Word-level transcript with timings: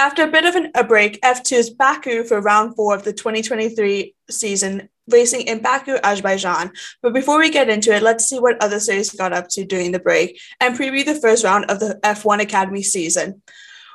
After 0.00 0.24
a 0.24 0.30
bit 0.30 0.44
of 0.44 0.56
an, 0.56 0.72
a 0.74 0.82
break, 0.82 1.20
F2 1.22 1.52
is 1.52 1.70
Baku 1.70 2.24
for 2.24 2.40
round 2.40 2.74
four 2.74 2.96
of 2.96 3.04
the 3.04 3.12
2023 3.12 4.12
season, 4.28 4.88
racing 5.08 5.42
in 5.42 5.62
Baku, 5.62 5.98
Azerbaijan. 6.02 6.72
But 7.00 7.14
before 7.14 7.38
we 7.38 7.48
get 7.48 7.68
into 7.68 7.94
it, 7.94 8.02
let's 8.02 8.28
see 8.28 8.40
what 8.40 8.60
other 8.60 8.80
series 8.80 9.10
got 9.10 9.32
up 9.32 9.48
to 9.50 9.64
during 9.64 9.92
the 9.92 10.00
break 10.00 10.40
and 10.60 10.76
preview 10.76 11.04
the 11.04 11.14
first 11.14 11.44
round 11.44 11.66
of 11.66 11.78
the 11.78 12.00
F1 12.02 12.40
Academy 12.40 12.82
season. 12.82 13.40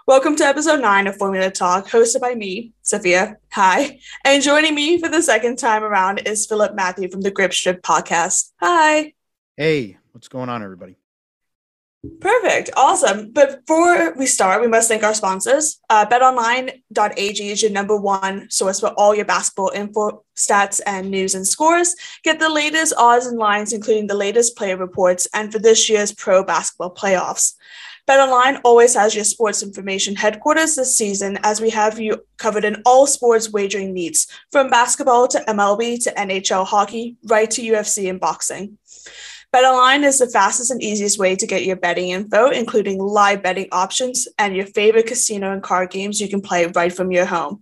Welcome 0.08 0.38
to 0.38 0.46
episode 0.46 0.80
nine 0.80 1.06
of 1.06 1.18
Formula 1.18 1.52
Talk, 1.52 1.90
hosted 1.90 2.22
by 2.22 2.34
me, 2.34 2.72
Sophia. 2.82 3.36
Hi. 3.52 4.00
And 4.24 4.42
joining 4.42 4.76
me 4.76 5.02
for 5.02 5.10
the 5.10 5.22
second 5.22 5.58
time 5.58 5.84
around 5.84 6.20
is 6.20 6.46
Philip 6.46 6.76
Mathew 6.76 7.10
from 7.10 7.22
the 7.22 7.30
Grip 7.30 7.54
Strip 7.54 7.82
podcast. 7.82 8.52
Hi. 8.62 9.14
Hey, 9.58 9.98
what's 10.14 10.30
going 10.30 10.48
on, 10.48 10.64
everybody? 10.64 10.96
Perfect. 12.22 12.70
Awesome. 12.78 13.32
But 13.32 13.66
before 13.66 14.14
we 14.16 14.26
start, 14.26 14.62
we 14.62 14.68
must 14.68 14.88
thank 14.88 15.04
our 15.04 15.14
sponsors. 15.14 15.82
Uh, 15.90 16.06
betonline.ag 16.06 17.50
is 17.52 17.62
your 17.62 17.72
number 17.72 17.98
one 17.98 18.50
source 18.50 18.80
for 18.80 18.90
all 18.98 19.14
your 19.14 19.26
basketball 19.26 19.72
info, 19.76 20.24
stats, 20.34 20.80
and 20.86 21.12
news 21.12 21.36
and 21.36 21.46
scores. 21.46 21.96
Get 22.24 22.40
the 22.40 22.48
latest 22.48 22.94
odds 22.98 23.26
and 23.26 23.38
lines, 23.38 23.74
including 23.74 24.08
the 24.08 24.16
latest 24.16 24.56
player 24.56 24.78
reports, 24.78 25.28
and 25.34 25.52
for 25.52 25.60
this 25.60 25.90
year's 25.90 26.14
pro 26.14 26.42
basketball 26.42 26.94
playoffs. 26.94 27.56
BetOnline 28.10 28.62
always 28.64 28.96
has 28.96 29.14
your 29.14 29.26
sports 29.26 29.62
information 29.62 30.16
headquarters 30.16 30.76
this 30.76 30.96
season, 30.96 31.38
as 31.44 31.60
we 31.60 31.70
have 31.70 32.00
you 32.00 32.24
covered 32.38 32.64
in 32.64 32.82
all 32.86 33.08
sports 33.08 33.52
wagering 33.52 33.94
needs, 33.94 34.26
from 34.54 34.70
basketball 34.70 35.28
to 35.28 35.40
MLB 35.50 36.02
to 36.06 36.12
NHL 36.12 36.66
hockey, 36.66 37.18
right 37.26 37.52
to 37.52 37.62
UFC 37.62 38.10
and 38.10 38.22
boxing. 38.22 38.78
BetOnline 39.54 40.04
is 40.04 40.20
the 40.20 40.28
fastest 40.28 40.70
and 40.70 40.82
easiest 40.82 41.18
way 41.18 41.36
to 41.36 41.48
get 41.48 41.66
your 41.66 41.76
betting 41.76 42.10
info, 42.10 42.50
including 42.50 43.00
live 43.00 43.42
betting 43.42 43.68
options 43.72 44.28
and 44.38 44.56
your 44.56 44.68
favorite 44.68 45.08
casino 45.08 45.52
and 45.52 45.64
card 45.64 45.90
games 45.90 46.22
you 46.22 46.30
can 46.30 46.40
play 46.40 46.68
right 46.68 46.94
from 46.94 47.12
your 47.12 47.26
home. 47.26 47.60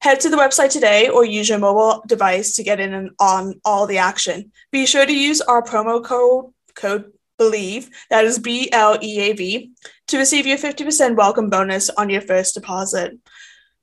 Head 0.00 0.18
to 0.20 0.28
the 0.28 0.36
website 0.36 0.70
today 0.70 1.08
or 1.08 1.24
use 1.24 1.48
your 1.48 1.60
mobile 1.60 2.02
device 2.08 2.56
to 2.56 2.64
get 2.64 2.80
in 2.80 3.10
on 3.20 3.60
all 3.64 3.86
the 3.86 3.98
action. 3.98 4.50
Be 4.72 4.86
sure 4.86 5.06
to 5.06 5.16
use 5.16 5.40
our 5.40 5.62
promo 5.62 6.04
code 6.04 6.52
code 6.74 7.12
Bleav 7.38 7.88
that 8.10 8.24
is 8.24 8.40
B 8.40 8.68
L 8.72 8.98
E 9.00 9.20
A 9.20 9.32
V, 9.34 9.70
to 10.08 10.18
receive 10.18 10.46
your 10.46 10.58
50% 10.58 11.16
welcome 11.16 11.48
bonus 11.48 11.90
on 11.90 12.10
your 12.10 12.20
first 12.22 12.54
deposit. 12.54 13.18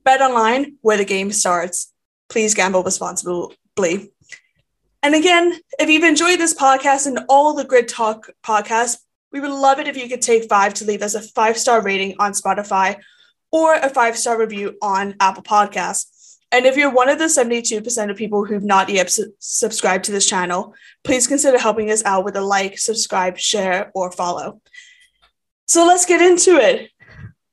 Bet 0.03 0.21
online 0.21 0.77
where 0.81 0.97
the 0.97 1.05
game 1.05 1.31
starts. 1.31 1.93
Please 2.29 2.53
gamble 2.53 2.83
responsibly. 2.83 3.55
And 5.03 5.15
again, 5.15 5.59
if 5.79 5.89
you've 5.89 6.03
enjoyed 6.03 6.39
this 6.39 6.53
podcast 6.53 7.07
and 7.07 7.19
all 7.27 7.53
the 7.53 7.65
Grid 7.65 7.87
Talk 7.87 8.29
podcasts, 8.43 8.99
we 9.31 9.39
would 9.39 9.51
love 9.51 9.79
it 9.79 9.87
if 9.87 9.97
you 9.97 10.07
could 10.07 10.21
take 10.21 10.47
five 10.47 10.73
to 10.75 10.85
leave 10.85 11.01
us 11.01 11.15
a 11.15 11.21
five 11.21 11.57
star 11.57 11.81
rating 11.81 12.15
on 12.19 12.33
Spotify 12.33 12.97
or 13.51 13.75
a 13.75 13.89
five 13.89 14.17
star 14.17 14.39
review 14.39 14.77
on 14.81 15.15
Apple 15.19 15.43
Podcasts. 15.43 16.37
And 16.51 16.65
if 16.65 16.75
you're 16.75 16.93
one 16.93 17.09
of 17.09 17.17
the 17.17 17.25
72% 17.25 18.11
of 18.11 18.17
people 18.17 18.43
who've 18.45 18.63
not 18.63 18.89
yet 18.89 19.09
su- 19.09 19.33
subscribed 19.39 20.03
to 20.05 20.11
this 20.11 20.27
channel, 20.27 20.75
please 21.03 21.25
consider 21.25 21.57
helping 21.57 21.89
us 21.89 22.03
out 22.03 22.25
with 22.25 22.35
a 22.35 22.41
like, 22.41 22.77
subscribe, 22.77 23.37
share, 23.37 23.89
or 23.95 24.11
follow. 24.11 24.61
So 25.65 25.85
let's 25.87 26.05
get 26.05 26.21
into 26.21 26.57
it. 26.57 26.91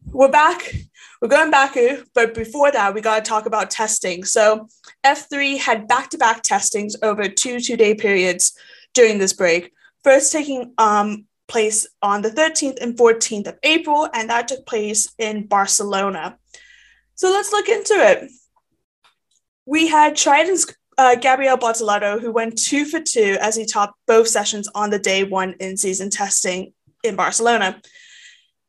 We're 0.07 0.31
back 0.31 0.75
we're 1.21 1.29
going 1.29 1.51
Baku, 1.51 2.05
but 2.15 2.35
before 2.35 2.71
that, 2.71 2.95
we 2.95 3.01
got 3.01 3.25
to 3.25 3.29
talk 3.29 3.47
about 3.47 3.71
testing. 3.71 4.25
So 4.25 4.69
F3 5.05 5.59
had 5.59 5.89
back 5.89 6.11
to 6.11 6.19
back 6.19 6.43
testings 6.43 6.97
over 7.03 7.29
two 7.29 7.61
two 7.61 7.77
day 7.77 7.95
periods 7.95 8.57
during 8.95 9.19
this 9.19 9.33
break. 9.33 9.73
First, 10.05 10.33
taking 10.33 10.75
um, 10.79 11.27
place 11.49 11.89
on 12.03 12.23
the 12.23 12.31
13th 12.31 12.81
and 12.81 12.97
14th 12.97 13.49
of 13.49 13.59
April, 13.63 14.09
and 14.15 14.31
that 14.31 14.49
took 14.49 14.65
place 14.67 15.13
in 15.19 15.47
Barcelona. 15.47 16.39
So 17.15 17.31
let's 17.31 17.53
look 17.53 17.69
into 17.69 17.95
it. 17.95 18.31
We 19.67 19.89
had 19.89 20.15
Trident's 20.15 20.67
uh, 20.99 21.17
Gabriel 21.17 21.57
Bortoleto, 21.57 22.21
who 22.21 22.33
went 22.33 22.59
two 22.59 22.85
for 22.85 23.01
two 23.01 23.37
as 23.41 23.57
he 23.57 23.67
topped 23.67 23.99
both 24.07 24.29
sessions 24.29 24.69
on 24.75 24.91
the 24.91 24.99
day 24.99 25.25
one 25.25 25.55
in 25.61 25.77
season 25.77 26.11
testing 26.11 26.73
in 27.03 27.17
Barcelona. 27.17 27.81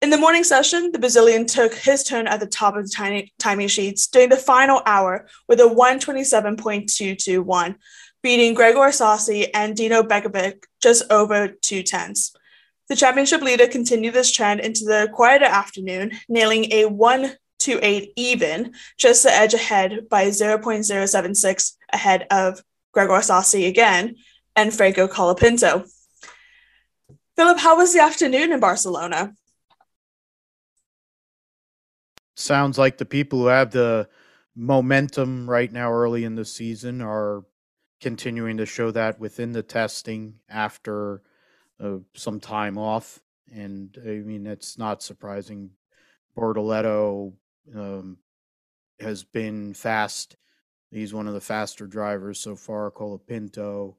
In 0.01 0.11
the 0.11 0.17
morning 0.17 0.45
session, 0.45 0.93
the 0.93 0.99
Brazilian 0.99 1.45
took 1.45 1.73
his 1.73 2.05
turn 2.05 2.25
at 2.25 2.39
the 2.39 2.47
top 2.47 2.77
of 2.77 2.89
the 2.89 3.27
timing 3.37 3.67
sheets 3.67 4.07
during 4.07 4.29
the 4.29 4.37
final 4.37 4.81
hour 4.85 5.27
with 5.49 5.59
a 5.59 5.63
127.221, 5.63 7.75
beating 8.23 8.53
Gregor 8.53 8.93
Saucy 8.93 9.53
and 9.53 9.75
Dino 9.75 10.01
Begovic 10.01 10.63
just 10.81 11.03
over 11.11 11.49
two 11.49 11.83
tenths. 11.83 12.33
The 12.87 12.95
championship 12.95 13.41
leader 13.41 13.67
continued 13.67 14.13
this 14.13 14.31
trend 14.31 14.61
into 14.61 14.85
the 14.85 15.09
quieter 15.13 15.43
afternoon, 15.43 16.13
nailing 16.29 16.71
a 16.71 16.85
128 16.85 18.13
even, 18.15 18.73
just 18.97 19.23
the 19.23 19.33
edge 19.33 19.53
ahead 19.53 20.07
by 20.09 20.27
0.076 20.27 21.73
ahead 21.91 22.25
of 22.31 22.63
Gregor 22.93 23.21
Saucy 23.21 23.65
again 23.65 24.15
and 24.55 24.73
Franco 24.73 25.09
Colapinto. 25.09 25.91
Philip, 27.35 27.59
how 27.59 27.75
was 27.75 27.93
the 27.93 28.01
afternoon 28.01 28.53
in 28.53 28.61
Barcelona? 28.61 29.33
Sounds 32.39 32.77
like 32.77 32.97
the 32.97 33.05
people 33.05 33.39
who 33.39 33.47
have 33.47 33.71
the 33.71 34.07
momentum 34.55 35.49
right 35.49 35.71
now 35.71 35.91
early 35.91 36.23
in 36.23 36.35
the 36.35 36.45
season 36.45 37.01
are 37.01 37.43
continuing 38.01 38.57
to 38.57 38.65
show 38.65 38.91
that 38.91 39.19
within 39.19 39.51
the 39.51 39.63
testing 39.63 40.35
after 40.49 41.21
uh, 41.83 41.97
some 42.13 42.39
time 42.39 42.77
off. 42.77 43.19
And 43.51 43.97
I 44.03 44.19
mean, 44.19 44.45
it's 44.45 44.77
not 44.77 45.03
surprising. 45.03 45.71
Bortoleto 46.37 47.33
um, 47.75 48.17
has 48.99 49.23
been 49.23 49.73
fast. 49.73 50.37
He's 50.91 51.13
one 51.13 51.27
of 51.27 51.33
the 51.33 51.41
faster 51.41 51.87
drivers 51.87 52.39
so 52.39 52.55
far. 52.55 52.91
Colapinto, 52.91 53.95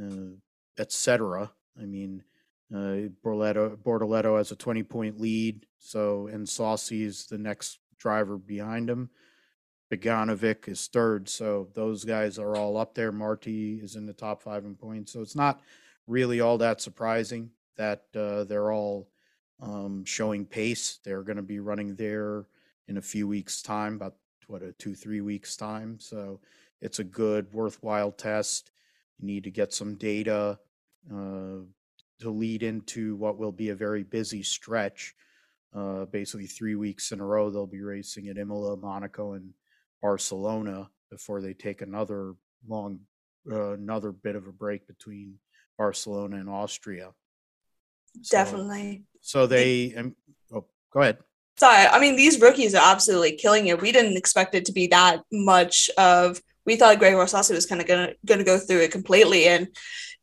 uh, 0.00 0.36
etc. 0.78 1.50
I 1.80 1.84
mean, 1.84 2.24
uh, 2.74 3.08
Bortoleto, 3.24 3.76
Bortoleto 3.76 4.38
has 4.38 4.50
a 4.50 4.56
20 4.56 4.82
point 4.82 5.20
lead. 5.20 5.66
So, 5.80 6.28
and 6.28 6.48
Saucy 6.48 7.02
is 7.02 7.26
the 7.26 7.38
next 7.38 7.78
driver 7.98 8.36
behind 8.36 8.88
him. 8.88 9.10
Beganovic 9.90 10.68
is 10.68 10.86
third. 10.86 11.28
So 11.28 11.68
those 11.74 12.04
guys 12.04 12.38
are 12.38 12.54
all 12.54 12.76
up 12.76 12.94
there. 12.94 13.10
Marty 13.10 13.80
is 13.82 13.96
in 13.96 14.06
the 14.06 14.12
top 14.12 14.42
five 14.42 14.64
in 14.64 14.76
points. 14.76 15.12
So 15.12 15.20
it's 15.20 15.34
not 15.34 15.60
really 16.06 16.40
all 16.40 16.58
that 16.58 16.80
surprising 16.80 17.50
that 17.76 18.04
uh, 18.14 18.44
they're 18.44 18.72
all 18.72 19.08
um, 19.60 20.04
showing 20.04 20.46
pace. 20.46 21.00
They're 21.04 21.22
going 21.22 21.36
to 21.36 21.42
be 21.42 21.58
running 21.58 21.96
there 21.96 22.46
in 22.86 22.96
a 22.96 23.02
few 23.02 23.26
weeks' 23.26 23.62
time, 23.62 23.96
about 23.96 24.14
what, 24.46 24.62
a 24.62 24.72
two, 24.72 24.94
three 24.94 25.20
weeks' 25.20 25.56
time. 25.56 25.98
So 25.98 26.40
it's 26.80 27.00
a 27.00 27.04
good, 27.04 27.52
worthwhile 27.52 28.12
test. 28.12 28.70
You 29.18 29.26
need 29.26 29.44
to 29.44 29.50
get 29.50 29.72
some 29.72 29.96
data. 29.96 30.58
Uh, 31.12 31.64
to 32.20 32.30
lead 32.30 32.62
into 32.62 33.16
what 33.16 33.38
will 33.38 33.52
be 33.52 33.70
a 33.70 33.74
very 33.74 34.02
busy 34.02 34.42
stretch. 34.42 35.14
Uh, 35.74 36.04
basically, 36.06 36.46
three 36.46 36.74
weeks 36.74 37.12
in 37.12 37.20
a 37.20 37.24
row, 37.24 37.50
they'll 37.50 37.66
be 37.66 37.82
racing 37.82 38.28
at 38.28 38.38
Imola, 38.38 38.76
Monaco, 38.76 39.34
and 39.34 39.52
Barcelona 40.02 40.90
before 41.10 41.40
they 41.40 41.54
take 41.54 41.80
another 41.82 42.34
long, 42.66 43.00
uh, 43.50 43.72
another 43.72 44.12
bit 44.12 44.36
of 44.36 44.46
a 44.46 44.52
break 44.52 44.86
between 44.86 45.34
Barcelona 45.78 46.36
and 46.36 46.48
Austria. 46.48 47.10
So, 48.22 48.36
Definitely. 48.36 49.04
So 49.20 49.46
they, 49.46 49.94
um, 49.94 50.16
oh, 50.52 50.66
go 50.92 51.00
ahead. 51.00 51.18
Sorry, 51.58 51.86
I 51.86 52.00
mean 52.00 52.16
these 52.16 52.40
rookies 52.40 52.74
are 52.74 52.82
absolutely 52.82 53.36
killing 53.36 53.66
it. 53.66 53.82
We 53.82 53.92
didn't 53.92 54.16
expect 54.16 54.54
it 54.54 54.64
to 54.64 54.72
be 54.72 54.86
that 54.88 55.20
much 55.30 55.90
of. 55.98 56.40
We 56.64 56.76
thought 56.76 56.98
Gregor 56.98 57.26
Saucy 57.26 57.54
was 57.54 57.66
kind 57.66 57.80
of 57.80 57.86
gonna 57.86 58.14
gonna 58.24 58.44
go 58.44 58.58
through 58.58 58.80
it 58.80 58.92
completely, 58.92 59.46
and 59.46 59.68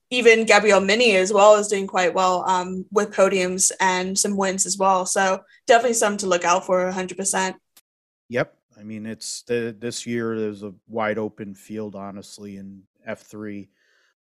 even 0.09 0.45
Gabriel 0.45 0.79
Mini 0.79 1.15
as 1.15 1.33
well 1.33 1.55
is 1.55 1.67
doing 1.67 1.87
quite 1.87 2.13
well 2.13 2.47
um, 2.47 2.85
with 2.91 3.13
podiums 3.13 3.71
and 3.79 4.17
some 4.17 4.37
wins 4.37 4.65
as 4.65 4.77
well. 4.77 5.05
So 5.05 5.41
definitely 5.65 5.93
something 5.93 6.19
to 6.19 6.27
look 6.27 6.45
out 6.45 6.65
for 6.65 6.89
100%. 6.91 7.55
Yep. 8.29 8.53
I 8.79 8.83
mean, 8.83 9.05
it's 9.05 9.41
the, 9.43 9.75
this 9.77 10.05
year 10.05 10.39
there's 10.39 10.63
a 10.63 10.73
wide 10.87 11.17
open 11.17 11.55
field, 11.55 11.95
honestly, 11.95 12.57
in 12.57 12.83
F3. 13.07 13.67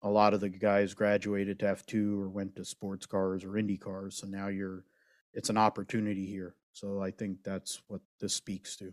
A 0.02 0.08
lot 0.08 0.34
of 0.34 0.40
the 0.40 0.48
guys 0.48 0.94
graduated 0.94 1.58
to 1.60 1.66
F2 1.66 2.20
or 2.20 2.28
went 2.28 2.56
to 2.56 2.64
sports 2.64 3.06
cars 3.06 3.44
or 3.44 3.56
Indy 3.56 3.76
cars. 3.76 4.16
So 4.16 4.26
now 4.26 4.48
you're, 4.48 4.84
it's 5.32 5.50
an 5.50 5.56
opportunity 5.56 6.26
here. 6.26 6.54
So 6.72 7.02
I 7.02 7.10
think 7.10 7.38
that's 7.42 7.82
what 7.88 8.00
this 8.20 8.34
speaks 8.34 8.76
to. 8.76 8.92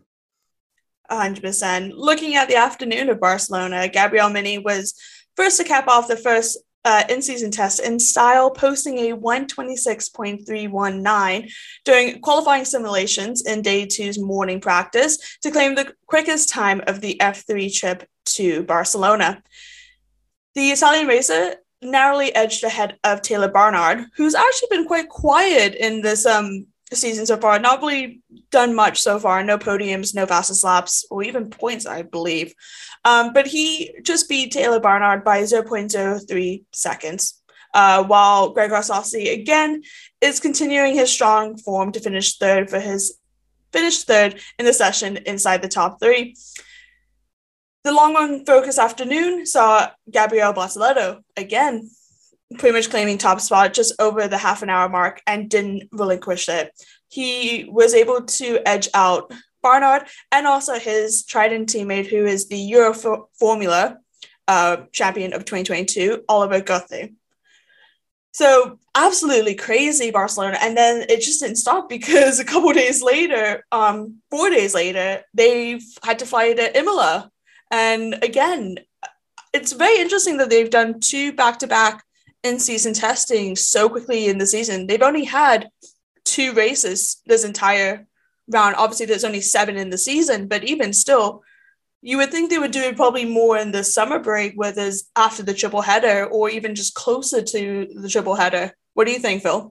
100%. 1.10 1.92
Looking 1.94 2.36
at 2.36 2.48
the 2.48 2.56
afternoon 2.56 3.08
of 3.08 3.20
Barcelona, 3.20 3.88
Gabriel 3.88 4.30
Mini 4.30 4.58
was 4.58 4.94
first 5.36 5.56
to 5.58 5.64
cap 5.64 5.88
off 5.88 6.08
the 6.08 6.16
first 6.16 6.58
uh, 6.84 7.04
in 7.08 7.22
season 7.22 7.50
test 7.50 7.80
in 7.80 7.98
style, 7.98 8.50
posting 8.50 8.98
a 8.98 9.16
126.319 9.16 11.50
during 11.84 12.20
qualifying 12.20 12.64
simulations 12.64 13.42
in 13.42 13.62
day 13.62 13.84
two's 13.86 14.16
morning 14.18 14.60
practice 14.60 15.38
to 15.42 15.50
claim 15.50 15.74
the 15.74 15.92
quickest 16.06 16.48
time 16.48 16.80
of 16.86 17.00
the 17.00 17.16
F3 17.20 17.74
trip 17.74 18.08
to 18.24 18.62
Barcelona. 18.64 19.42
The 20.54 20.70
Italian 20.70 21.06
racer 21.06 21.56
narrowly 21.82 22.34
edged 22.34 22.64
ahead 22.64 22.98
of 23.04 23.22
Taylor 23.22 23.48
Barnard, 23.48 24.04
who's 24.16 24.34
actually 24.34 24.68
been 24.70 24.86
quite 24.86 25.08
quiet 25.08 25.74
in 25.74 26.02
this 26.02 26.26
um 26.26 26.66
season 26.96 27.26
so 27.26 27.36
far. 27.36 27.58
Not 27.58 27.80
really 27.80 28.22
done 28.50 28.74
much 28.74 29.00
so 29.00 29.18
far. 29.18 29.42
No 29.44 29.58
podiums, 29.58 30.14
no 30.14 30.26
fastest 30.26 30.64
laps, 30.64 31.04
or 31.10 31.22
even 31.22 31.50
points, 31.50 31.86
I 31.86 32.02
believe. 32.02 32.54
Um, 33.04 33.32
but 33.32 33.46
he 33.46 33.94
just 34.02 34.28
beat 34.28 34.52
Taylor 34.52 34.80
Barnard 34.80 35.24
by 35.24 35.42
0.03 35.42 36.64
seconds. 36.72 37.36
Uh, 37.72 38.02
while 38.02 38.50
Greg 38.50 38.72
Rossi 38.72 39.28
again 39.28 39.82
is 40.20 40.40
continuing 40.40 40.94
his 40.94 41.08
strong 41.08 41.56
form 41.56 41.92
to 41.92 42.00
finish 42.00 42.36
third 42.36 42.68
for 42.68 42.80
his 42.80 43.16
finished 43.72 44.08
third 44.08 44.40
in 44.58 44.66
the 44.66 44.72
session 44.72 45.18
inside 45.18 45.62
the 45.62 45.68
top 45.68 46.00
three. 46.00 46.34
The 47.84 47.92
long 47.92 48.14
run 48.14 48.44
focus 48.44 48.78
afternoon 48.78 49.46
saw 49.46 49.90
Gabriel 50.10 50.52
Bortoleto 50.52 51.20
again 51.36 51.88
pretty 52.58 52.76
much 52.76 52.90
claiming 52.90 53.18
top 53.18 53.40
spot 53.40 53.72
just 53.72 53.94
over 53.98 54.26
the 54.26 54.38
half 54.38 54.62
an 54.62 54.70
hour 54.70 54.88
mark 54.88 55.22
and 55.26 55.48
didn't 55.48 55.88
relinquish 55.92 56.48
it. 56.48 56.72
He 57.08 57.66
was 57.68 57.94
able 57.94 58.22
to 58.22 58.60
edge 58.66 58.88
out 58.94 59.32
Barnard 59.62 60.06
and 60.32 60.46
also 60.46 60.78
his 60.78 61.24
Trident 61.24 61.68
teammate, 61.68 62.06
who 62.06 62.26
is 62.26 62.48
the 62.48 62.58
Euro 62.58 62.94
Formula 63.38 63.98
uh, 64.48 64.78
champion 64.92 65.32
of 65.32 65.44
2022, 65.44 66.24
Oliver 66.28 66.60
Goethe. 66.60 67.10
So 68.32 68.78
absolutely 68.94 69.54
crazy 69.54 70.10
Barcelona, 70.10 70.58
and 70.60 70.76
then 70.76 71.04
it 71.08 71.20
just 71.20 71.40
didn't 71.40 71.56
stop 71.56 71.88
because 71.88 72.38
a 72.38 72.44
couple 72.44 72.72
days 72.82 73.02
later, 73.02 73.64
um, 73.72 74.16
four 74.30 74.50
days 74.50 74.74
later, 74.74 75.22
they 75.34 75.80
had 76.02 76.20
to 76.20 76.26
fly 76.26 76.52
to 76.52 76.78
Imola, 76.78 77.30
and 77.70 78.22
again, 78.22 78.78
it's 79.52 79.72
very 79.72 79.98
interesting 79.98 80.36
that 80.36 80.48
they've 80.48 80.70
done 80.70 81.00
two 81.00 81.32
back-to-back 81.32 82.04
in-season 82.42 82.94
testing 82.94 83.56
so 83.56 83.88
quickly 83.88 84.28
in 84.28 84.38
the 84.38 84.46
season. 84.46 84.86
They've 84.86 85.02
only 85.02 85.24
had 85.24 85.68
two 86.24 86.52
races 86.52 87.20
this 87.26 87.44
entire 87.44 88.06
round. 88.48 88.76
Obviously, 88.76 89.06
there's 89.06 89.24
only 89.24 89.40
seven 89.40 89.76
in 89.76 89.90
the 89.90 89.98
season, 89.98 90.48
but 90.48 90.64
even 90.64 90.92
still, 90.92 91.42
you 92.02 92.16
would 92.16 92.30
think 92.30 92.50
they 92.50 92.58
would 92.58 92.70
do 92.70 92.80
it 92.80 92.96
probably 92.96 93.24
more 93.24 93.58
in 93.58 93.72
the 93.72 93.84
summer 93.84 94.18
break, 94.18 94.54
whether 94.54 94.82
it's 94.82 95.10
after 95.16 95.42
the 95.42 95.54
triple 95.54 95.82
header 95.82 96.26
or 96.26 96.48
even 96.48 96.74
just 96.74 96.94
closer 96.94 97.42
to 97.42 97.88
the 97.94 98.08
triple 98.08 98.34
header. 98.34 98.72
What 98.94 99.06
do 99.06 99.12
you 99.12 99.18
think, 99.18 99.42
Phil? 99.42 99.70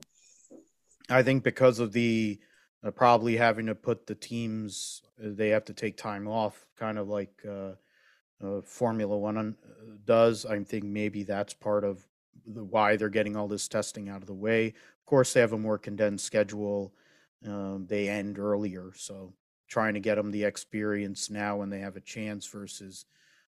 I 1.08 1.22
think 1.22 1.42
because 1.42 1.80
of 1.80 1.92
the 1.92 2.38
uh, 2.84 2.90
probably 2.92 3.36
having 3.36 3.66
to 3.66 3.74
put 3.74 4.06
the 4.06 4.14
teams, 4.14 5.02
uh, 5.22 5.30
they 5.32 5.48
have 5.48 5.64
to 5.66 5.74
take 5.74 5.96
time 5.96 6.28
off, 6.28 6.66
kind 6.78 6.98
of 6.98 7.08
like 7.08 7.32
uh, 7.46 7.72
uh 8.42 8.60
Formula 8.62 9.16
One 9.16 9.36
uh, 9.36 9.52
does. 10.04 10.46
I 10.46 10.62
think 10.62 10.84
maybe 10.84 11.24
that's 11.24 11.52
part 11.52 11.84
of 11.84 12.06
the 12.46 12.64
why 12.64 12.96
they're 12.96 13.08
getting 13.08 13.36
all 13.36 13.48
this 13.48 13.68
testing 13.68 14.08
out 14.08 14.20
of 14.20 14.26
the 14.26 14.34
way. 14.34 14.68
Of 14.68 15.06
course, 15.06 15.32
they 15.32 15.40
have 15.40 15.52
a 15.52 15.58
more 15.58 15.78
condensed 15.78 16.24
schedule. 16.24 16.92
Um, 17.46 17.86
they 17.88 18.08
end 18.08 18.38
earlier, 18.38 18.92
so 18.94 19.32
trying 19.70 19.94
to 19.94 20.00
get 20.00 20.16
them 20.16 20.30
the 20.30 20.44
experience 20.44 21.30
now 21.30 21.56
when 21.56 21.70
they 21.70 21.78
have 21.78 21.96
a 21.96 22.00
chance 22.00 22.44
versus 22.46 23.06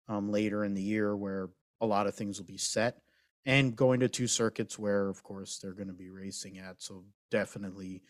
um, 0.08 0.32
later 0.32 0.64
in 0.64 0.74
the 0.74 0.82
year 0.82 1.14
where 1.14 1.50
a 1.80 1.86
lot 1.86 2.06
of 2.06 2.14
things 2.14 2.38
will 2.38 2.46
be 2.46 2.56
set 2.56 2.98
and 3.44 3.76
going 3.76 4.00
to 4.00 4.08
two 4.08 4.26
circuits 4.26 4.78
where 4.78 5.08
of 5.08 5.22
course 5.22 5.58
they're 5.58 5.72
going 5.72 5.86
to 5.86 5.92
be 5.92 6.08
racing 6.08 6.58
at 6.58 6.80
so 6.80 7.04
definitely 7.30 8.02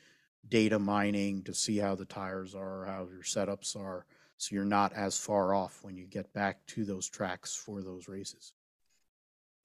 data 0.49 0.79
mining 0.79 1.43
to 1.43 1.53
see 1.53 1.79
how 1.79 1.95
the 1.95 2.05
tires 2.05 2.55
are 2.55 2.85
how 2.87 3.09
your 3.13 3.23
setups 3.23 3.77
are 3.77 4.07
so 4.39 4.55
you're 4.55 4.65
not 4.65 4.93
as 4.93 5.19
far 5.19 5.55
off 5.55 5.81
when 5.83 5.97
you 5.97 6.07
get 6.07 6.33
back 6.33 6.65
to 6.67 6.85
those 6.85 7.09
tracks 7.09 7.55
for 7.57 7.83
those 7.83 8.07
races 8.07 8.53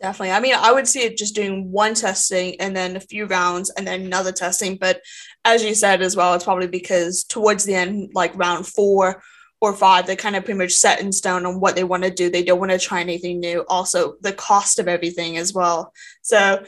Definitely. 0.02 0.32
I 0.32 0.40
mean, 0.40 0.56
I 0.58 0.72
would 0.72 0.88
see 0.88 1.02
it 1.02 1.16
just 1.16 1.36
doing 1.36 1.72
one 1.72 1.94
testing 1.94 2.60
and 2.60 2.76
then 2.76 2.96
a 2.96 3.00
few 3.00 3.28
rounds 3.28 3.70
and 3.70 3.86
then 3.86 4.02
another 4.02 4.32
testing. 4.32 4.78
But 4.78 5.02
as 5.46 5.64
you 5.64 5.76
said 5.76 6.02
as 6.02 6.16
well, 6.16 6.34
it's 6.34 6.44
probably 6.44 6.68
because 6.68 7.24
towards 7.24 7.66
the 7.66 7.76
end, 7.76 8.12
like 8.16 8.36
round 8.36 8.66
four 8.66 9.22
or 9.64 9.74
five, 9.74 10.08
they're 10.08 10.16
kind 10.16 10.36
of 10.36 10.44
pretty 10.44 10.58
much 10.58 10.72
set 10.72 11.02
in 11.02 11.12
stone 11.12 11.46
on 11.46 11.60
what 11.60 11.76
they 11.76 11.84
want 11.84 12.02
to 12.02 12.10
do. 12.10 12.32
They 12.32 12.42
don't 12.42 12.60
want 12.60 12.72
to 12.72 12.80
try 12.80 13.00
anything 13.00 13.40
new. 13.40 13.64
Also, 13.70 14.16
the 14.22 14.34
cost 14.34 14.80
of 14.80 14.88
everything 14.88 15.38
as 15.38 15.54
well. 15.54 15.94
So 16.24 16.66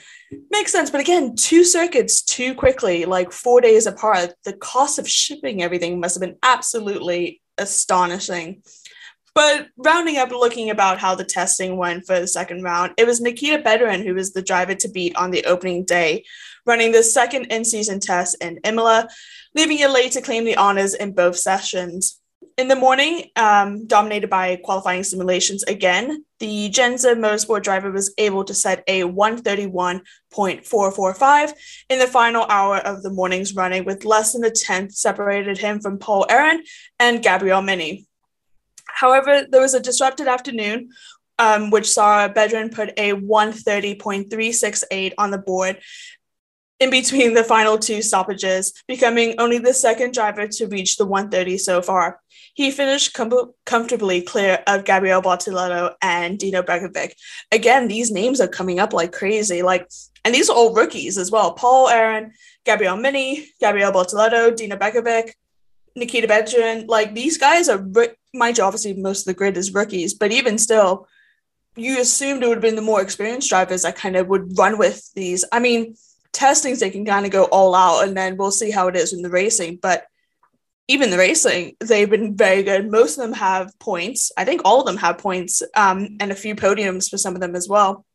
makes 0.51 0.71
sense. 0.71 0.91
But 0.91 1.01
again, 1.01 1.35
two 1.35 1.63
circuits 1.63 2.21
too 2.21 2.53
quickly, 2.53 3.05
like 3.05 3.31
four 3.31 3.61
days 3.61 3.87
apart, 3.87 4.35
the 4.45 4.53
cost 4.53 4.99
of 4.99 5.09
shipping 5.09 5.63
everything 5.63 5.99
must 5.99 6.13
have 6.13 6.21
been 6.21 6.37
absolutely 6.43 7.41
astonishing. 7.57 8.61
But 9.35 9.69
rounding 9.77 10.17
up, 10.17 10.29
looking 10.29 10.69
about 10.69 10.99
how 10.99 11.15
the 11.15 11.23
testing 11.23 11.75
went 11.75 12.05
for 12.05 12.19
the 12.19 12.27
second 12.27 12.61
round, 12.61 12.93
it 12.97 13.07
was 13.07 13.19
Nikita 13.19 13.63
Bedrin 13.63 14.03
who 14.03 14.13
was 14.13 14.31
the 14.31 14.43
driver 14.43 14.75
to 14.75 14.87
beat 14.87 15.15
on 15.15 15.31
the 15.31 15.43
opening 15.45 15.85
day, 15.85 16.23
running 16.65 16.91
the 16.91 17.01
second 17.01 17.45
in 17.45 17.65
season 17.65 17.99
test 17.99 18.37
in 18.41 18.59
Imola, 18.63 19.09
leaving 19.55 19.79
it 19.79 19.89
late 19.89 20.11
to 20.11 20.21
claim 20.21 20.45
the 20.45 20.57
honors 20.57 20.93
in 20.93 21.13
both 21.13 21.35
sessions. 21.37 22.19
In 22.59 22.67
the 22.67 22.75
morning, 22.75 23.31
um, 23.35 23.87
dominated 23.87 24.29
by 24.29 24.57
qualifying 24.57 25.03
simulations 25.03 25.63
again, 25.63 26.23
the 26.39 26.69
Jenzer 26.69 27.15
Motorsport 27.15 27.63
driver 27.63 27.89
was 27.89 28.13
able 28.19 28.43
to 28.43 28.53
set 28.53 28.83
a 28.85 29.01
131.445 29.01 31.53
in 31.89 31.97
the 31.97 32.05
final 32.05 32.45
hour 32.49 32.77
of 32.77 33.01
the 33.01 33.09
morning's 33.09 33.55
running, 33.55 33.83
with 33.85 34.05
less 34.05 34.33
than 34.33 34.43
a 34.43 34.51
tenth 34.51 34.91
separated 34.91 35.57
him 35.57 35.79
from 35.79 35.97
Paul 35.97 36.27
Aron 36.29 36.61
and 36.99 37.23
Gabriel 37.23 37.63
Mini. 37.63 38.05
However, 38.85 39.45
there 39.49 39.61
was 39.61 39.73
a 39.73 39.79
disrupted 39.79 40.27
afternoon, 40.27 40.89
um, 41.39 41.71
which 41.71 41.89
saw 41.89 42.27
Bedrin 42.29 42.73
put 42.73 42.89
a 42.97 43.13
130.368 43.13 45.13
on 45.17 45.31
the 45.31 45.37
board 45.37 45.77
in 46.83 46.89
between 46.89 47.33
the 47.33 47.43
final 47.43 47.77
two 47.77 48.01
stoppages, 48.01 48.73
becoming 48.87 49.35
only 49.39 49.57
the 49.57 49.73
second 49.73 50.13
driver 50.13 50.47
to 50.47 50.67
reach 50.67 50.97
the 50.97 51.05
130 51.05 51.57
so 51.57 51.81
far. 51.81 52.19
He 52.55 52.71
finished 52.71 53.13
com- 53.13 53.53
comfortably 53.65 54.21
clear 54.21 54.61
of 54.67 54.85
Gabriel 54.85 55.21
Bortoleto 55.21 55.95
and 56.01 56.37
Dino 56.37 56.61
Begovic. 56.61 57.13
Again, 57.51 57.87
these 57.87 58.11
names 58.11 58.39
are 58.41 58.47
coming 58.47 58.79
up 58.79 58.93
like 58.93 59.11
crazy. 59.11 59.63
Like, 59.63 59.89
and 60.23 60.35
these 60.35 60.49
are 60.49 60.55
all 60.55 60.73
rookies 60.73 61.17
as 61.17 61.31
well. 61.31 61.53
Paul 61.53 61.89
Aron, 61.89 62.33
Gabriel 62.65 62.97
Mini, 62.97 63.47
Gabriel 63.59 63.91
Bortoleto, 63.91 64.55
Dino 64.55 64.75
Begovic, 64.75 65.31
Nikita 65.95 66.27
Bedrin. 66.27 66.87
Like 66.87 67.15
these 67.15 67.37
guys 67.37 67.69
are 67.69 67.83
mind 68.33 68.57
you, 68.57 68.63
obviously 68.63 68.93
most 68.93 69.21
of 69.21 69.25
the 69.25 69.33
grid 69.33 69.57
is 69.57 69.73
rookies, 69.73 70.13
but 70.13 70.31
even 70.31 70.57
still, 70.57 71.07
you 71.75 71.99
assumed 71.99 72.43
it 72.43 72.47
would 72.47 72.57
have 72.57 72.61
been 72.61 72.75
the 72.75 72.81
more 72.81 73.01
experienced 73.01 73.49
drivers 73.49 73.83
that 73.83 73.95
kind 73.95 74.15
of 74.15 74.27
would 74.27 74.57
run 74.57 74.77
with 74.77 75.11
these. 75.13 75.45
I 75.51 75.59
mean, 75.59 75.95
testings 76.31 76.79
they 76.79 76.89
can 76.89 77.05
kind 77.05 77.25
of 77.25 77.31
go 77.31 77.45
all 77.45 77.75
out, 77.75 78.07
and 78.07 78.15
then 78.15 78.37
we'll 78.37 78.51
see 78.51 78.71
how 78.71 78.87
it 78.87 78.95
is 78.95 79.13
in 79.13 79.21
the 79.21 79.29
racing. 79.29 79.79
But 79.81 80.05
even 80.87 81.09
the 81.09 81.17
racing, 81.17 81.75
they've 81.79 82.09
been 82.09 82.35
very 82.35 82.63
good. 82.63 82.91
Most 82.91 83.17
of 83.17 83.23
them 83.23 83.33
have 83.33 83.77
points. 83.79 84.31
I 84.37 84.45
think 84.45 84.61
all 84.65 84.81
of 84.81 84.85
them 84.85 84.97
have 84.97 85.17
points, 85.17 85.63
um, 85.75 86.17
and 86.19 86.31
a 86.31 86.35
few 86.35 86.55
podiums 86.55 87.09
for 87.09 87.17
some 87.17 87.35
of 87.35 87.41
them 87.41 87.55
as 87.55 87.69
well. 87.69 88.05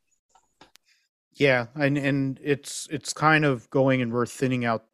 Yeah, 1.33 1.67
and 1.75 1.97
and 1.97 2.39
it's 2.43 2.87
it's 2.91 3.13
kind 3.13 3.45
of 3.45 3.69
going 3.69 4.01
and 4.01 4.11
we're 4.11 4.25
thinning 4.25 4.65
out 4.65 4.85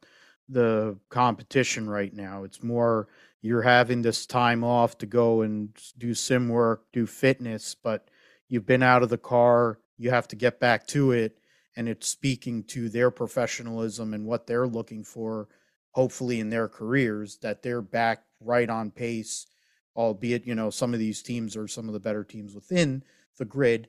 the 0.48 0.96
competition 1.08 1.88
right 1.88 2.14
now. 2.14 2.44
It's 2.44 2.62
more 2.62 3.08
you're 3.46 3.62
having 3.62 4.02
this 4.02 4.26
time 4.26 4.64
off 4.64 4.98
to 4.98 5.06
go 5.06 5.42
and 5.42 5.70
do 5.96 6.14
sim 6.14 6.48
work, 6.48 6.84
do 6.92 7.06
fitness, 7.06 7.74
but 7.74 8.10
you've 8.48 8.66
been 8.66 8.82
out 8.82 9.02
of 9.02 9.08
the 9.08 9.18
car, 9.18 9.78
you 9.96 10.10
have 10.10 10.28
to 10.28 10.36
get 10.36 10.60
back 10.60 10.86
to 10.88 11.12
it, 11.12 11.38
and 11.76 11.88
it's 11.88 12.08
speaking 12.08 12.64
to 12.64 12.88
their 12.88 13.10
professionalism 13.10 14.14
and 14.14 14.26
what 14.26 14.46
they're 14.46 14.66
looking 14.66 15.04
for, 15.04 15.48
hopefully 15.92 16.40
in 16.40 16.50
their 16.50 16.68
careers, 16.68 17.38
that 17.38 17.62
they're 17.62 17.82
back 17.82 18.24
right 18.40 18.68
on 18.68 18.90
pace, 18.90 19.46
albeit, 19.94 20.46
you 20.46 20.54
know, 20.54 20.70
some 20.70 20.92
of 20.92 21.00
these 21.00 21.22
teams 21.22 21.56
are 21.56 21.68
some 21.68 21.86
of 21.88 21.94
the 21.94 22.00
better 22.00 22.24
teams 22.24 22.54
within 22.54 23.02
the 23.38 23.44
grid. 23.44 23.88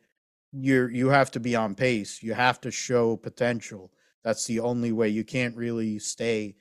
You're 0.51 0.89
you 0.89 1.09
have 1.09 1.31
to 1.31 1.39
be 1.39 1.55
on 1.55 1.75
pace. 1.75 2.23
You 2.23 2.33
have 2.33 2.61
to 2.61 2.71
show 2.71 3.17
potential. 3.17 3.91
That's 4.23 4.45
the 4.45 4.59
only 4.59 4.91
way. 4.91 5.09
You 5.09 5.23
can't 5.23 5.55
really 5.55 5.99
stay 5.99 6.55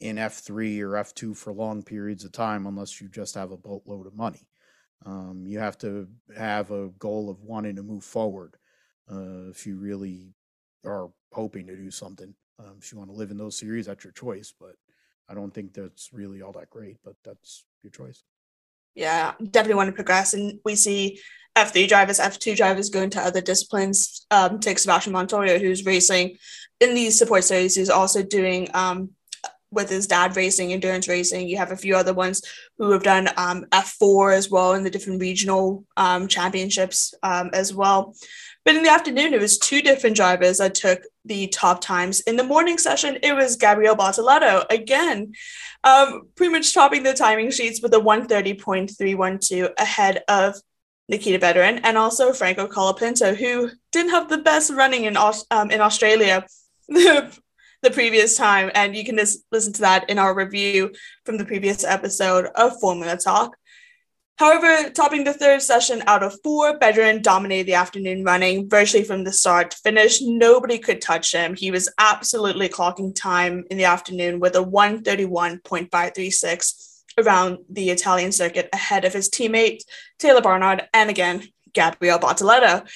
in 0.00 0.16
F3 0.16 0.80
or 0.80 0.90
F2 0.90 1.36
for 1.36 1.52
long 1.52 1.82
periods 1.82 2.24
of 2.24 2.32
time 2.32 2.66
unless 2.66 3.00
you 3.00 3.08
just 3.08 3.34
have 3.34 3.50
a 3.50 3.56
boatload 3.56 4.06
of 4.06 4.14
money. 4.14 4.46
Um, 5.04 5.44
you 5.46 5.58
have 5.58 5.78
to 5.78 6.08
have 6.36 6.70
a 6.70 6.88
goal 6.98 7.30
of 7.30 7.42
wanting 7.42 7.76
to 7.76 7.82
move 7.82 8.04
forward 8.04 8.56
uh, 9.10 9.50
if 9.50 9.66
you 9.66 9.76
really 9.76 10.34
are 10.84 11.10
hoping 11.32 11.66
to 11.66 11.76
do 11.76 11.90
something. 11.90 12.34
Um, 12.58 12.76
if 12.80 12.92
you 12.92 12.98
want 12.98 13.10
to 13.10 13.16
live 13.16 13.30
in 13.30 13.36
those 13.36 13.58
series, 13.58 13.86
that's 13.86 14.04
your 14.04 14.12
choice. 14.12 14.52
But 14.58 14.74
I 15.28 15.34
don't 15.34 15.52
think 15.52 15.74
that's 15.74 16.12
really 16.12 16.42
all 16.42 16.52
that 16.52 16.70
great, 16.70 16.96
but 17.04 17.14
that's 17.24 17.64
your 17.82 17.90
choice. 17.90 18.22
Yeah, 18.94 19.34
definitely 19.50 19.74
want 19.74 19.88
to 19.88 19.94
progress. 19.94 20.32
And 20.32 20.58
we 20.64 20.74
see 20.74 21.20
F3 21.56 21.88
drivers, 21.88 22.18
F2 22.18 22.56
drivers 22.56 22.90
going 22.90 23.10
to 23.10 23.20
other 23.20 23.40
disciplines. 23.40 24.26
Um, 24.30 24.58
take 24.58 24.78
Sebastian 24.78 25.12
Montoya, 25.12 25.58
who's 25.58 25.84
racing 25.84 26.36
in 26.80 26.94
these 26.94 27.18
support 27.18 27.44
series, 27.44 27.76
who's 27.76 27.90
also 27.90 28.22
doing 28.22 28.68
um, 28.74 29.10
with 29.76 29.88
his 29.88 30.08
dad 30.08 30.34
racing, 30.34 30.72
endurance 30.72 31.06
racing. 31.06 31.46
You 31.46 31.58
have 31.58 31.70
a 31.70 31.76
few 31.76 31.94
other 31.94 32.12
ones 32.12 32.42
who 32.78 32.90
have 32.90 33.04
done 33.04 33.28
um, 33.36 33.64
F4 33.70 34.34
as 34.34 34.50
well 34.50 34.72
in 34.72 34.82
the 34.82 34.90
different 34.90 35.20
regional 35.20 35.84
um, 35.96 36.26
championships 36.26 37.14
um, 37.22 37.50
as 37.52 37.72
well. 37.72 38.16
But 38.64 38.74
in 38.74 38.82
the 38.82 38.90
afternoon, 38.90 39.32
it 39.32 39.40
was 39.40 39.58
two 39.58 39.80
different 39.80 40.16
drivers 40.16 40.58
that 40.58 40.74
took 40.74 41.02
the 41.24 41.46
top 41.46 41.80
times. 41.80 42.20
In 42.22 42.34
the 42.34 42.42
morning 42.42 42.78
session, 42.78 43.16
it 43.22 43.32
was 43.32 43.54
Gabriel 43.54 43.94
Bortoleto 43.94 44.64
again, 44.70 45.34
um, 45.84 46.22
pretty 46.34 46.50
much 46.50 46.74
topping 46.74 47.04
the 47.04 47.14
timing 47.14 47.52
sheets 47.52 47.80
with 47.80 47.94
a 47.94 47.98
130.312 47.98 49.70
ahead 49.78 50.24
of 50.26 50.56
Nikita 51.08 51.38
Bedrin 51.38 51.80
and 51.84 51.96
also 51.96 52.32
Franco 52.32 52.66
Colapinto, 52.66 53.36
who 53.36 53.70
didn't 53.92 54.10
have 54.10 54.28
the 54.28 54.38
best 54.38 54.72
running 54.72 55.04
in 55.04 55.16
um, 55.16 55.70
in 55.70 55.80
Australia 55.80 56.44
the 57.86 57.94
previous 57.94 58.36
time. 58.36 58.70
And 58.74 58.96
you 58.96 59.04
can 59.04 59.16
just 59.16 59.44
listen 59.52 59.72
to 59.74 59.82
that 59.82 60.10
in 60.10 60.18
our 60.18 60.34
review 60.34 60.90
from 61.24 61.38
the 61.38 61.44
previous 61.44 61.84
episode 61.84 62.46
of 62.56 62.80
Formula 62.80 63.16
Talk. 63.16 63.56
However, 64.38 64.90
topping 64.90 65.24
the 65.24 65.32
third 65.32 65.62
session 65.62 66.02
out 66.06 66.22
of 66.22 66.36
four, 66.42 66.78
Bedrin 66.78 67.22
dominated 67.22 67.68
the 67.68 67.74
afternoon 67.74 68.24
running 68.24 68.68
virtually 68.68 69.04
from 69.04 69.24
the 69.24 69.32
start 69.32 69.70
to 69.70 69.78
finish. 69.78 70.20
Nobody 70.20 70.78
could 70.78 71.00
touch 71.00 71.32
him. 71.32 71.54
He 71.54 71.70
was 71.70 71.90
absolutely 71.98 72.68
clocking 72.68 73.14
time 73.14 73.64
in 73.70 73.78
the 73.78 73.84
afternoon 73.84 74.38
with 74.40 74.54
a 74.56 74.64
131.536 74.64 77.02
around 77.18 77.56
the 77.70 77.88
Italian 77.88 78.32
circuit 78.32 78.68
ahead 78.74 79.06
of 79.06 79.14
his 79.14 79.30
teammate 79.30 79.80
Taylor 80.18 80.42
Barnard 80.42 80.86
and 80.92 81.08
again, 81.08 81.48
Gabriel 81.72 82.18
Bortoleto. 82.18 82.86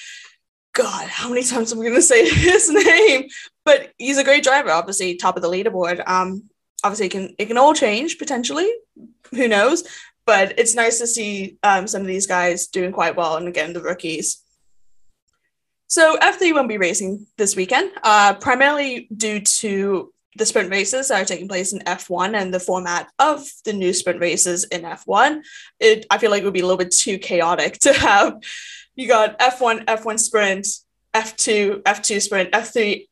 God, 0.73 1.07
how 1.09 1.29
many 1.29 1.43
times 1.43 1.71
am 1.71 1.79
I 1.79 1.83
going 1.83 1.95
to 1.95 2.01
say 2.01 2.29
his 2.33 2.69
name? 2.69 3.27
But 3.65 3.91
he's 3.97 4.17
a 4.17 4.23
great 4.23 4.43
driver, 4.43 4.71
obviously, 4.71 5.15
top 5.15 5.35
of 5.35 5.41
the 5.41 5.49
leaderboard. 5.49 6.07
Um, 6.07 6.43
obviously, 6.83 7.07
it 7.07 7.11
can 7.11 7.35
it 7.37 7.45
can 7.45 7.57
all 7.57 7.73
change 7.73 8.17
potentially. 8.17 8.71
Who 9.31 9.47
knows? 9.47 9.83
but 10.25 10.57
it's 10.57 10.75
nice 10.75 10.99
to 10.99 11.07
see 11.07 11.57
um, 11.63 11.87
some 11.87 12.01
of 12.01 12.07
these 12.07 12.27
guys 12.27 12.67
doing 12.67 12.91
quite 12.91 13.15
well. 13.15 13.37
And 13.37 13.47
again, 13.47 13.73
the 13.73 13.81
rookies. 13.81 14.41
So 15.87 16.17
F3 16.17 16.53
won't 16.53 16.69
be 16.69 16.77
racing 16.77 17.27
this 17.37 17.55
weekend, 17.55 17.91
uh, 18.03 18.35
primarily 18.35 19.09
due 19.15 19.41
to 19.41 20.13
the 20.37 20.45
sprint 20.45 20.71
races 20.71 21.09
that 21.09 21.21
are 21.21 21.25
taking 21.25 21.49
place 21.49 21.73
in 21.73 21.79
F1 21.79 22.33
and 22.33 22.53
the 22.53 22.61
format 22.61 23.09
of 23.19 23.45
the 23.65 23.73
new 23.73 23.91
sprint 23.91 24.21
races 24.21 24.63
in 24.63 24.83
F1. 24.83 25.41
It, 25.81 26.05
I 26.09 26.17
feel 26.17 26.31
like 26.31 26.43
it 26.43 26.45
would 26.45 26.53
be 26.53 26.61
a 26.61 26.65
little 26.65 26.77
bit 26.77 26.91
too 26.91 27.17
chaotic 27.17 27.73
to 27.79 27.91
have 27.91 28.41
you 28.95 29.07
got 29.07 29.39
F1, 29.39 29.85
F1 29.85 30.19
sprint, 30.19 30.67
F2, 31.13 31.81
F2 31.83 32.21
sprint, 32.21 32.51
F3, 32.51 33.07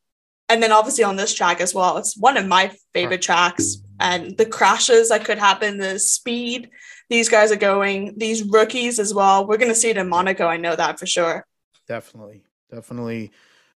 and 0.50 0.62
then 0.62 0.72
obviously 0.72 1.04
on 1.04 1.16
this 1.16 1.34
track 1.34 1.62
as 1.62 1.74
well. 1.74 1.98
It's 1.98 2.18
one 2.18 2.38
of 2.38 2.46
my 2.48 2.72
favorite 2.94 3.22
tracks, 3.22 3.78
and 4.00 4.38
the 4.38 4.46
crashes 4.46 5.10
that 5.10 5.26
could 5.26 5.38
happen, 5.38 5.78
the 5.78 6.00
speed 6.00 6.70
these 7.10 7.28
guys 7.28 7.52
are 7.52 7.58
going, 7.58 8.14
these 8.18 8.44
rookies 8.44 9.00
as 9.00 9.14
well. 9.14 9.48
We're 9.48 9.58
going 9.58 9.72
to 9.72 9.76
see 9.76 9.90
it 9.90 9.98
in 9.98 10.08
Monaco. 10.08 10.48
I 10.48 10.58
know 10.58 10.76
that 10.76 11.00
for 11.00 11.08
sure. 11.08 11.46
Definitely. 11.88 12.44
Definitely 12.72 13.32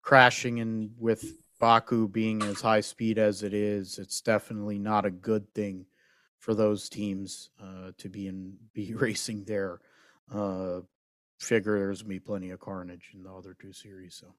crashing 0.03 0.61
and 0.61 0.91
with 0.99 1.37
Baku 1.61 2.09
being 2.09 2.43
as 2.43 2.61
high 2.61 2.81
speed 2.81 3.19
as 3.19 3.43
it 3.43 3.55
is, 3.55 3.99
it's 3.99 4.21
definitely 4.21 4.79
not 4.79 5.05
a 5.05 5.11
good 5.11 5.53
thing 5.55 5.87
for 6.39 6.55
those 6.55 6.89
teams 6.89 7.51
uh, 7.63 7.93
to 7.99 8.09
be 8.09 8.27
in 8.27 8.57
be 8.73 8.95
racing 8.97 9.45
there. 9.45 9.81
Uh, 10.33 10.81
figure 11.41 11.79
there's 11.79 12.03
gonna 12.03 12.11
be 12.11 12.21
plenty 12.21 12.51
of 12.51 12.61
carnage 12.61 13.11
in 13.15 13.23
the 13.23 13.33
other 13.33 13.57
two 13.59 13.73
series. 13.73 14.15
So 14.15 14.35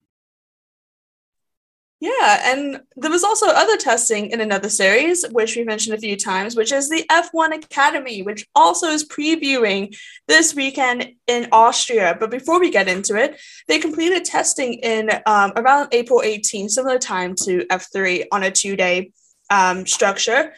yeah, 2.01 2.51
and 2.51 2.81
there 2.96 3.12
was 3.12 3.24
also 3.24 3.46
other 3.46 3.77
testing 3.77 4.31
in 4.31 4.41
another 4.41 4.70
series, 4.70 5.24
which 5.34 5.55
we 5.55 5.63
mentioned 5.63 5.96
a 5.96 6.00
few 6.00 6.17
times, 6.17 6.55
which 6.55 6.72
is 6.72 6.89
the 6.89 7.05
F1 7.12 7.53
Academy, 7.63 8.24
which 8.24 8.48
also 8.55 8.88
is 8.88 9.08
previewing 9.08 9.96
this 10.27 10.55
weekend 10.55 11.12
in 11.27 11.48
Austria. 11.51 12.17
But 12.20 12.31
before 12.31 12.60
we 12.60 12.72
get 12.72 12.88
into 12.88 13.15
it, 13.17 13.39
they 13.67 13.77
completed 13.77 14.25
testing 14.25 14.74
in 14.75 15.12
um, 15.27 15.53
around 15.55 15.89
April 15.91 16.24
18, 16.24 16.70
similar 16.70 16.98
time 16.98 17.36
to 17.43 17.67
F3 17.67 18.25
on 18.31 18.41
a 18.41 18.50
two 18.50 18.75
day 18.75 19.12
um, 19.51 19.86
structure 19.86 20.53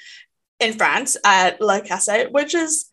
in 0.61 0.71
France 0.71 1.17
at 1.25 1.59
Le 1.59 1.81
Castellet, 1.81 2.31
which 2.31 2.55
is 2.55 2.89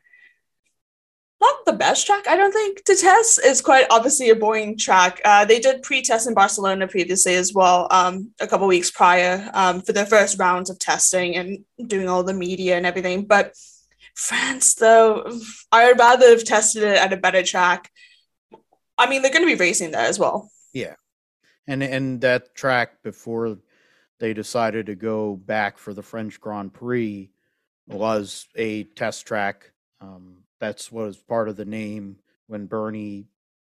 not 1.40 1.64
the 1.64 1.73
best 1.73 2.06
track, 2.06 2.28
I 2.28 2.37
don't 2.37 2.52
think, 2.52 2.85
to 2.85 2.94
test. 2.94 3.40
It's 3.42 3.61
quite 3.61 3.87
obviously 3.90 4.30
a 4.30 4.37
boring 4.37 4.76
track. 4.76 5.20
Uh, 5.25 5.44
they 5.44 5.59
did 5.59 5.82
pre-test 5.82 6.28
in 6.28 6.35
Barcelona 6.35 6.87
previously 6.87 7.35
as 7.35 7.54
well, 7.54 7.88
um, 7.90 8.32
a 8.40 8.47
couple 8.47 8.66
weeks 8.66 8.90
prior 8.90 9.49
um, 9.54 9.80
for 9.80 9.92
their 9.92 10.06
first 10.06 10.38
rounds 10.38 10.68
of 10.68 10.78
testing 10.78 11.37
and 11.37 11.64
doing 11.87 12.09
all 12.09 12.23
the 12.23 12.35
media 12.35 12.76
and 12.76 12.85
everything. 12.85 13.25
But 13.25 13.54
France, 14.14 14.75
though, 14.75 15.32
I 15.73 15.87
would 15.87 15.99
rather 15.99 16.28
have 16.28 16.44
tested 16.44 16.82
it 16.82 16.99
at 16.99 17.12
a 17.12 17.16
better 17.16 17.42
track. 17.42 17.90
I 18.99 19.09
mean, 19.09 19.23
they're 19.23 19.32
going 19.32 19.47
to 19.47 19.56
be 19.56 19.59
racing 19.59 19.92
there 19.92 20.06
as 20.06 20.18
well. 20.18 20.50
Yeah, 20.75 20.94
and 21.66 21.82
and 21.82 22.20
that 22.20 22.54
track 22.54 23.02
before 23.02 23.56
they 24.18 24.35
decided 24.35 24.87
to 24.87 24.94
go 24.94 25.37
back 25.37 25.78
for 25.78 25.94
the 25.94 26.02
French 26.02 26.38
Grand 26.38 26.75
Prix 26.75 27.30
was 27.87 28.47
a 28.54 28.85
test 28.85 29.26
track. 29.26 29.73
Um, 30.02 30.39
that's 30.61 30.93
what 30.93 31.07
was 31.07 31.17
part 31.17 31.49
of 31.49 31.57
the 31.57 31.64
name 31.64 32.17
when 32.47 32.67
Bernie 32.67 33.26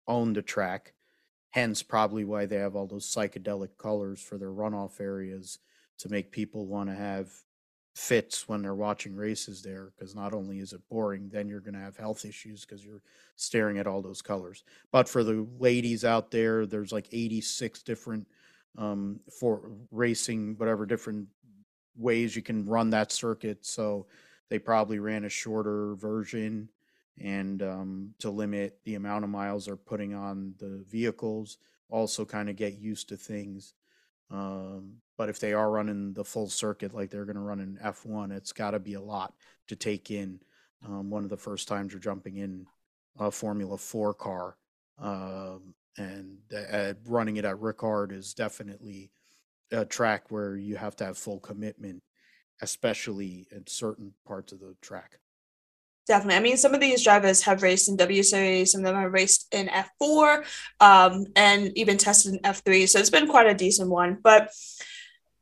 owned 0.07 0.35
the 0.35 0.41
track. 0.41 0.93
Hence, 1.49 1.81
probably 1.81 2.23
why 2.23 2.45
they 2.45 2.57
have 2.57 2.75
all 2.75 2.85
those 2.85 3.11
psychedelic 3.11 3.77
colors 3.77 4.21
for 4.21 4.37
their 4.37 4.51
runoff 4.51 5.01
areas 5.01 5.59
to 5.99 6.09
make 6.09 6.31
people 6.31 6.67
want 6.67 6.89
to 6.89 6.95
have 6.95 7.29
fits 7.95 8.47
when 8.47 8.61
they're 8.61 8.75
watching 8.75 9.15
races 9.15 9.61
there. 9.61 9.93
Because 9.97 10.13
not 10.13 10.33
only 10.33 10.59
is 10.59 10.73
it 10.73 10.81
boring, 10.89 11.29
then 11.29 11.47
you're 11.47 11.61
going 11.61 11.73
to 11.73 11.79
have 11.79 11.95
health 11.97 12.25
issues 12.25 12.65
because 12.65 12.85
you're 12.85 13.01
staring 13.37 13.77
at 13.77 13.87
all 13.87 14.01
those 14.01 14.21
colors. 14.21 14.63
But 14.91 15.07
for 15.07 15.23
the 15.23 15.47
ladies 15.59 16.03
out 16.03 16.29
there, 16.29 16.65
there's 16.65 16.91
like 16.91 17.07
86 17.11 17.81
different 17.83 18.27
um, 18.77 19.21
for 19.39 19.71
racing, 19.91 20.55
whatever 20.57 20.85
different 20.85 21.29
ways 21.95 22.35
you 22.35 22.41
can 22.41 22.65
run 22.65 22.89
that 22.89 23.13
circuit. 23.13 23.65
So 23.65 24.07
they 24.49 24.59
probably 24.59 24.99
ran 24.99 25.23
a 25.23 25.29
shorter 25.29 25.95
version 25.95 26.67
and 27.19 27.61
um, 27.63 28.13
to 28.19 28.29
limit 28.29 28.79
the 28.83 28.95
amount 28.95 29.23
of 29.23 29.29
miles 29.29 29.65
they're 29.65 29.75
putting 29.75 30.13
on 30.13 30.53
the 30.59 30.83
vehicles. 30.89 31.57
Also, 31.89 32.25
kind 32.25 32.49
of 32.49 32.55
get 32.55 32.73
used 32.77 33.09
to 33.09 33.17
things. 33.17 33.73
Um, 34.31 34.97
but 35.17 35.29
if 35.29 35.39
they 35.39 35.53
are 35.53 35.69
running 35.69 36.13
the 36.13 36.25
full 36.25 36.49
circuit 36.49 36.93
like 36.93 37.09
they're 37.11 37.25
going 37.25 37.35
to 37.35 37.41
run 37.41 37.59
in 37.59 37.77
F1, 37.83 38.31
it's 38.31 38.51
got 38.51 38.71
to 38.71 38.79
be 38.79 38.95
a 38.95 39.01
lot 39.01 39.33
to 39.67 39.75
take 39.75 40.11
in. 40.11 40.39
Um, 40.85 41.09
one 41.09 41.23
of 41.23 41.29
the 41.29 41.37
first 41.37 41.67
times 41.67 41.93
you're 41.93 41.99
jumping 41.99 42.37
in 42.37 42.65
a 43.19 43.31
Formula 43.31 43.77
4 43.77 44.13
car. 44.13 44.57
Um, 44.99 45.75
and 45.97 46.37
uh, 46.53 46.93
running 47.05 47.37
it 47.37 47.45
at 47.45 47.57
Ricard 47.57 48.11
is 48.11 48.33
definitely 48.33 49.11
a 49.71 49.85
track 49.85 50.29
where 50.29 50.55
you 50.55 50.75
have 50.75 50.95
to 50.97 51.05
have 51.05 51.17
full 51.17 51.39
commitment, 51.39 52.03
especially 52.61 53.47
in 53.51 53.65
certain 53.67 54.13
parts 54.25 54.51
of 54.51 54.59
the 54.59 54.75
track. 54.81 55.19
Definitely. 56.07 56.35
I 56.35 56.39
mean, 56.41 56.57
some 56.57 56.75
of 56.75 56.81
these 56.81 57.03
drivers 57.03 57.41
have 57.43 57.63
raced 57.63 57.89
in 57.89 57.95
W 57.97 58.21
Series, 58.21 58.71
some 58.71 58.81
of 58.81 58.85
them 58.85 58.95
have 58.95 59.11
raced 59.11 59.47
in 59.51 59.67
F4 59.67 60.45
um, 60.79 61.25
and 61.35 61.75
even 61.75 61.97
tested 61.97 62.35
in 62.35 62.39
F3. 62.41 62.87
So 62.87 62.99
it's 62.99 63.09
been 63.09 63.27
quite 63.27 63.47
a 63.47 63.55
decent 63.55 63.89
one. 63.89 64.19
But 64.21 64.51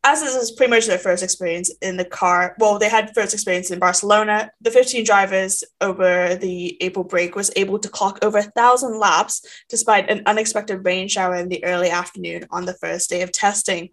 as 0.06 0.22
this 0.22 0.36
is 0.36 0.52
pretty 0.52 0.70
much 0.70 0.86
their 0.86 0.98
first 0.98 1.22
experience 1.22 1.74
in 1.82 1.98
the 1.98 2.06
car, 2.06 2.56
well, 2.60 2.80
they 2.80 2.90
had 2.90 3.14
first 3.14 3.34
experience 3.34 3.72
in 3.72 3.80
Barcelona. 3.80 4.52
The 4.62 4.72
15 4.72 5.04
drivers 5.06 5.64
over 5.82 6.36
the 6.36 6.78
April 6.82 7.04
break 7.06 7.36
was 7.36 7.52
able 7.56 7.80
to 7.80 7.90
clock 7.90 8.20
over 8.22 8.38
a 8.38 8.44
thousand 8.44 9.00
laps 9.00 9.46
despite 9.70 10.10
an 10.10 10.24
unexpected 10.26 10.86
rain 10.86 11.08
shower 11.10 11.36
in 11.36 11.50
the 11.50 11.64
early 11.64 11.90
afternoon 11.90 12.46
on 12.52 12.66
the 12.66 12.74
first 12.74 13.10
day 13.10 13.22
of 13.22 13.32
testing. 13.32 13.90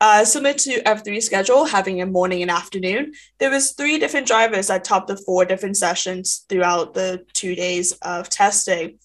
Uh, 0.00 0.24
similar 0.24 0.54
to 0.54 0.82
F3 0.82 1.22
schedule, 1.22 1.66
having 1.66 2.00
a 2.00 2.06
morning 2.06 2.40
and 2.40 2.50
afternoon, 2.50 3.12
there 3.38 3.50
was 3.50 3.72
three 3.72 3.98
different 3.98 4.26
drivers 4.26 4.68
that 4.68 4.82
topped 4.82 5.08
the 5.08 5.16
four 5.16 5.44
different 5.44 5.76
sessions 5.76 6.46
throughout 6.48 6.94
the 6.94 7.24
two 7.34 7.54
days 7.54 7.92
of 8.00 8.30
testing. 8.30 8.98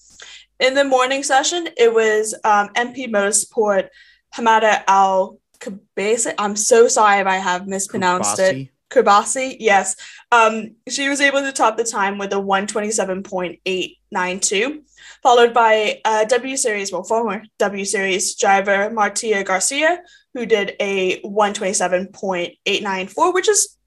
In 0.60 0.74
the 0.74 0.86
morning 0.86 1.22
session, 1.22 1.68
it 1.76 1.94
was 1.94 2.34
um, 2.46 2.70
MP 2.70 3.10
Motorsport 3.10 3.90
Hamada 4.34 4.84
Al 4.88 5.38
Kabasi. 5.60 6.34
I'm 6.38 6.56
so 6.56 6.88
sorry 6.88 7.20
if 7.20 7.28
I 7.28 7.38
have 7.38 7.68
mispronounced 7.68 8.38
Kubasi. 8.38 8.62
it. 8.62 8.70
Kurbasi, 8.90 9.58
yes. 9.60 9.96
Um, 10.36 10.76
she 10.90 11.08
was 11.08 11.22
able 11.22 11.42
to 11.42 11.54
top 11.54 11.78
the 11.78 11.84
time 11.84 12.18
with 12.18 12.34
a 12.34 12.38
127.892, 12.38 14.82
followed 15.24 15.54
by 15.54 16.02
W 16.28 16.58
Series, 16.58 16.92
well, 16.92 17.04
former 17.04 17.44
W 17.60 17.86
Series 17.86 18.36
driver 18.36 18.90
Marta 18.90 19.44
Garcia, 19.46 20.02
who 20.34 20.46
did 20.46 20.76
a 20.82 21.22
127.894, 21.22 23.34
which 23.34 23.48
is 23.48 23.78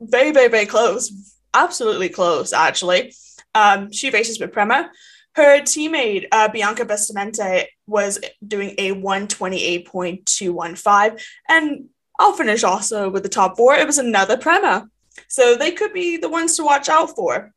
very, 0.00 0.32
very, 0.32 0.48
very 0.48 0.66
close. 0.66 1.10
Absolutely 1.54 2.10
close, 2.10 2.52
actually. 2.52 3.14
Um, 3.54 3.92
she 3.92 4.10
races 4.10 4.38
with 4.38 4.52
Prema. 4.52 4.90
Her 5.34 5.60
teammate, 5.60 6.26
uh, 6.30 6.48
Bianca 6.48 6.84
Bustamante, 6.84 7.68
was 7.86 8.20
doing 8.46 8.74
a 8.76 8.92
128.215. 8.92 11.22
And 11.48 11.88
I'll 12.18 12.34
finish 12.34 12.62
also 12.62 13.08
with 13.08 13.22
the 13.22 13.30
top 13.30 13.56
four. 13.56 13.74
It 13.74 13.86
was 13.86 13.96
another 13.96 14.36
Prema. 14.36 14.90
So 15.28 15.56
they 15.56 15.72
could 15.72 15.92
be 15.92 16.16
the 16.16 16.28
ones 16.28 16.56
to 16.56 16.64
watch 16.64 16.88
out 16.88 17.14
for. 17.14 17.52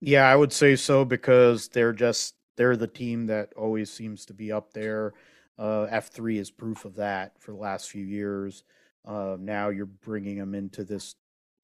Yeah, 0.00 0.28
I 0.28 0.34
would 0.34 0.52
say 0.52 0.76
so 0.76 1.04
because 1.04 1.68
they're 1.68 1.92
just 1.92 2.34
they're 2.56 2.76
the 2.76 2.86
team 2.86 3.26
that 3.26 3.52
always 3.56 3.90
seems 3.90 4.26
to 4.26 4.34
be 4.34 4.52
up 4.52 4.72
there. 4.72 5.14
Uh, 5.58 5.86
F3 5.90 6.38
is 6.38 6.50
proof 6.50 6.84
of 6.84 6.96
that 6.96 7.40
for 7.40 7.52
the 7.52 7.58
last 7.58 7.88
few 7.88 8.04
years. 8.04 8.64
Uh, 9.04 9.36
now 9.38 9.68
you're 9.68 9.86
bringing 9.86 10.38
them 10.38 10.54
into 10.54 10.84
this 10.84 11.14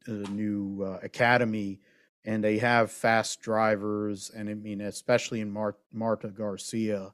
uh, 0.06 0.12
new 0.30 0.82
uh, 0.82 0.98
academy, 1.02 1.80
and 2.24 2.42
they 2.42 2.58
have 2.58 2.90
fast 2.90 3.40
drivers. 3.40 4.30
And 4.30 4.48
I 4.48 4.54
mean, 4.54 4.80
especially 4.80 5.40
in 5.40 5.50
Mar- 5.50 5.76
Marta 5.92 6.28
Garcia, 6.28 7.12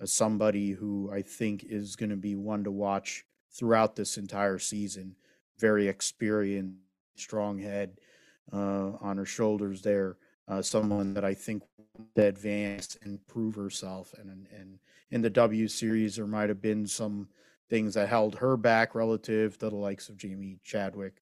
as 0.00 0.12
somebody 0.12 0.72
who 0.72 1.10
I 1.12 1.22
think 1.22 1.64
is 1.64 1.96
going 1.96 2.10
to 2.10 2.16
be 2.16 2.34
one 2.36 2.64
to 2.64 2.70
watch 2.70 3.24
throughout 3.50 3.96
this 3.96 4.18
entire 4.18 4.58
season. 4.58 5.16
Very 5.58 5.88
experienced, 5.88 6.78
strong 7.16 7.58
head 7.58 7.98
uh, 8.52 8.92
on 9.00 9.16
her 9.16 9.24
shoulders 9.24 9.82
there. 9.82 10.16
Uh, 10.48 10.62
someone 10.62 11.12
that 11.14 11.24
I 11.24 11.34
think 11.34 11.64
will 11.96 12.24
advance 12.24 12.96
and 13.02 13.26
prove 13.26 13.56
herself. 13.56 14.14
And, 14.16 14.46
and 14.56 14.78
in 15.10 15.22
the 15.22 15.30
W 15.30 15.66
series, 15.66 16.16
there 16.16 16.26
might 16.26 16.48
have 16.48 16.62
been 16.62 16.86
some 16.86 17.28
things 17.68 17.94
that 17.94 18.08
held 18.08 18.36
her 18.36 18.56
back 18.56 18.94
relative 18.94 19.58
to 19.58 19.70
the 19.70 19.76
likes 19.76 20.08
of 20.08 20.16
Jamie 20.16 20.60
Chadwick. 20.62 21.14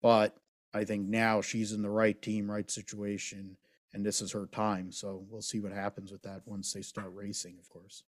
But 0.00 0.36
I 0.74 0.84
think 0.84 1.06
now 1.06 1.40
she's 1.42 1.72
in 1.72 1.82
the 1.82 1.90
right 1.90 2.20
team, 2.20 2.50
right 2.50 2.68
situation, 2.68 3.56
and 3.92 4.04
this 4.04 4.20
is 4.20 4.32
her 4.32 4.46
time. 4.46 4.90
So 4.90 5.24
we'll 5.28 5.42
see 5.42 5.60
what 5.60 5.72
happens 5.72 6.10
with 6.10 6.22
that 6.22 6.42
once 6.44 6.72
they 6.72 6.82
start 6.82 7.12
racing, 7.14 7.56
of 7.60 7.68
course. 7.68 8.02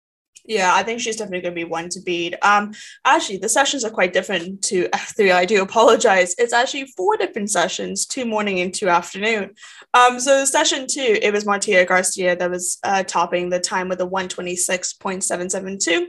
Yeah, 0.44 0.74
I 0.74 0.82
think 0.82 1.00
she's 1.00 1.16
definitely 1.16 1.42
going 1.42 1.54
to 1.54 1.64
be 1.64 1.70
one 1.70 1.88
to 1.90 2.00
beat. 2.00 2.34
Um, 2.42 2.72
actually, 3.04 3.36
the 3.36 3.48
sessions 3.48 3.84
are 3.84 3.90
quite 3.90 4.12
different 4.12 4.60
to 4.64 4.88
F3. 4.88 5.32
I 5.32 5.44
do 5.44 5.62
apologize. 5.62 6.34
It's 6.36 6.52
actually 6.52 6.86
four 6.96 7.16
different 7.16 7.50
sessions, 7.50 8.06
two 8.06 8.24
morning 8.24 8.58
and 8.60 8.74
two 8.74 8.88
afternoon. 8.88 9.52
Um, 9.94 10.18
so 10.18 10.44
session 10.44 10.86
two, 10.88 11.18
it 11.22 11.32
was 11.32 11.46
Marta 11.46 11.84
Garcia 11.88 12.34
that 12.34 12.50
was 12.50 12.78
uh, 12.82 13.04
topping 13.04 13.50
the 13.50 13.60
time 13.60 13.88
with 13.88 14.00
a 14.00 14.06
126.772, 14.06 16.06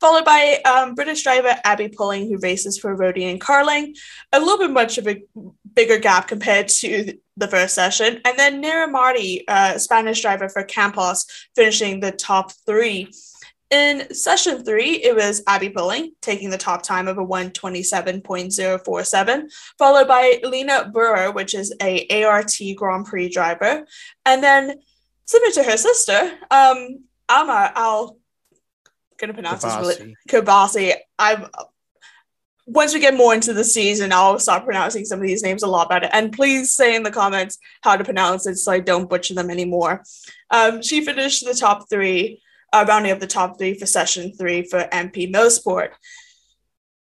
followed 0.00 0.24
by 0.24 0.60
um, 0.64 0.96
British 0.96 1.22
driver 1.22 1.54
Abby 1.62 1.88
Pulling, 1.88 2.28
who 2.28 2.38
races 2.38 2.78
for 2.78 2.96
Rodin 2.96 3.38
Carlin. 3.38 3.94
A 4.32 4.40
little 4.40 4.58
bit 4.58 4.72
much 4.72 4.98
of 4.98 5.06
a 5.06 5.22
bigger 5.74 5.98
gap 5.98 6.26
compared 6.26 6.66
to 6.68 7.16
the 7.36 7.46
first 7.46 7.74
session. 7.74 8.20
And 8.24 8.38
then 8.38 8.62
Nerea 8.62 8.90
Marti, 8.90 9.46
uh, 9.46 9.78
Spanish 9.78 10.22
driver 10.22 10.48
for 10.48 10.64
Campos, 10.64 11.26
finishing 11.54 12.00
the 12.00 12.12
top 12.12 12.52
three. 12.66 13.10
In 13.70 14.12
session 14.14 14.64
three, 14.64 15.02
it 15.02 15.16
was 15.16 15.42
Abby 15.48 15.70
Pulling 15.70 16.12
taking 16.22 16.50
the 16.50 16.58
top 16.58 16.82
time 16.82 17.08
of 17.08 17.18
a 17.18 17.26
127.047, 17.26 19.52
followed 19.76 20.06
by 20.06 20.38
Lena 20.44 20.88
Burr, 20.92 21.32
which 21.32 21.52
is 21.52 21.74
a 21.82 22.22
ART 22.22 22.56
Grand 22.76 23.06
Prix 23.06 23.28
driver. 23.28 23.84
And 24.24 24.40
then 24.40 24.78
similar 25.24 25.50
to 25.52 25.64
her 25.64 25.76
sister, 25.76 26.30
um, 26.50 27.00
Alma, 27.28 27.72
I'll 27.74 28.18
gonna 29.18 29.34
pronounce 29.34 29.64
Kibasi. 29.64 29.82
this 29.82 29.98
really 29.98 30.14
Kibasi. 30.28 30.94
I'm 31.18 31.46
once 32.68 32.92
we 32.92 33.00
get 33.00 33.14
more 33.14 33.32
into 33.32 33.52
the 33.52 33.64
season, 33.64 34.12
I'll 34.12 34.40
start 34.40 34.64
pronouncing 34.64 35.04
some 35.04 35.20
of 35.20 35.26
these 35.26 35.42
names 35.42 35.62
a 35.62 35.68
lot 35.68 35.88
better. 35.88 36.08
And 36.12 36.32
please 36.32 36.74
say 36.74 36.96
in 36.96 37.04
the 37.04 37.12
comments 37.12 37.58
how 37.82 37.96
to 37.96 38.02
pronounce 38.02 38.44
it 38.46 38.56
so 38.56 38.72
I 38.72 38.80
don't 38.80 39.08
butcher 39.08 39.34
them 39.34 39.50
anymore. 39.50 40.02
Um, 40.50 40.82
she 40.82 41.04
finished 41.04 41.44
the 41.44 41.54
top 41.54 41.88
three 41.88 42.42
uh, 42.76 42.84
rounding 42.86 43.12
up 43.12 43.20
the 43.20 43.26
top 43.26 43.58
three 43.58 43.74
for 43.74 43.86
session 43.86 44.32
three 44.32 44.62
for 44.62 44.80
MP 44.92 45.32
Motorsport. 45.32 45.90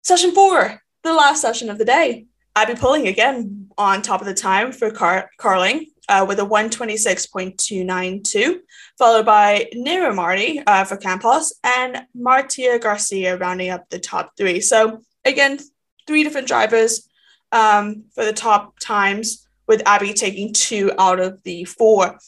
Session 0.02 0.32
four, 0.32 0.82
the 1.02 1.12
last 1.12 1.40
session 1.40 1.70
of 1.70 1.78
the 1.78 1.84
day. 1.84 2.26
Abby 2.56 2.74
Pulling 2.74 3.06
again 3.06 3.68
on 3.78 4.02
top 4.02 4.20
of 4.20 4.26
the 4.26 4.34
time 4.34 4.72
for 4.72 4.90
Car- 4.90 5.30
Carlin 5.38 5.86
uh, 6.08 6.24
with 6.26 6.40
a 6.40 6.44
126.292, 6.44 8.58
followed 8.98 9.24
by 9.24 9.68
Nerea 9.72 10.12
Marti 10.12 10.60
uh, 10.66 10.82
for 10.84 10.96
Campos 10.96 11.54
and 11.62 12.02
Marta 12.12 12.80
Garcia 12.82 13.36
rounding 13.36 13.70
up 13.70 13.88
the 13.88 14.00
top 14.00 14.32
three. 14.36 14.60
So, 14.60 15.02
again, 15.24 15.60
three 16.08 16.24
different 16.24 16.48
drivers 16.48 17.08
um, 17.52 18.06
for 18.14 18.24
the 18.24 18.32
top 18.32 18.80
times, 18.80 19.46
with 19.68 19.86
Abby 19.86 20.12
taking 20.12 20.52
two 20.52 20.90
out 20.98 21.20
of 21.20 21.40
the 21.44 21.62
four. 21.64 22.18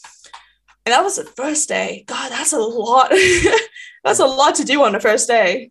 And 0.84 0.92
that 0.92 1.02
was 1.02 1.16
the 1.16 1.24
first 1.24 1.68
day. 1.68 2.04
God, 2.06 2.30
that's 2.30 2.52
a 2.52 2.58
lot. 2.58 3.10
that's 4.04 4.18
a 4.18 4.26
lot 4.26 4.56
to 4.56 4.64
do 4.64 4.82
on 4.82 4.92
the 4.92 5.00
first 5.00 5.28
day. 5.28 5.70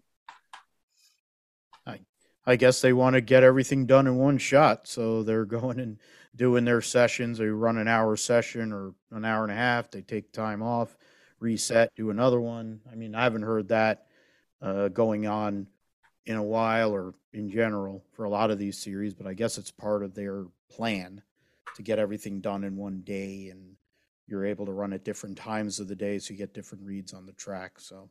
I, 1.85 1.99
I 2.45 2.55
guess 2.55 2.81
they 2.81 2.93
want 2.93 3.15
to 3.15 3.21
get 3.21 3.43
everything 3.43 3.85
done 3.85 4.07
in 4.07 4.15
one 4.15 4.37
shot. 4.37 4.87
So 4.87 5.23
they're 5.23 5.45
going 5.45 5.79
and 5.79 5.99
doing 6.35 6.63
their 6.63 6.81
sessions. 6.81 7.37
They 7.37 7.47
run 7.47 7.77
an 7.77 7.87
hour 7.87 8.15
session 8.15 8.71
or 8.71 8.93
an 9.11 9.25
hour 9.25 9.43
and 9.43 9.51
a 9.51 9.55
half. 9.55 9.91
They 9.91 10.01
take 10.01 10.31
time 10.31 10.63
off, 10.63 10.97
reset, 11.39 11.93
do 11.95 12.09
another 12.09 12.39
one. 12.39 12.79
I 12.89 12.95
mean, 12.95 13.13
I 13.13 13.23
haven't 13.23 13.41
heard 13.41 13.67
that 13.69 14.07
uh, 14.61 14.87
going 14.89 15.27
on 15.27 15.67
in 16.25 16.37
a 16.37 16.43
while 16.43 16.91
or 16.91 17.15
in 17.33 17.49
general 17.49 18.03
for 18.13 18.23
a 18.25 18.29
lot 18.29 18.51
of 18.51 18.59
these 18.59 18.77
series, 18.77 19.13
but 19.13 19.27
I 19.27 19.33
guess 19.33 19.57
it's 19.57 19.71
part 19.71 20.03
of 20.03 20.13
their 20.13 20.45
plan 20.69 21.21
to 21.75 21.81
get 21.81 21.99
everything 21.99 22.39
done 22.41 22.63
in 22.63 22.75
one 22.75 23.01
day 23.01 23.49
and 23.49 23.75
you're 24.31 24.45
able 24.45 24.65
to 24.65 24.71
run 24.71 24.93
at 24.93 25.03
different 25.03 25.37
times 25.37 25.79
of 25.79 25.87
the 25.87 25.95
day 25.95 26.17
so 26.17 26.31
you 26.31 26.37
get 26.37 26.53
different 26.53 26.83
reads 26.85 27.13
on 27.13 27.25
the 27.25 27.33
track. 27.33 27.73
So 27.79 28.09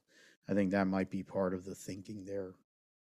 I 0.49 0.55
think 0.55 0.71
that 0.71 0.87
might 0.87 1.11
be 1.11 1.23
part 1.23 1.55
of 1.55 1.65
the 1.65 1.75
thinking 1.75 2.25
there. 2.25 2.55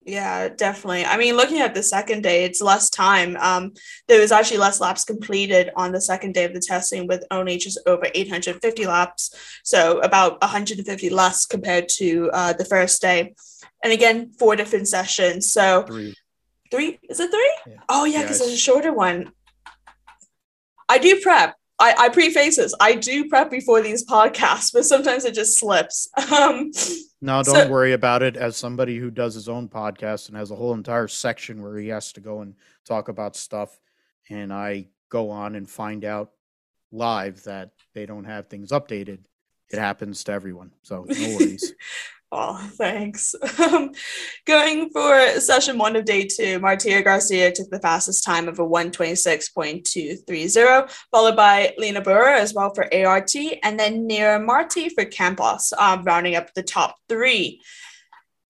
Yeah, 0.03 0.49
definitely. 0.49 1.05
I 1.05 1.17
mean, 1.17 1.35
looking 1.35 1.59
at 1.59 1.75
the 1.75 1.83
second 1.83 2.23
day, 2.23 2.43
it's 2.43 2.59
less 2.59 2.89
time. 2.89 3.37
Um, 3.37 3.73
there 4.07 4.19
was 4.19 4.31
actually 4.31 4.57
less 4.57 4.79
laps 4.79 5.03
completed 5.03 5.69
on 5.75 5.91
the 5.91 6.01
second 6.01 6.33
day 6.33 6.43
of 6.43 6.53
the 6.53 6.59
testing, 6.59 7.05
with 7.05 7.23
only 7.29 7.57
just 7.57 7.79
over 7.85 8.07
850 8.15 8.87
laps. 8.87 9.35
So 9.63 9.99
about 9.99 10.41
150 10.41 11.09
less 11.11 11.45
compared 11.45 11.87
to 11.97 12.31
uh, 12.33 12.53
the 12.53 12.65
first 12.65 12.99
day. 12.99 13.35
And 13.83 13.93
again, 13.93 14.31
four 14.39 14.55
different 14.55 14.87
sessions. 14.87 15.51
So 15.51 15.83
three. 15.83 16.15
Three? 16.71 16.99
Is 17.03 17.19
it 17.19 17.29
three? 17.29 17.57
Yeah. 17.67 17.81
Oh, 17.89 18.05
yeah, 18.05 18.21
because 18.21 18.39
yeah, 18.39 18.47
it's 18.47 18.55
a 18.55 18.57
shorter 18.57 18.93
one. 18.93 19.33
I 20.89 20.97
do 20.97 21.21
prep. 21.21 21.55
I, 21.81 21.95
I 21.97 22.09
preface 22.09 22.57
this. 22.57 22.75
I 22.79 22.93
do 22.93 23.27
prep 23.27 23.49
before 23.49 23.81
these 23.81 24.05
podcasts, 24.05 24.71
but 24.71 24.85
sometimes 24.85 25.25
it 25.25 25.33
just 25.33 25.59
slips. 25.59 26.09
Um, 26.31 26.71
no, 27.21 27.43
don't 27.43 27.55
so, 27.55 27.67
worry 27.67 27.91
about 27.91 28.23
it. 28.23 28.37
As 28.37 28.55
somebody 28.55 28.97
who 28.97 29.11
does 29.11 29.33
his 29.33 29.49
own 29.49 29.67
podcast 29.67 30.29
and 30.29 30.37
has 30.37 30.49
a 30.49 30.55
whole 30.55 30.73
entire 30.73 31.07
section 31.07 31.61
where 31.61 31.77
he 31.77 31.89
has 31.89 32.13
to 32.13 32.21
go 32.21 32.41
and 32.41 32.55
talk 32.85 33.09
about 33.09 33.35
stuff, 33.35 33.79
and 34.29 34.53
I 34.53 34.87
go 35.09 35.29
on 35.29 35.55
and 35.55 35.69
find 35.69 36.05
out 36.05 36.31
live 36.91 37.43
that 37.43 37.71
they 37.93 38.05
don't 38.05 38.23
have 38.23 38.47
things 38.47 38.71
updated. 38.71 39.19
It 39.69 39.79
happens 39.79 40.23
to 40.25 40.31
everyone, 40.31 40.71
so 40.83 41.05
no 41.07 41.37
worries. 41.37 41.73
Oh, 42.33 42.57
thanks. 42.75 43.35
Um, 43.59 43.91
going 44.47 44.89
for 44.89 45.39
session 45.39 45.77
one 45.77 45.95
of 45.95 46.05
day 46.05 46.25
two, 46.25 46.57
Marta 46.59 47.01
Garcia 47.03 47.51
took 47.51 47.69
the 47.69 47.79
fastest 47.79 48.23
time 48.23 48.47
of 48.47 48.57
a 48.59 48.65
126.230, 48.65 50.91
followed 51.11 51.35
by 51.35 51.73
Lena 51.77 52.01
Burr 52.01 52.29
as 52.29 52.53
well 52.53 52.73
for 52.73 52.91
ART, 52.93 53.35
and 53.63 53.79
then 53.79 54.09
Nerea 54.09 54.43
Marti 54.43 54.89
for 54.89 55.05
Campos, 55.05 55.73
um, 55.77 56.03
rounding 56.03 56.35
up 56.35 56.53
the 56.53 56.63
top 56.63 56.97
three. 57.07 57.61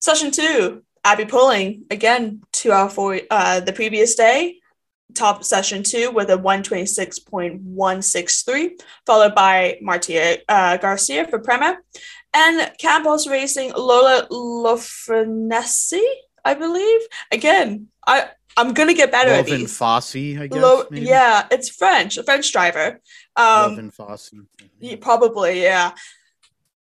Session 0.00 0.30
two, 0.30 0.82
Abby 1.04 1.24
Pulling, 1.24 1.84
again, 1.90 2.42
two 2.52 2.72
out 2.72 2.92
for 2.92 3.20
uh, 3.30 3.60
the 3.60 3.72
previous 3.72 4.14
day, 4.14 4.60
top 5.14 5.44
session 5.44 5.82
two 5.82 6.10
with 6.10 6.30
a 6.30 6.36
126.163, 6.36 8.70
followed 9.06 9.34
by 9.34 9.78
Marta 9.80 10.40
uh, 10.48 10.76
Garcia 10.78 11.26
for 11.26 11.38
Prema. 11.38 11.78
And 12.34 12.72
Campos 12.78 13.26
Racing, 13.26 13.72
Lola 13.76 14.26
Lofrenesi, 14.30 16.00
I 16.44 16.54
believe. 16.54 17.00
Again, 17.30 17.88
I 18.06 18.30
I'm 18.56 18.72
gonna 18.74 18.94
get 18.94 19.10
better 19.10 19.30
at 19.30 19.46
these. 19.46 19.78
Fossey, 19.78 20.38
I 20.38 20.46
guess. 20.46 20.62
Lo- 20.62 20.84
yeah, 20.90 21.46
it's 21.50 21.70
French, 21.70 22.18
a 22.18 22.22
French 22.22 22.52
driver. 22.52 23.00
Um, 23.36 23.90
Fossey. 23.90 24.46
Probably, 25.00 25.62
yeah. 25.62 25.92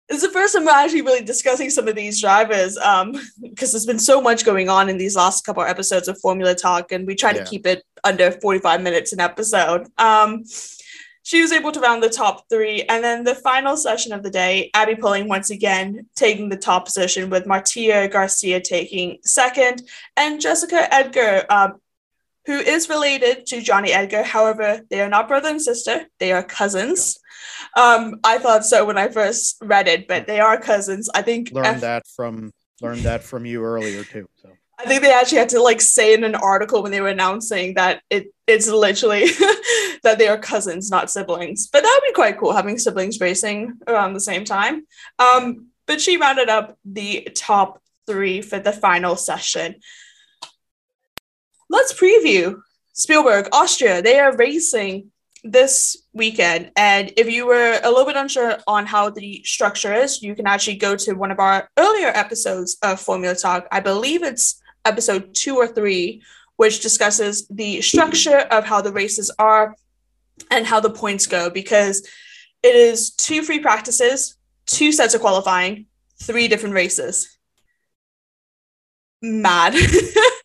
It's 0.09 0.23
the 0.23 0.31
first 0.31 0.55
time 0.55 0.65
we're 0.65 0.73
actually 0.73 1.03
really 1.03 1.23
discussing 1.23 1.69
some 1.69 1.87
of 1.87 1.95
these 1.95 2.21
drivers 2.21 2.79
um, 2.79 3.13
because 3.43 3.73
there's 3.73 3.85
been 3.85 3.99
so 3.99 4.23
much 4.23 4.45
going 4.45 4.71
on 4.71 4.89
in 4.89 4.97
these 4.97 5.17
last 5.17 5.45
couple 5.45 5.63
of 5.63 5.69
episodes 5.69 6.09
of 6.09 6.19
Formula 6.21 6.55
Talk, 6.55 6.93
and 6.93 7.07
we 7.07 7.15
try 7.15 7.33
yeah. 7.33 7.45
to 7.45 7.51
keep 7.51 7.67
it 7.67 7.83
under 8.05 8.31
45 8.31 8.83
minutes 8.83 9.13
an 9.13 9.21
episode. 9.21 9.87
Um, 9.99 10.45
she 11.29 11.43
was 11.43 11.53
able 11.53 11.73
to 11.73 11.81
round 11.81 12.03
the 12.03 12.09
top 12.09 12.49
three. 12.49 12.85
And 12.85 13.05
then 13.05 13.23
the 13.23 13.35
final 13.35 13.77
session 13.77 14.15
of 14.15 14.23
the 14.23 14.31
day, 14.31 14.71
Abby 14.73 14.95
Pulling 14.95 15.29
once 15.29 15.51
again 15.51 16.07
taking 16.17 16.49
the 16.49 16.57
top 16.57 16.87
position 16.87 17.29
with 17.29 17.47
Marta 17.47 18.09
Garcia 18.11 18.63
taking 18.63 19.19
second 19.25 19.83
and 20.17 20.41
Jessica 20.41 20.89
Edgar, 20.91 21.45
um, 21.51 21.83
who 22.47 22.55
is 22.55 22.89
related 22.89 23.45
to 23.49 23.61
Jonny 23.61 23.93
Edgar. 23.93 24.23
However, 24.23 24.81
they 24.89 25.03
are 25.03 25.09
not 25.11 25.29
brother 25.29 25.51
and 25.51 25.61
sister, 25.61 26.07
they 26.19 26.33
are 26.33 26.43
cousins. 26.43 27.19
Um, 27.77 28.21
I 28.25 28.39
thought 28.39 28.65
so 28.65 28.85
when 28.85 28.99
I 28.99 29.09
first 29.09 29.57
read 29.63 29.89
it, 29.89 30.09
but 30.09 30.27
they 30.27 30.41
are 30.41 30.61
cousins. 30.61 31.09
I 31.15 31.23
think 31.23 31.51
learned 31.53 31.67
F- 31.67 31.81
that 31.81 32.07
from 32.09 32.53
learned 32.81 33.03
that 33.03 33.23
from 33.23 33.47
you 33.47 33.63
earlier 33.65 34.05
too. 34.05 34.29
So 34.37 34.51
I 34.79 34.85
think 34.85 35.03
they 35.03 35.13
actually 35.13 35.39
had 35.39 35.49
to 35.51 35.63
like 35.63 35.81
say 35.81 36.15
in 36.15 36.23
an 36.23 36.37
article 36.37 36.83
when 36.83 36.93
they 36.93 37.01
were 37.01 37.09
announcing 37.09 37.75
that 37.75 38.03
it 38.11 38.33
it's 38.47 38.69
literally 38.69 39.27
that 40.03 40.17
they 40.19 40.29
are 40.29 40.39
cousins, 40.39 40.91
not 40.91 41.11
siblings. 41.11 41.67
But 41.67 41.83
that 41.83 42.01
would 42.01 42.09
be 42.09 42.15
quite 42.15 42.39
cool 42.39 42.53
having 42.53 42.79
siblings 42.79 43.21
racing 43.21 43.75
around 43.87 44.15
the 44.15 44.21
same 44.21 44.45
time. 44.45 44.87
Um, 45.19 45.69
but 45.87 46.01
she 46.01 46.17
rounded 46.17 46.49
up 46.49 46.79
the 46.85 47.29
top 47.35 47.83
three 48.07 48.41
for 48.41 48.59
the 48.59 48.73
final 48.73 49.17
session. 49.17 49.77
Let's 51.69 51.93
preview 51.93 52.61
Spielberg, 52.93 53.49
Austria. 53.53 54.01
They 54.01 54.19
are 54.19 54.37
racing 54.37 55.11
this 55.45 55.97
weekend. 56.13 56.71
And 56.77 57.13
if 57.17 57.31
you 57.31 57.47
were 57.47 57.81
a 57.83 57.89
little 57.89 58.05
bit 58.05 58.17
unsure 58.17 58.59
on 58.67 58.87
how 58.87 59.11
the 59.11 59.43
structure 59.45 59.95
is, 59.95 60.23
you 60.23 60.35
can 60.35 60.47
actually 60.47 60.77
go 60.77 60.97
to 60.97 61.15
one 61.15 61.31
of 61.31 61.39
our 61.39 61.69
earlier 61.77 62.09
episodes 62.09 62.77
of 62.83 63.01
Formula 63.01 63.35
Talk. 63.35 63.67
I 63.71 63.81
believe 63.81 64.23
it's 64.23 64.61
episode 64.85 65.35
two 65.35 65.57
or 65.57 65.67
three, 65.67 66.23
which 66.57 66.81
discusses 66.81 67.47
the 67.49 67.81
structure 67.81 68.39
of 68.39 68.65
how 68.65 68.81
the 68.81 68.93
races 68.93 69.31
are 69.39 69.75
and 70.51 70.67
how 70.67 70.81
the 70.81 70.91
points 70.91 71.27
go, 71.27 71.51
because 71.51 72.07
it 72.63 72.75
is 72.75 73.11
two 73.11 73.43
free 73.43 73.61
practices, 73.61 74.37
two 74.67 74.93
sets 74.93 75.15
of 75.15 75.21
qualifying, 75.21 75.87
three 76.23 76.49
different 76.49 76.75
races. 76.75 77.39
Mad. 79.21 79.75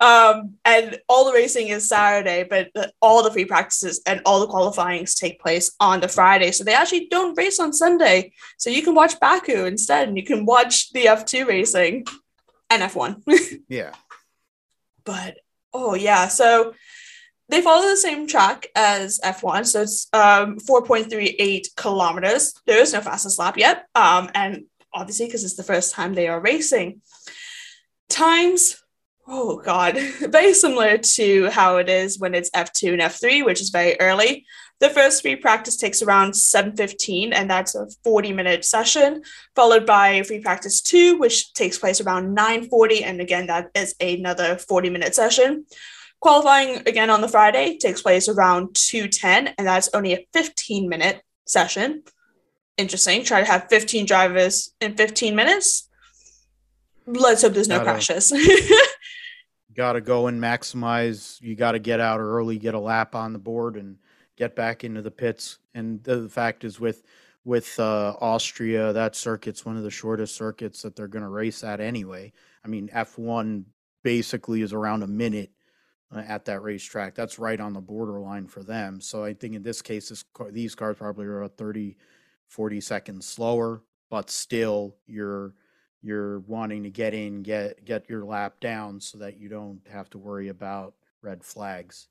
um, 0.00 0.54
and 0.64 0.98
all 1.08 1.26
the 1.26 1.32
racing 1.32 1.68
is 1.68 1.88
Saturday, 1.88 2.44
but 2.48 2.70
all 3.02 3.22
the 3.22 3.30
free 3.30 3.44
practices 3.44 4.00
and 4.06 4.22
all 4.24 4.40
the 4.40 4.46
qualifyings 4.46 5.14
take 5.14 5.40
place 5.40 5.72
on 5.78 6.00
the 6.00 6.08
Friday. 6.08 6.52
So 6.52 6.64
they 6.64 6.74
actually 6.74 7.08
don't 7.08 7.36
race 7.36 7.60
on 7.60 7.72
Sunday. 7.72 8.32
So 8.58 8.70
you 8.70 8.82
can 8.82 8.94
watch 8.94 9.20
Baku 9.20 9.66
instead, 9.66 10.08
and 10.08 10.16
you 10.16 10.24
can 10.24 10.46
watch 10.46 10.92
the 10.92 11.04
F2 11.04 11.46
racing 11.46 12.06
and 12.70 12.82
F1. 12.82 13.22
yeah. 13.68 13.92
But 15.04 15.38
oh 15.74 15.94
yeah, 15.94 16.28
so 16.28 16.74
they 17.50 17.60
follow 17.60 17.88
the 17.88 17.96
same 17.96 18.26
track 18.26 18.68
as 18.74 19.20
F1, 19.22 19.66
so 19.66 19.82
it's 19.82 20.06
um, 20.12 20.58
4.38 20.58 21.74
kilometers. 21.76 22.54
There 22.64 22.80
is 22.80 22.92
no 22.92 23.00
fastest 23.00 23.38
lap 23.38 23.58
yet, 23.58 23.86
um, 23.94 24.30
and 24.34 24.64
obviously 24.94 25.26
because 25.26 25.44
it's 25.44 25.56
the 25.56 25.62
first 25.62 25.92
time 25.94 26.14
they 26.14 26.28
are 26.28 26.40
racing. 26.40 27.02
Times, 28.08 28.79
oh 29.30 29.62
god, 29.64 29.96
very 30.28 30.52
similar 30.52 30.98
to 30.98 31.48
how 31.50 31.76
it 31.76 31.88
is 31.88 32.18
when 32.18 32.34
it's 32.34 32.50
F2 32.50 32.92
and 32.92 33.02
F3, 33.02 33.44
which 33.44 33.60
is 33.60 33.70
very 33.70 33.98
early. 34.00 34.44
The 34.80 34.90
first 34.90 35.22
free 35.22 35.36
practice 35.36 35.76
takes 35.76 36.02
around 36.02 36.32
7.15, 36.32 37.32
and 37.32 37.48
that's 37.48 37.74
a 37.74 37.86
40-minute 38.04 38.64
session, 38.64 39.22
followed 39.54 39.86
by 39.86 40.22
free 40.22 40.40
practice 40.40 40.80
two, 40.80 41.18
which 41.18 41.52
takes 41.52 41.78
place 41.78 42.00
around 42.00 42.36
9.40, 42.36 43.02
and 43.02 43.20
again, 43.20 43.46
that 43.46 43.70
is 43.74 43.94
another 44.00 44.56
40-minute 44.56 45.14
session. 45.14 45.66
Qualifying 46.20 46.82
again 46.86 47.08
on 47.08 47.20
the 47.20 47.28
Friday 47.28 47.78
takes 47.78 48.02
place 48.02 48.28
around 48.28 48.68
2.10, 48.74 49.54
and 49.56 49.66
that's 49.66 49.90
only 49.94 50.14
a 50.14 50.26
15-minute 50.34 51.22
session. 51.46 52.02
Interesting. 52.76 53.22
Try 53.22 53.40
to 53.40 53.46
have 53.46 53.68
15 53.68 54.06
drivers 54.06 54.74
in 54.80 54.96
15 54.96 55.36
minutes. 55.36 55.88
Let's 57.06 57.42
hope 57.42 57.52
there's 57.52 57.68
no 57.68 57.82
crashes. 57.82 58.32
got 59.80 59.94
to 59.94 60.00
go 60.00 60.26
and 60.26 60.40
maximize. 60.40 61.40
You 61.40 61.54
got 61.54 61.72
to 61.72 61.78
get 61.78 62.00
out 62.00 62.20
early, 62.20 62.58
get 62.58 62.74
a 62.74 62.80
lap 62.80 63.14
on 63.14 63.32
the 63.32 63.38
board, 63.38 63.76
and– 63.76 63.96
get 64.40 64.56
back 64.56 64.84
into 64.84 65.02
the 65.02 65.10
pits. 65.10 65.58
And 65.74 66.02
the, 66.02 66.28
fact 66.28 66.64
is, 66.64 66.80
with 66.80 67.04
with 67.44 67.78
uh, 67.78 68.14
Austria, 68.20 68.92
that 68.92 69.14
circuit's 69.14 69.64
one 69.64 69.76
of 69.76 69.82
the 69.82 69.90
shortest 69.90 70.34
circuits 70.34 70.82
that 70.82 70.96
they're 70.96 71.08
going 71.08 71.22
to 71.22 71.28
race 71.28 71.62
at 71.62 71.80
anyway. 71.80 72.32
I 72.64 72.68
mean, 72.68 72.88
F1 72.88 73.64
basically 74.02 74.62
is 74.62 74.72
around 74.72 75.02
a 75.02 75.06
minute 75.06 75.50
uh, 76.14 76.20
at 76.26 76.46
that 76.46 76.62
racetrack. 76.62 77.14
That's 77.14 77.38
right 77.38 77.60
on 77.60 77.74
the 77.74 77.80
borderline 77.80 78.46
for 78.46 78.62
them. 78.62 79.00
So 79.00 79.24
I 79.24 79.34
think 79.34 79.54
in 79.54 79.62
this 79.62 79.80
case, 79.82 80.08
this 80.08 80.24
car, 80.34 80.50
these 80.50 80.74
cars 80.74 80.96
probably 80.96 81.26
are 81.26 81.46
30, 81.48 81.96
40 82.48 82.80
seconds 82.80 83.26
slower, 83.26 83.82
but 84.10 84.30
still 84.30 84.96
you're 85.06 85.54
you're 86.02 86.40
wanting 86.40 86.84
to 86.84 86.90
get 86.90 87.14
in, 87.14 87.42
get 87.42 87.84
get 87.84 88.08
your 88.08 88.24
lap 88.24 88.60
down 88.60 89.00
so 89.00 89.18
that 89.18 89.38
you 89.38 89.48
don't 89.48 89.80
have 89.90 90.08
to 90.10 90.18
worry 90.18 90.48
about 90.48 90.94
red 91.22 91.44
flags. 91.44 92.08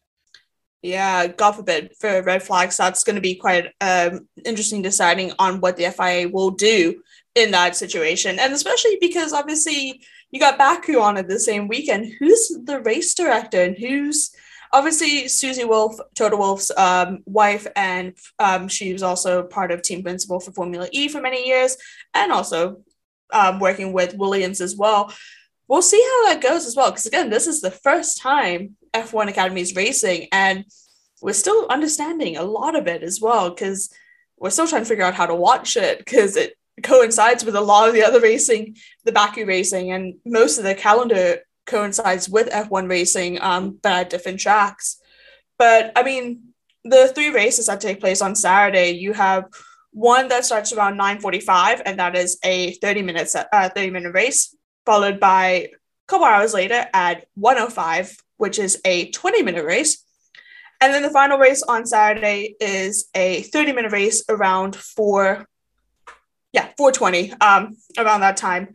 Yeah, 0.82 1.28
God 1.28 1.54
forbid 1.54 1.93
for 1.99 2.21
red 2.21 2.41
flags. 2.41 2.78
That's 2.78 3.04
going 3.04 3.15
to 3.15 3.21
be 3.21 3.36
quite 3.36 3.73
um, 3.82 4.28
interesting 4.45 4.82
deciding 4.82 5.34
on 5.38 5.60
what 5.60 5.75
the 5.75 5.91
FIA 5.91 6.30
will 6.30 6.52
do 6.52 7.02
in 7.36 7.52
that 7.52 7.75
situation. 7.75 8.39
And 8.39 8.54
especially 8.54 8.97
because 9.02 9.34
obviously 9.34 10.02
you 10.32 10.39
got 10.39 10.58
Baku 10.58 10.99
on 10.99 11.17
at 11.17 11.28
the 11.28 11.39
same 11.39 11.67
weekend. 11.67 12.13
Who's 12.19 12.58
the 12.63 12.80
race 12.80 13.13
director 13.13 13.62
and 13.62 13.78
who's 13.78 14.32
obviously 14.71 15.28
Susie 15.28 15.65
Wolff, 15.65 15.97
Toto 16.15 16.38
Wolff's 16.38 16.71
um, 16.78 17.23
wife, 17.25 17.67
and 17.75 18.13
um, 18.38 18.67
she 18.67 18.93
was 18.93 19.04
also 19.04 19.43
part 19.43 19.71
of 19.71 19.82
team 19.82 20.04
principal 20.04 20.39
for 20.39 20.52
Formula 20.52 20.88
E 20.91 21.08
for 21.08 21.19
many 21.19 21.45
years 21.47 21.75
and 22.13 22.32
also 22.32 22.82
um, 23.32 23.60
working 23.60 23.94
with 23.94 24.15
Williams 24.15 24.62
as 24.62 24.76
well. 24.76 25.13
We'll 25.68 25.82
see 25.82 26.02
how 26.02 26.28
that 26.28 26.42
goes 26.42 26.65
as 26.65 26.76
well. 26.76 26.92
Because 26.92 27.06
again, 27.06 27.30
this 27.30 27.48
is 27.48 27.62
the 27.62 27.72
first 27.72 28.20
time 28.20 28.76
F1 28.94 29.30
Academy 29.30 29.62
is 29.62 29.76
racing, 29.76 30.28
and 30.32 30.65
we're 31.22 31.34
still 31.34 31.68
understanding 31.70 32.38
a 32.38 32.44
lot 32.44 32.76
of 32.76 32.88
it 32.88 33.04
as 33.04 33.22
well 33.22 33.50
because 33.50 33.89
we're 34.38 34.50
still 34.50 34.68
trying 34.68 34.84
to 34.84 34.88
figure 34.88 35.04
out 35.04 35.13
how 35.13 35.26
to 35.26 35.36
watch 35.36 35.76
it 35.76 36.00
because 36.00 36.36
it 36.36 36.56
coincides 36.82 37.44
with 37.44 37.56
a 37.56 37.62
lot 37.62 37.88
of 37.88 37.94
the 37.94 38.04
other 38.04 38.22
racing, 38.22 38.78
the 39.04 39.12
Baku 39.12 39.46
racing, 39.46 39.92
and 39.92 40.15
most 40.26 40.58
of 40.58 40.63
the 40.63 40.76
calendar 40.76 41.39
coincides 41.65 42.30
with 42.30 42.50
F1 42.50 42.89
racing, 42.89 43.42
um, 43.42 43.78
but 43.82 43.92
at 43.92 44.10
different 44.10 44.39
tracks. 44.39 45.00
But 45.58 45.92
I 45.96 46.04
mean, 46.04 46.54
the 46.84 47.12
three 47.13 47.30
races 47.30 47.68
that 47.68 47.82
take 47.82 48.00
place 48.00 48.22
on 48.22 48.36
Saturday, 48.36 48.92
you 48.92 49.13
have 49.13 49.46
one 49.91 50.28
that 50.30 50.45
starts 50.45 50.71
around 50.73 50.97
9:45, 50.97 51.82
and 51.86 51.99
that 51.99 52.15
is 52.15 52.38
a 52.43 52.73
30 52.73 53.02
minute 53.02 53.34
uh, 53.36 53.69
30 53.69 53.89
minute 53.91 54.13
race, 54.13 54.56
followed 54.86 55.19
by 55.19 55.47
a 55.47 55.69
couple 56.08 56.25
hours 56.25 56.54
later 56.54 56.88
at 56.93 57.25
105 57.36 58.15
which 58.39 58.58
is 58.58 58.82
a 58.86 59.12
20 59.12 59.43
minute 59.43 59.65
race. 59.65 60.04
And 60.82 60.93
then 60.93 61.04
the 61.04 61.10
final 61.10 61.38
race 61.38 61.62
on 61.62 61.86
Saturday 61.86 62.56
is 62.60 63.10
a 63.13 63.43
30 63.43 63.73
minute 63.73 63.91
race 63.91 64.23
around 64.30 64.75
four, 64.75 65.45
yeah, 66.54 66.69
420, 66.78 67.34
um, 67.41 67.75
around 67.97 68.21
that 68.21 68.38
time 68.38 68.69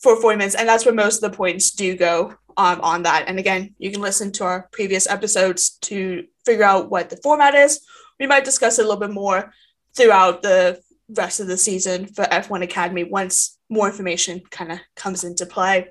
for 0.00 0.20
40 0.20 0.38
minutes. 0.38 0.54
And 0.54 0.68
that's 0.68 0.86
where 0.86 0.94
most 0.94 1.22
of 1.22 1.30
the 1.30 1.36
points 1.36 1.72
do 1.72 1.96
go 1.96 2.34
um, 2.56 2.80
on 2.80 3.02
that. 3.02 3.24
And 3.26 3.40
again, 3.40 3.74
you 3.78 3.90
can 3.90 4.00
listen 4.00 4.30
to 4.32 4.44
our 4.44 4.68
previous 4.70 5.08
episodes 5.08 5.70
to 5.82 6.24
figure 6.46 6.64
out 6.64 6.90
what 6.90 7.10
the 7.10 7.16
format 7.16 7.56
is. 7.56 7.80
We 8.20 8.28
might 8.28 8.44
discuss 8.44 8.78
it 8.78 8.84
a 8.84 8.88
little 8.88 9.00
bit 9.00 9.10
more 9.10 9.52
throughout 9.96 10.42
the 10.42 10.80
rest 11.10 11.40
of 11.40 11.46
the 11.46 11.56
season 11.56 12.06
for 12.06 12.24
F1 12.24 12.62
Academy 12.62 13.04
once 13.04 13.58
more 13.70 13.88
information 13.88 14.42
kind 14.50 14.72
of 14.72 14.78
comes 14.94 15.24
into 15.24 15.46
play. 15.46 15.88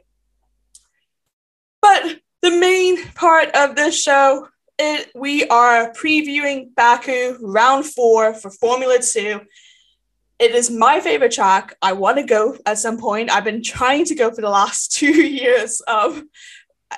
But 1.81 2.19
the 2.41 2.51
main 2.51 3.03
part 3.13 3.49
of 3.55 3.75
this 3.75 4.01
show, 4.01 4.47
it, 4.77 5.09
we 5.15 5.47
are 5.47 5.91
previewing 5.93 6.73
Baku 6.75 7.37
round 7.41 7.85
four 7.85 8.33
for 8.33 8.51
Formula 8.51 8.99
Two. 8.99 9.41
It 10.39 10.51
is 10.51 10.69
my 10.69 10.99
favorite 10.99 11.31
track. 11.31 11.75
I 11.81 11.93
want 11.93 12.17
to 12.17 12.23
go 12.23 12.57
at 12.65 12.77
some 12.77 12.99
point. 12.99 13.31
I've 13.31 13.43
been 13.43 13.63
trying 13.63 14.05
to 14.05 14.15
go 14.15 14.29
for 14.29 14.41
the 14.41 14.49
last 14.49 14.91
two 14.97 15.21
years. 15.25 15.81
Um, 15.87 16.29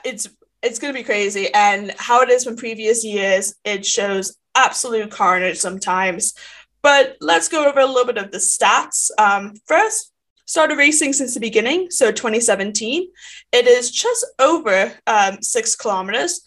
it's 0.03 0.27
it's 0.61 0.79
going 0.79 0.93
to 0.93 0.99
be 0.99 1.05
crazy. 1.05 1.53
And 1.53 1.93
how 1.97 2.21
it 2.21 2.29
is 2.29 2.43
from 2.43 2.57
previous 2.57 3.05
years, 3.05 3.55
it 3.63 3.85
shows 3.85 4.35
absolute 4.55 5.11
carnage 5.11 5.57
sometimes. 5.57 6.33
But 6.81 7.17
let's 7.19 7.49
go 7.49 7.67
over 7.67 7.79
a 7.79 7.85
little 7.85 8.05
bit 8.05 8.23
of 8.23 8.31
the 8.31 8.37
stats. 8.37 9.09
Um, 9.17 9.53
first, 9.67 10.13
started 10.45 10.77
racing 10.77 11.13
since 11.13 11.33
the 11.33 11.39
beginning, 11.39 11.91
so 11.91 12.11
2017. 12.11 13.07
It 13.51 13.67
is 13.67 13.91
just 13.91 14.25
over 14.39 14.93
um, 15.05 15.41
six 15.41 15.75
kilometers. 15.75 16.41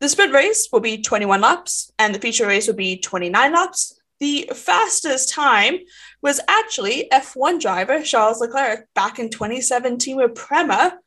The 0.00 0.08
sprint 0.08 0.34
race 0.34 0.68
will 0.72 0.80
be 0.80 1.00
21 1.00 1.40
laps, 1.40 1.92
and 1.98 2.14
the 2.14 2.20
feature 2.20 2.46
race 2.46 2.66
will 2.66 2.74
be 2.74 2.98
29 2.98 3.52
laps. 3.52 3.98
The 4.20 4.50
fastest 4.54 5.32
time 5.32 5.78
was 6.22 6.40
actually 6.48 7.08
F1 7.12 7.60
driver 7.60 8.02
Charles 8.02 8.40
Leclerc 8.40 8.88
back 8.94 9.18
in 9.18 9.28
2017 9.30 10.16
with 10.16 10.34
Prema 10.34 10.98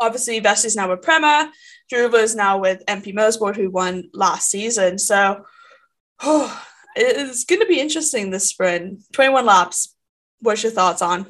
obviously, 0.00 0.40
Vesti's 0.40 0.76
now 0.76 0.88
with 0.88 1.02
Prema. 1.02 1.52
Daruvala 1.92 2.22
is 2.22 2.36
now 2.36 2.58
with 2.58 2.84
MP 2.86 3.14
Motorsport, 3.14 3.56
who 3.56 3.70
won 3.70 4.10
last 4.12 4.50
season. 4.50 4.98
So 4.98 5.44
oh, 6.20 6.64
it's 6.96 7.44
going 7.44 7.60
to 7.60 7.66
be 7.66 7.80
interesting 7.80 8.30
this 8.30 8.48
sprint. 8.48 9.04
21 9.12 9.46
laps. 9.46 9.94
What's 10.40 10.62
your 10.62 10.72
thoughts 10.72 11.02
on? 11.02 11.26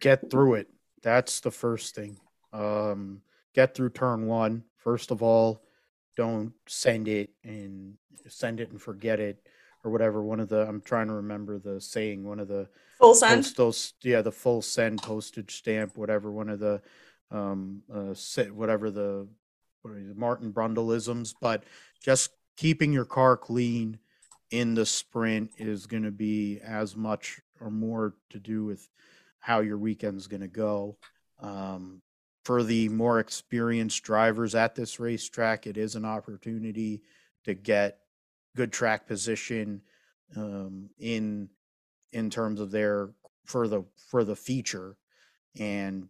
Get 0.00 0.30
through 0.30 0.54
it. 0.54 0.68
That's 1.02 1.40
the 1.40 1.50
first 1.50 1.94
thing. 1.94 2.18
Um, 2.52 3.22
get 3.54 3.74
through 3.74 3.90
turn 3.90 4.26
one. 4.26 4.64
First 4.76 5.10
of 5.10 5.22
all, 5.22 5.62
don't 6.16 6.52
send 6.66 7.08
it 7.08 7.30
and 7.42 7.94
send 8.28 8.60
it 8.60 8.70
and 8.70 8.80
forget 8.80 9.20
it 9.20 9.46
or 9.84 9.90
whatever. 9.90 10.22
One 10.22 10.40
of 10.40 10.48
the 10.48 10.66
I'm 10.66 10.80
trying 10.80 11.08
to 11.08 11.14
remember 11.14 11.58
the 11.58 11.80
saying. 11.80 12.24
One 12.24 12.40
of 12.40 12.48
the 12.48 12.68
full 12.98 13.14
send. 13.14 13.44
Those 13.56 13.92
yeah, 14.02 14.22
the 14.22 14.32
full 14.32 14.62
send 14.62 15.02
postage 15.02 15.56
stamp, 15.56 15.96
whatever. 15.96 16.32
One 16.32 16.48
of 16.48 16.58
the 16.58 16.82
um 17.30 17.82
uh 17.92 18.14
whatever 18.52 18.90
the 18.90 19.28
Martin 19.84 20.52
Brundleisms, 20.52 21.34
but 21.40 21.64
just 22.02 22.30
keeping 22.56 22.92
your 22.92 23.04
car 23.04 23.36
clean 23.36 23.98
in 24.50 24.74
the 24.74 24.86
sprint 24.86 25.50
is 25.58 25.86
going 25.86 26.04
to 26.04 26.10
be 26.10 26.60
as 26.64 26.96
much 26.96 27.40
or 27.60 27.70
more 27.70 28.14
to 28.30 28.38
do 28.38 28.64
with 28.64 28.88
how 29.40 29.60
your 29.60 29.76
weekend's 29.76 30.26
going 30.26 30.40
to 30.40 30.48
go. 30.48 30.96
Um, 31.40 32.00
for 32.44 32.62
the 32.62 32.88
more 32.88 33.20
experienced 33.20 34.02
drivers 34.04 34.54
at 34.54 34.74
this 34.74 35.00
racetrack, 35.00 35.66
it 35.66 35.76
is 35.76 35.96
an 35.96 36.04
opportunity 36.04 37.02
to 37.44 37.54
get 37.54 37.98
good 38.56 38.72
track 38.72 39.06
position 39.06 39.82
um, 40.36 40.90
in 40.98 41.48
in 42.12 42.30
terms 42.30 42.60
of 42.60 42.70
their 42.70 43.10
for 43.44 43.68
the 43.68 43.84
for 44.10 44.24
the 44.24 44.36
feature, 44.36 44.96
and 45.58 46.08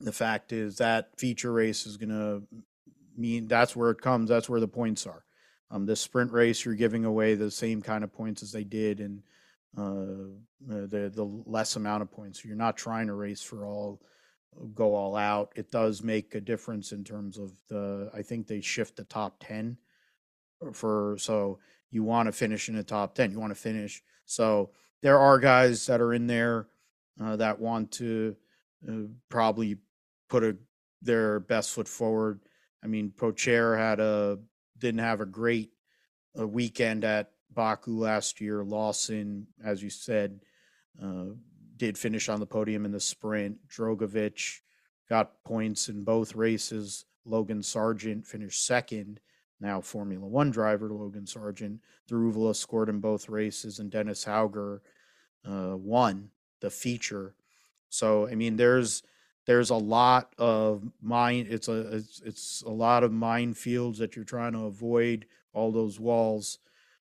the 0.00 0.12
fact 0.12 0.52
is 0.52 0.76
that 0.76 1.18
feature 1.18 1.52
race 1.52 1.86
is 1.86 1.96
going 1.96 2.10
to 2.10 2.42
mean 3.16 3.48
that's 3.48 3.74
where 3.74 3.90
it 3.90 4.00
comes. 4.00 4.28
That's 4.28 4.48
where 4.48 4.60
the 4.60 4.68
points 4.68 5.06
are. 5.06 5.24
Um, 5.70 5.86
this 5.86 6.00
sprint 6.00 6.32
race, 6.32 6.64
you're 6.64 6.74
giving 6.74 7.04
away 7.04 7.34
the 7.34 7.50
same 7.50 7.82
kind 7.82 8.04
of 8.04 8.12
points 8.12 8.42
as 8.42 8.52
they 8.52 8.64
did, 8.64 9.00
and 9.00 9.22
uh, 9.76 10.32
the 10.66 11.10
the 11.14 11.42
less 11.46 11.76
amount 11.76 12.02
of 12.02 12.10
points. 12.10 12.44
You're 12.44 12.56
not 12.56 12.76
trying 12.76 13.06
to 13.08 13.14
race 13.14 13.42
for 13.42 13.66
all 13.66 14.00
go 14.74 14.94
all 14.94 15.16
out. 15.16 15.52
It 15.56 15.70
does 15.70 16.02
make 16.02 16.34
a 16.34 16.40
difference 16.40 16.92
in 16.92 17.04
terms 17.04 17.38
of 17.38 17.52
the. 17.68 18.10
I 18.14 18.22
think 18.22 18.46
they 18.46 18.60
shift 18.60 18.96
the 18.96 19.04
top 19.04 19.36
ten 19.40 19.78
for 20.72 21.16
so 21.18 21.58
you 21.90 22.02
want 22.02 22.26
to 22.26 22.32
finish 22.32 22.68
in 22.68 22.76
the 22.76 22.82
top 22.82 23.14
ten. 23.14 23.30
You 23.30 23.40
want 23.40 23.54
to 23.54 23.60
finish. 23.60 24.02
So 24.24 24.70
there 25.02 25.18
are 25.18 25.38
guys 25.38 25.86
that 25.86 26.00
are 26.00 26.12
in 26.12 26.26
there 26.26 26.68
uh, 27.22 27.36
that 27.36 27.60
want 27.60 27.92
to 27.92 28.36
uh, 28.88 28.92
probably 29.28 29.78
put 30.28 30.44
a 30.44 30.56
their 31.02 31.40
best 31.40 31.72
foot 31.72 31.88
forward. 31.88 32.40
I 32.82 32.86
mean, 32.86 33.12
Pourchaire 33.16 33.76
had 33.76 34.00
a 34.00 34.38
didn't 34.78 35.00
have 35.00 35.20
a 35.20 35.26
great 35.26 35.72
uh, 36.38 36.46
weekend 36.46 37.04
at 37.04 37.30
Baku 37.52 37.98
last 37.98 38.40
year. 38.40 38.64
Lawson, 38.64 39.46
as 39.64 39.82
you 39.82 39.90
said, 39.90 40.40
uh, 41.02 41.26
did 41.76 41.96
finish 41.96 42.28
on 42.28 42.40
the 42.40 42.46
podium 42.46 42.84
in 42.84 42.92
the 42.92 43.00
sprint. 43.00 43.58
Drugovich 43.68 44.60
got 45.08 45.42
points 45.44 45.88
in 45.88 46.04
both 46.04 46.34
races. 46.34 47.04
Logan 47.24 47.60
Sargeant 47.60 48.26
finished 48.26 48.64
second. 48.64 49.20
Now 49.60 49.80
Formula 49.80 50.26
One 50.26 50.50
driver 50.50 50.90
Logan 50.90 51.24
Sargeant. 51.24 51.78
Daruvala 52.10 52.54
scored 52.54 52.88
in 52.88 53.00
both 53.00 53.28
races, 53.28 53.78
and 53.78 53.90
Dennis 53.90 54.24
Hauger 54.24 54.80
uh, 55.48 55.76
won 55.76 56.30
the 56.60 56.70
feature. 56.70 57.34
So 57.88 58.28
I 58.28 58.34
mean, 58.34 58.56
there's 58.56 59.02
there's 59.46 59.70
a 59.70 59.76
lot 59.76 60.34
of 60.38 60.82
mine. 61.00 61.46
It's 61.48 61.68
a 61.68 61.96
it's, 61.96 62.22
it's 62.24 62.62
a 62.66 62.70
lot 62.70 63.04
of 63.04 63.12
minefields 63.12 63.98
that 63.98 64.16
you're 64.16 64.24
trying 64.24 64.52
to 64.52 64.64
avoid. 64.64 65.26
All 65.52 65.72
those 65.72 65.98
walls. 65.98 66.58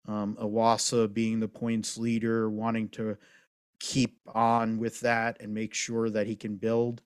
Um, 0.08 0.38
Iwasa 0.40 1.14
being 1.14 1.42
the 1.42 1.50
points 1.50 1.98
leader, 1.98 2.50
wanting 2.50 2.88
to 2.90 3.18
keep 3.80 4.20
on 4.34 4.78
with 4.78 5.02
that 5.02 5.42
and 5.42 5.54
make 5.54 5.74
sure 5.74 6.10
that 6.10 6.28
he 6.28 6.36
can 6.36 6.56
build 6.56 7.02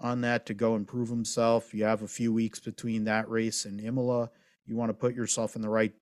on 0.00 0.22
that 0.22 0.46
to 0.46 0.54
go 0.54 0.74
improve 0.74 1.08
himself. 1.08 1.74
You 1.74 1.84
have 1.84 2.02
a 2.02 2.08
few 2.08 2.32
weeks 2.32 2.58
between 2.58 3.04
that 3.04 3.28
race 3.28 3.64
and 3.64 3.80
Imola. 3.80 4.30
You 4.68 4.76
want 4.76 4.90
to 4.90 4.94
put 4.94 5.14
yourself 5.14 5.56
in 5.56 5.62
the 5.62 5.68
right 5.68 5.94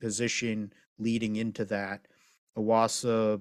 position 0.00 0.72
leading 0.98 1.36
into 1.36 1.64
that. 1.66 2.06
Iwasa 2.56 3.40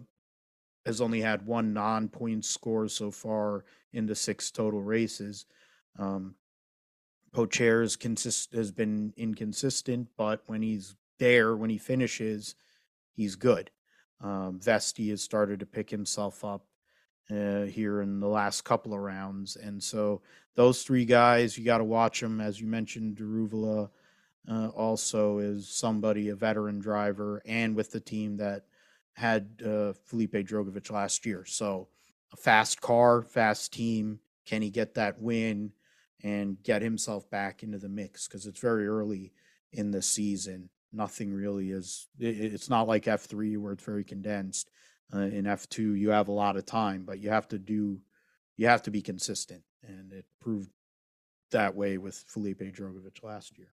has 0.85 0.99
only 1.01 1.21
had 1.21 1.45
one 1.45 1.73
non-point 1.73 2.43
score 2.43 2.87
so 2.87 3.11
far 3.11 3.65
in 3.93 4.07
the 4.07 4.15
six 4.15 4.49
total 4.49 4.81
races. 4.81 5.45
Um, 5.99 6.35
consist 7.33 8.53
has 8.53 8.71
been 8.71 9.13
inconsistent, 9.15 10.07
but 10.17 10.41
when 10.47 10.61
he's 10.61 10.95
there, 11.19 11.55
when 11.55 11.69
he 11.69 11.77
finishes, 11.77 12.55
he's 13.13 13.35
good. 13.35 13.69
Um, 14.21 14.59
Vesti 14.59 15.09
has 15.11 15.21
started 15.21 15.59
to 15.59 15.65
pick 15.65 15.89
himself 15.89 16.43
up 16.43 16.65
uh, 17.29 17.61
here 17.63 18.01
in 18.01 18.19
the 18.19 18.27
last 18.27 18.63
couple 18.63 18.93
of 18.93 18.99
rounds, 18.99 19.55
and 19.55 19.81
so 19.81 20.21
those 20.55 20.83
three 20.83 21.05
guys, 21.05 21.57
you 21.57 21.63
got 21.63 21.77
to 21.77 21.83
watch 21.83 22.19
them. 22.19 22.41
As 22.41 22.59
you 22.59 22.67
mentioned, 22.67 23.17
Daruvala 23.17 23.89
uh, 24.49 24.67
also 24.69 25.39
is 25.39 25.69
somebody, 25.69 26.29
a 26.29 26.35
veteran 26.35 26.79
driver, 26.79 27.41
and 27.45 27.75
with 27.75 27.91
the 27.91 27.99
team 27.99 28.37
that 28.37 28.65
had 29.13 29.61
uh, 29.65 29.93
Felipe 30.05 30.33
Drugovich 30.33 30.91
last 30.91 31.25
year. 31.25 31.45
So 31.45 31.87
a 32.33 32.37
fast 32.37 32.81
car, 32.81 33.21
fast 33.21 33.73
team. 33.73 34.19
Can 34.45 34.61
he 34.61 34.69
get 34.69 34.95
that 34.95 35.21
win 35.21 35.71
and 36.23 36.61
get 36.63 36.81
himself 36.81 37.29
back 37.29 37.63
into 37.63 37.77
the 37.77 37.89
mix? 37.89 38.27
Because 38.27 38.47
it's 38.47 38.59
very 38.59 38.87
early 38.87 39.33
in 39.73 39.91
the 39.91 40.01
season 40.01 40.69
nothing 40.93 41.33
really 41.33 41.71
is 41.71 42.07
it's 42.19 42.69
not 42.69 42.87
like 42.87 43.05
f3 43.05 43.57
where 43.57 43.73
it's 43.73 43.83
very 43.83 44.03
condensed 44.03 44.69
uh, 45.13 45.19
in 45.19 45.45
f2 45.45 45.97
you 45.97 46.09
have 46.09 46.27
a 46.27 46.33
lot 46.33 46.57
of 46.57 46.65
time 46.65 47.03
but 47.05 47.19
you 47.19 47.29
have 47.29 47.47
to 47.47 47.57
do 47.57 47.99
you 48.57 48.67
have 48.67 48.81
to 48.81 48.91
be 48.91 49.01
consistent 49.01 49.63
and 49.87 50.11
it 50.11 50.25
proved 50.39 50.69
that 51.51 51.75
way 51.75 51.97
with 51.97 52.23
Felipe 52.27 52.61
Drugovich 52.61 53.23
last 53.23 53.57
year 53.57 53.73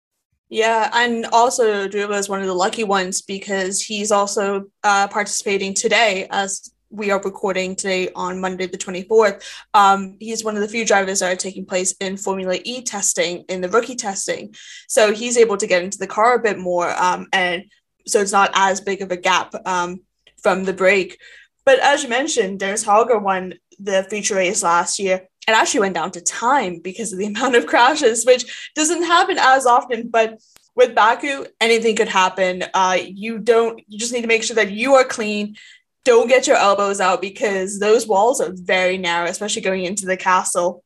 yeah, 0.48 0.90
and 0.92 1.26
also 1.26 1.88
Druva 1.88 2.18
is 2.18 2.28
one 2.28 2.40
of 2.40 2.46
the 2.46 2.54
lucky 2.54 2.84
ones 2.84 3.22
because 3.22 3.80
he's 3.80 4.12
also 4.12 4.64
uh, 4.82 5.08
participating 5.08 5.74
today 5.74 6.26
as 6.30 6.70
we 6.90 7.10
are 7.10 7.20
recording 7.20 7.74
today 7.74 8.10
on 8.14 8.40
Monday, 8.40 8.66
the 8.66 8.78
24th. 8.78 9.42
Um, 9.74 10.16
he's 10.20 10.44
one 10.44 10.54
of 10.54 10.62
the 10.62 10.68
few 10.68 10.86
drivers 10.86 11.20
that 11.20 11.32
are 11.32 11.36
taking 11.36 11.66
place 11.66 11.92
in 12.00 12.16
Formula 12.16 12.58
E 12.62 12.82
testing, 12.82 13.44
in 13.48 13.60
the 13.60 13.68
rookie 13.68 13.96
testing. 13.96 14.54
So 14.86 15.12
he's 15.12 15.36
able 15.36 15.56
to 15.56 15.66
get 15.66 15.82
into 15.82 15.98
the 15.98 16.06
car 16.06 16.34
a 16.34 16.42
bit 16.42 16.58
more. 16.58 16.90
Um, 16.90 17.26
and 17.32 17.64
so 18.06 18.20
it's 18.20 18.32
not 18.32 18.52
as 18.54 18.80
big 18.80 19.02
of 19.02 19.10
a 19.10 19.16
gap 19.16 19.54
um, 19.66 20.02
from 20.40 20.64
the 20.64 20.72
break. 20.72 21.18
But 21.64 21.80
as 21.80 22.02
you 22.02 22.08
mentioned, 22.08 22.60
Dennis 22.60 22.84
Hauger 22.84 23.20
won 23.20 23.54
the 23.78 24.04
feature 24.04 24.36
race 24.36 24.62
last 24.62 24.98
year 24.98 25.28
and 25.46 25.54
actually 25.54 25.80
went 25.80 25.94
down 25.94 26.10
to 26.12 26.20
time 26.20 26.78
because 26.78 27.12
of 27.12 27.18
the 27.18 27.26
amount 27.34 27.56
of 27.56 27.66
crashes, 27.66 28.24
which 28.24 28.72
doesn't 28.74 29.04
happen 29.04 29.36
as 29.38 29.66
often. 29.66 30.08
But 30.08 30.40
with 30.74 30.94
Baku, 30.94 31.46
anything 31.60 31.96
could 31.96 32.08
happen. 32.08 32.64
Uh, 32.74 32.98
you 33.04 33.38
don't. 33.38 33.80
You 33.88 33.98
just 33.98 34.12
need 34.12 34.22
to 34.22 34.28
make 34.28 34.42
sure 34.42 34.56
that 34.56 34.72
you 34.72 34.94
are 34.94 35.04
clean. 35.04 35.56
Don't 36.04 36.28
get 36.28 36.46
your 36.46 36.56
elbows 36.56 37.00
out 37.00 37.22
because 37.22 37.78
those 37.78 38.06
walls 38.06 38.40
are 38.40 38.52
very 38.52 38.98
narrow, 38.98 39.28
especially 39.28 39.62
going 39.62 39.84
into 39.84 40.06
the 40.06 40.16
castle. 40.16 40.84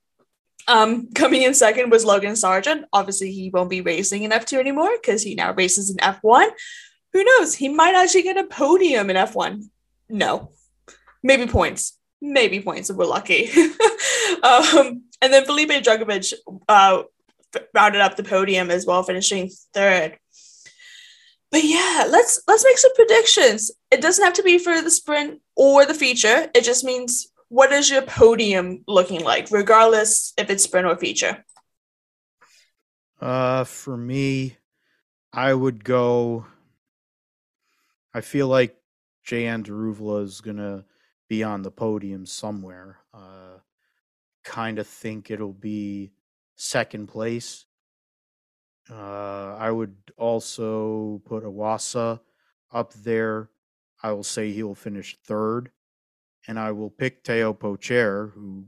Um, 0.69 1.11
coming 1.15 1.43
in 1.43 1.55
second 1.55 1.91
was 1.91 2.05
Logan 2.05 2.35
Sargeant. 2.35 2.85
Obviously, 2.93 3.33
he 3.33 3.51
won't 3.51 3.71
be 3.71 3.81
racing 3.81 4.23
in 4.23 4.31
F2 4.31 4.59
anymore 4.59 4.91
because 5.01 5.23
he 5.23 5.35
now 5.35 5.53
races 5.55 5.91
in 5.91 5.97
F1. 5.97 6.51
Who 7.15 7.25
knows? 7.25 7.55
He 7.55 7.69
might 7.69 7.95
actually 7.95 8.23
get 8.23 8.37
a 8.37 8.45
podium 8.45 9.11
in 9.11 9.17
F1. 9.17 9.65
No, 10.11 10.53
maybe 11.23 11.47
points. 11.47 11.98
Maybe 12.21 12.61
points 12.61 12.91
if 12.91 12.97
we're 12.97 13.07
lucky. 13.07 13.51
um, 14.43 15.05
and 15.23 15.33
then 15.33 15.45
Felipe 15.45 15.71
Drugovich 15.71 16.33
uh, 16.69 17.03
rounded 17.75 18.01
up 18.01 18.17
the 18.17 18.25
podium 18.25 18.71
as 18.71 18.87
well, 18.87 19.03
finishing 19.03 19.51
third. 19.73 20.19
But 21.51 21.65
yeah, 21.65 22.07
let's 22.09 22.43
let's 22.47 22.65
make 22.65 22.79
some 22.79 22.95
predictions. 22.95 23.71
It 23.91 24.03
doesn't 24.03 24.25
have 24.25 24.35
to 24.35 24.43
be 24.43 24.59
for 24.59 24.83
the 24.83 24.91
sprint 24.91 25.41
or 25.57 25.87
the 25.87 25.95
feature. 25.95 26.51
It 26.55 26.63
just 26.65 26.85
means 26.85 27.29
what 27.49 27.73
is 27.73 27.89
your 27.89 28.03
podium 28.03 28.85
looking 28.87 29.25
like, 29.25 29.51
regardless 29.51 30.35
if 30.37 30.51
it's 30.51 30.65
sprint 30.65 30.87
or 30.87 30.97
feature? 30.97 31.45
Uh, 33.21 33.65
for 33.65 33.97
me, 33.97 34.57
I 35.33 35.55
would 35.55 35.85
go. 35.85 36.47
I 38.13 38.21
feel 38.21 38.49
like 38.49 38.77
Jehan 39.25 39.65
Daruvala 39.65 40.25
is 40.25 40.41
gonna 40.41 40.85
be 41.29 41.43
on 41.43 41.63
the 41.63 41.71
podium 41.71 42.27
somewhere. 42.27 42.99
Uh, 43.13 43.59
kind 44.45 44.79
of 44.79 44.87
think 44.87 45.31
it'll 45.31 45.53
be 45.53 46.13
second 46.57 47.07
place. 47.09 47.67
Uh, 48.91 49.55
I 49.57 49.71
would 49.71 49.97
also 50.17 51.21
put 51.27 51.45
Iwasa 51.45 52.21
up 52.73 52.93
there. 52.95 53.51
I 54.03 54.13
will 54.13 54.25
say 54.25 54.51
he 54.51 54.63
will 54.63 54.75
finish 54.75 55.17
third. 55.25 55.71
And 56.47 56.59
I 56.59 56.73
will 56.73 56.89
pick 56.89 57.23
Teo 57.23 57.53
Pourchaire, 57.53 58.33
who 58.33 58.65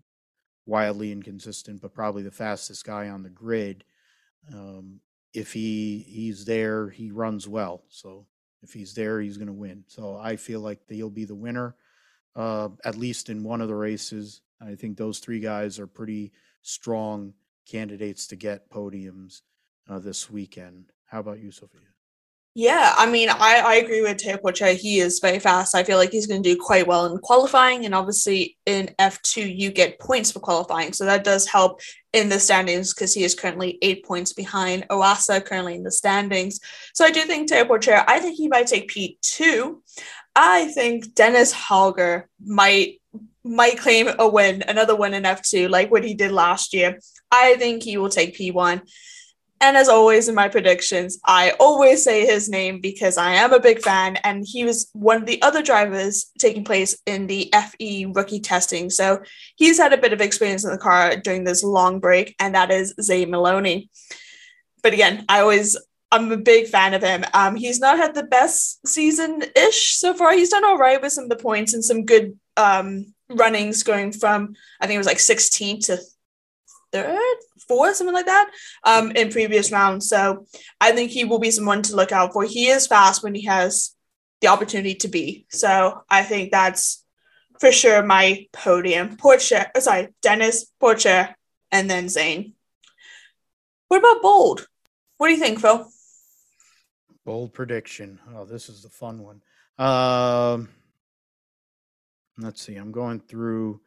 wildly 0.66 1.12
inconsistent, 1.12 1.80
but 1.80 1.94
probably 1.94 2.22
the 2.22 2.30
fastest 2.30 2.84
guy 2.84 3.08
on 3.08 3.22
the 3.22 3.30
grid. 3.30 3.84
Um, 4.52 5.00
if 5.32 5.52
he 5.52 6.04
he's 6.08 6.44
there, 6.44 6.90
he 6.90 7.10
runs 7.10 7.48
well. 7.48 7.84
So 7.88 8.26
if 8.62 8.72
he's 8.72 8.94
there, 8.94 9.20
he's 9.20 9.38
going 9.38 9.46
to 9.46 9.52
win. 9.52 9.84
So 9.86 10.16
I 10.16 10.36
feel 10.36 10.60
like 10.60 10.80
he'll 10.88 11.08
be 11.08 11.24
the 11.24 11.34
winner, 11.34 11.74
uh, 12.36 12.68
at 12.84 12.96
least 12.96 13.28
in 13.28 13.42
one 13.42 13.60
of 13.60 13.68
the 13.68 13.74
races. 13.74 14.40
I 14.60 14.74
think 14.74 14.96
those 14.96 15.18
three 15.18 15.40
guys 15.40 15.78
are 15.78 15.86
pretty 15.86 16.32
strong 16.62 17.34
candidates 17.66 18.26
to 18.28 18.36
get 18.36 18.70
podiums 18.70 19.42
uh, 19.88 19.98
this 19.98 20.30
weekend. 20.30 20.92
How 21.06 21.20
about 21.20 21.40
you, 21.40 21.50
Sophia? 21.50 21.80
Yeah, 22.54 22.94
I 22.98 23.08
mean, 23.08 23.28
I, 23.28 23.62
I 23.64 23.74
agree 23.76 24.02
with 24.02 24.16
Teo 24.16 24.36
Pourchaire. 24.36 24.76
He 24.76 24.98
is 24.98 25.20
very 25.20 25.38
fast. 25.38 25.76
I 25.76 25.84
feel 25.84 25.98
like 25.98 26.10
he's 26.10 26.26
going 26.26 26.42
to 26.42 26.54
do 26.54 26.60
quite 26.60 26.86
well 26.86 27.06
in 27.06 27.16
qualifying. 27.18 27.84
And 27.84 27.94
obviously, 27.94 28.58
in 28.66 28.92
F2, 28.98 29.56
you 29.56 29.70
get 29.70 30.00
points 30.00 30.32
for 30.32 30.40
qualifying. 30.40 30.92
So 30.92 31.04
that 31.04 31.22
does 31.22 31.46
help 31.46 31.80
in 32.12 32.28
the 32.28 32.40
standings 32.40 32.92
because 32.92 33.14
he 33.14 33.22
is 33.22 33.36
currently 33.36 33.78
eight 33.82 34.04
points 34.04 34.32
behind 34.32 34.84
Iwasa, 34.90 35.44
currently 35.44 35.76
in 35.76 35.84
the 35.84 35.92
standings. 35.92 36.58
So 36.92 37.04
I 37.04 37.12
do 37.12 37.22
think 37.22 37.48
Teo 37.48 37.64
Pourchaire, 37.64 38.04
I 38.08 38.18
think 38.18 38.36
he 38.36 38.48
might 38.48 38.66
take 38.66 38.90
P2. 38.90 39.76
I 40.34 40.68
think 40.68 41.14
Dennis 41.14 41.52
Hauger 41.52 42.24
might 42.44 43.00
might 43.42 43.78
claim 43.78 44.08
a 44.18 44.28
win, 44.28 44.62
another 44.68 44.94
win 44.94 45.14
in 45.14 45.22
F2, 45.22 45.68
like 45.70 45.90
what 45.90 46.04
he 46.04 46.14
did 46.14 46.30
last 46.30 46.74
year. 46.74 46.98
I 47.30 47.56
think 47.56 47.82
he 47.82 47.96
will 47.96 48.10
take 48.10 48.36
P1. 48.36 48.82
And 49.62 49.76
as 49.76 49.88
always 49.88 50.28
in 50.28 50.34
my 50.34 50.48
predictions, 50.48 51.18
I 51.24 51.52
always 51.60 52.02
say 52.02 52.24
his 52.24 52.48
name 52.48 52.80
because 52.80 53.18
I 53.18 53.32
am 53.34 53.52
a 53.52 53.60
big 53.60 53.80
fan, 53.82 54.16
and 54.24 54.44
he 54.46 54.64
was 54.64 54.88
one 54.94 55.18
of 55.18 55.26
the 55.26 55.40
other 55.42 55.62
drivers 55.62 56.30
taking 56.38 56.64
place 56.64 56.96
in 57.04 57.26
the 57.26 57.52
FE 57.52 58.06
rookie 58.06 58.40
testing. 58.40 58.88
So 58.88 59.22
he's 59.56 59.78
had 59.78 59.92
a 59.92 59.98
bit 59.98 60.14
of 60.14 60.22
experience 60.22 60.64
in 60.64 60.70
the 60.70 60.78
car 60.78 61.16
during 61.16 61.44
this 61.44 61.62
long 61.62 62.00
break, 62.00 62.34
and 62.38 62.54
that 62.54 62.70
is 62.70 62.94
Zane 63.02 63.30
Maloney. 63.30 63.90
But 64.82 64.94
again, 64.94 65.26
I 65.28 65.40
always 65.40 65.76
I'm 66.12 66.32
a 66.32 66.36
big 66.36 66.66
fan 66.66 66.94
of 66.94 67.02
him. 67.02 67.24
Um, 67.34 67.54
he's 67.54 67.78
not 67.78 67.96
had 67.96 68.14
the 68.14 68.24
best 68.24 68.86
season 68.86 69.42
ish 69.54 69.96
so 69.96 70.14
far. 70.14 70.32
He's 70.32 70.50
done 70.50 70.64
all 70.64 70.78
right 70.78 71.00
with 71.00 71.12
some 71.12 71.24
of 71.24 71.30
the 71.30 71.36
points 71.36 71.72
and 71.72 71.84
some 71.84 72.04
good 72.04 72.38
um, 72.56 73.14
runnings 73.28 73.82
going 73.82 74.12
from 74.12 74.54
I 74.80 74.86
think 74.86 74.96
it 74.96 74.98
was 74.98 75.06
like 75.06 75.20
16 75.20 75.80
to 75.82 75.98
third, 76.92 77.36
fourth, 77.68 77.96
something 77.96 78.14
like 78.14 78.26
that, 78.26 78.50
um, 78.84 79.12
in 79.12 79.30
previous 79.30 79.70
rounds. 79.70 80.08
So 80.08 80.46
I 80.80 80.92
think 80.92 81.10
he 81.10 81.24
will 81.24 81.38
be 81.38 81.50
someone 81.50 81.82
to 81.82 81.96
look 81.96 82.12
out 82.12 82.32
for. 82.32 82.44
He 82.44 82.66
is 82.68 82.86
fast 82.86 83.22
when 83.22 83.34
he 83.34 83.44
has 83.44 83.94
the 84.40 84.48
opportunity 84.48 84.94
to 84.96 85.08
be. 85.08 85.46
So 85.50 86.02
I 86.10 86.22
think 86.22 86.50
that's 86.50 87.04
for 87.60 87.70
sure 87.70 88.02
my 88.02 88.46
podium. 88.52 89.16
Pourchaire, 89.16 89.70
uh, 89.74 89.80
sorry, 89.80 90.08
Dennis, 90.22 90.66
Pourchaire, 90.80 91.34
and 91.70 91.88
then 91.88 92.08
Zane. 92.08 92.54
What 93.88 93.98
about 93.98 94.22
Bold? 94.22 94.66
What 95.18 95.28
do 95.28 95.34
you 95.34 95.40
think, 95.40 95.60
Phil? 95.60 95.86
Bold 97.24 97.52
prediction. 97.52 98.18
Oh, 98.34 98.44
this 98.44 98.68
is 98.68 98.82
the 98.82 98.88
fun 98.88 99.22
one. 99.22 99.42
Um, 99.78 100.68
let's 102.38 102.62
see. 102.62 102.76
I'm 102.76 102.92
going 102.92 103.20
through 103.20 103.80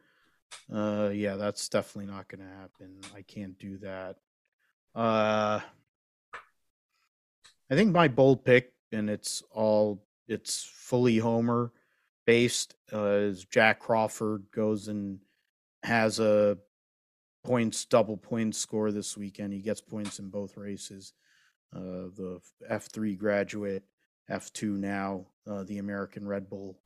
uh, 0.72 1.10
yeah, 1.12 1.36
that's 1.36 1.68
definitely 1.68 2.12
not 2.12 2.28
going 2.28 2.40
to 2.40 2.54
happen. 2.54 3.00
I 3.14 3.22
can't 3.22 3.58
do 3.58 3.78
that. 3.78 4.16
Uh, 4.94 5.60
I 7.70 7.74
think 7.74 7.92
my 7.92 8.08
bold 8.08 8.44
pick, 8.44 8.72
and 8.92 9.10
it's 9.10 9.42
all 9.50 10.04
it's 10.28 10.64
fully 10.72 11.18
Homer 11.18 11.72
based, 12.26 12.74
uh, 12.92 13.04
is 13.06 13.44
Jack 13.44 13.80
Crawford 13.80 14.44
goes 14.54 14.88
and 14.88 15.18
has 15.82 16.20
a 16.20 16.56
points 17.44 17.84
double 17.84 18.16
points 18.16 18.58
score 18.58 18.90
this 18.90 19.16
weekend. 19.16 19.52
He 19.52 19.60
gets 19.60 19.80
points 19.80 20.18
in 20.18 20.28
both 20.30 20.56
races. 20.56 21.12
Uh, 21.74 22.08
the 22.16 22.40
F3 22.70 23.18
graduate, 23.18 23.82
F2 24.30 24.76
now, 24.76 25.26
uh, 25.50 25.64
the 25.64 25.78
American 25.78 26.26
Red 26.26 26.48
Bull 26.48 26.78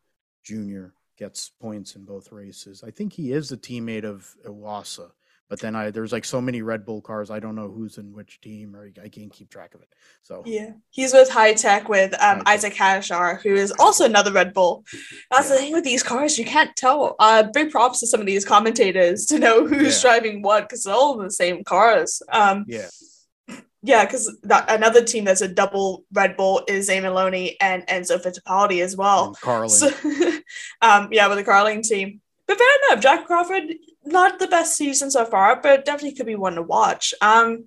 Junior 0.44 0.94
gets 1.18 1.51
points 1.61 1.94
in 1.94 2.05
both 2.05 2.33
races. 2.33 2.83
I 2.87 2.90
think 2.90 3.12
he 3.12 3.33
is 3.33 3.53
a 3.53 3.57
teammate 3.57 4.05
of 4.05 4.35
Iwasa, 4.46 5.11
but 5.51 5.61
then 5.61 5.77
I 5.77 5.90
there's 5.90 6.12
like 6.12 6.24
so 6.24 6.40
many 6.40 6.62
Red 6.62 6.87
Bull 6.87 7.03
cars, 7.03 7.31
I 7.31 7.38
don't 7.38 7.55
know 7.55 7.70
who's 7.70 7.98
in 7.98 8.12
which 8.12 8.40
team, 8.40 8.74
or 8.74 8.90
I 9.03 9.09
can't 9.09 9.33
keep 9.33 9.51
track 9.51 9.74
of 9.74 9.83
it. 9.83 9.88
So 10.22 10.42
yeah, 10.46 10.70
he's 10.90 11.12
with 11.12 11.29
Hitech 11.29 11.88
with 11.88 12.14
um, 12.22 12.42
Isack 12.46 12.74
Hadjar, 12.74 13.42
who 13.42 13.55
is 13.55 13.72
also 13.79 14.05
another 14.05 14.33
Red 14.33 14.55
Bull. 14.55 14.85
That's 15.31 15.51
yeah. 15.51 15.55
the 15.57 15.61
thing 15.61 15.72
with 15.72 15.85
these 15.85 16.03
cars, 16.03 16.38
you 16.38 16.44
can't 16.44 16.74
tell. 16.77 17.16
Uh, 17.18 17.44
big 17.53 17.70
props 17.70 18.01
to 18.01 18.07
some 18.07 18.20
of 18.20 18.27
these 18.27 18.44
commentators 18.44 19.27
to 19.27 19.38
know 19.38 19.66
who's 19.66 20.03
yeah. 20.03 20.11
driving 20.11 20.40
what 20.40 20.68
because 20.68 20.85
they're 20.85 20.94
all 20.94 21.18
the 21.18 21.31
same 21.31 21.62
cars. 21.64 22.22
Um, 22.33 22.64
yeah 22.66 22.88
yeah, 23.88 24.05
because 24.05 24.37
another 24.44 25.03
team 25.03 25.24
that's 25.24 25.40
a 25.40 25.48
double 25.48 26.05
Red 26.12 26.37
Bull 26.37 26.62
is 26.68 26.88
Zane 26.88 27.05
Maloney 27.05 27.57
and 27.59 27.87
Enzo 27.87 28.22
Fittipaldi 28.22 28.83
as 28.83 28.94
well. 28.94 29.29
And 29.29 29.40
Carlin. 29.40 29.70
So, 29.70 29.88
um, 30.83 31.09
yeah, 31.11 31.27
with 31.27 31.38
the 31.38 31.44
Carlin 31.44 31.81
team. 31.81 32.20
But 32.46 32.59
fair 32.59 32.68
enough, 32.87 33.03
Jack 33.03 33.27
Crawford, 33.27 33.77
not 34.05 34.38
the 34.38 34.46
best 34.46 34.77
season 34.77 35.11
so 35.11 35.24
far, 35.24 35.59
but 35.62 35.87
definitely 35.87 36.14
could 36.14 36.27
be 36.27 36.35
one 36.35 36.57
to 36.57 36.62
watch. 36.62 37.14
Um, 37.22 37.64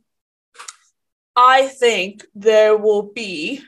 I 1.35 1.65
think 1.65 2.23
there 2.35 2.77
will 2.77 3.01
be 3.01 3.61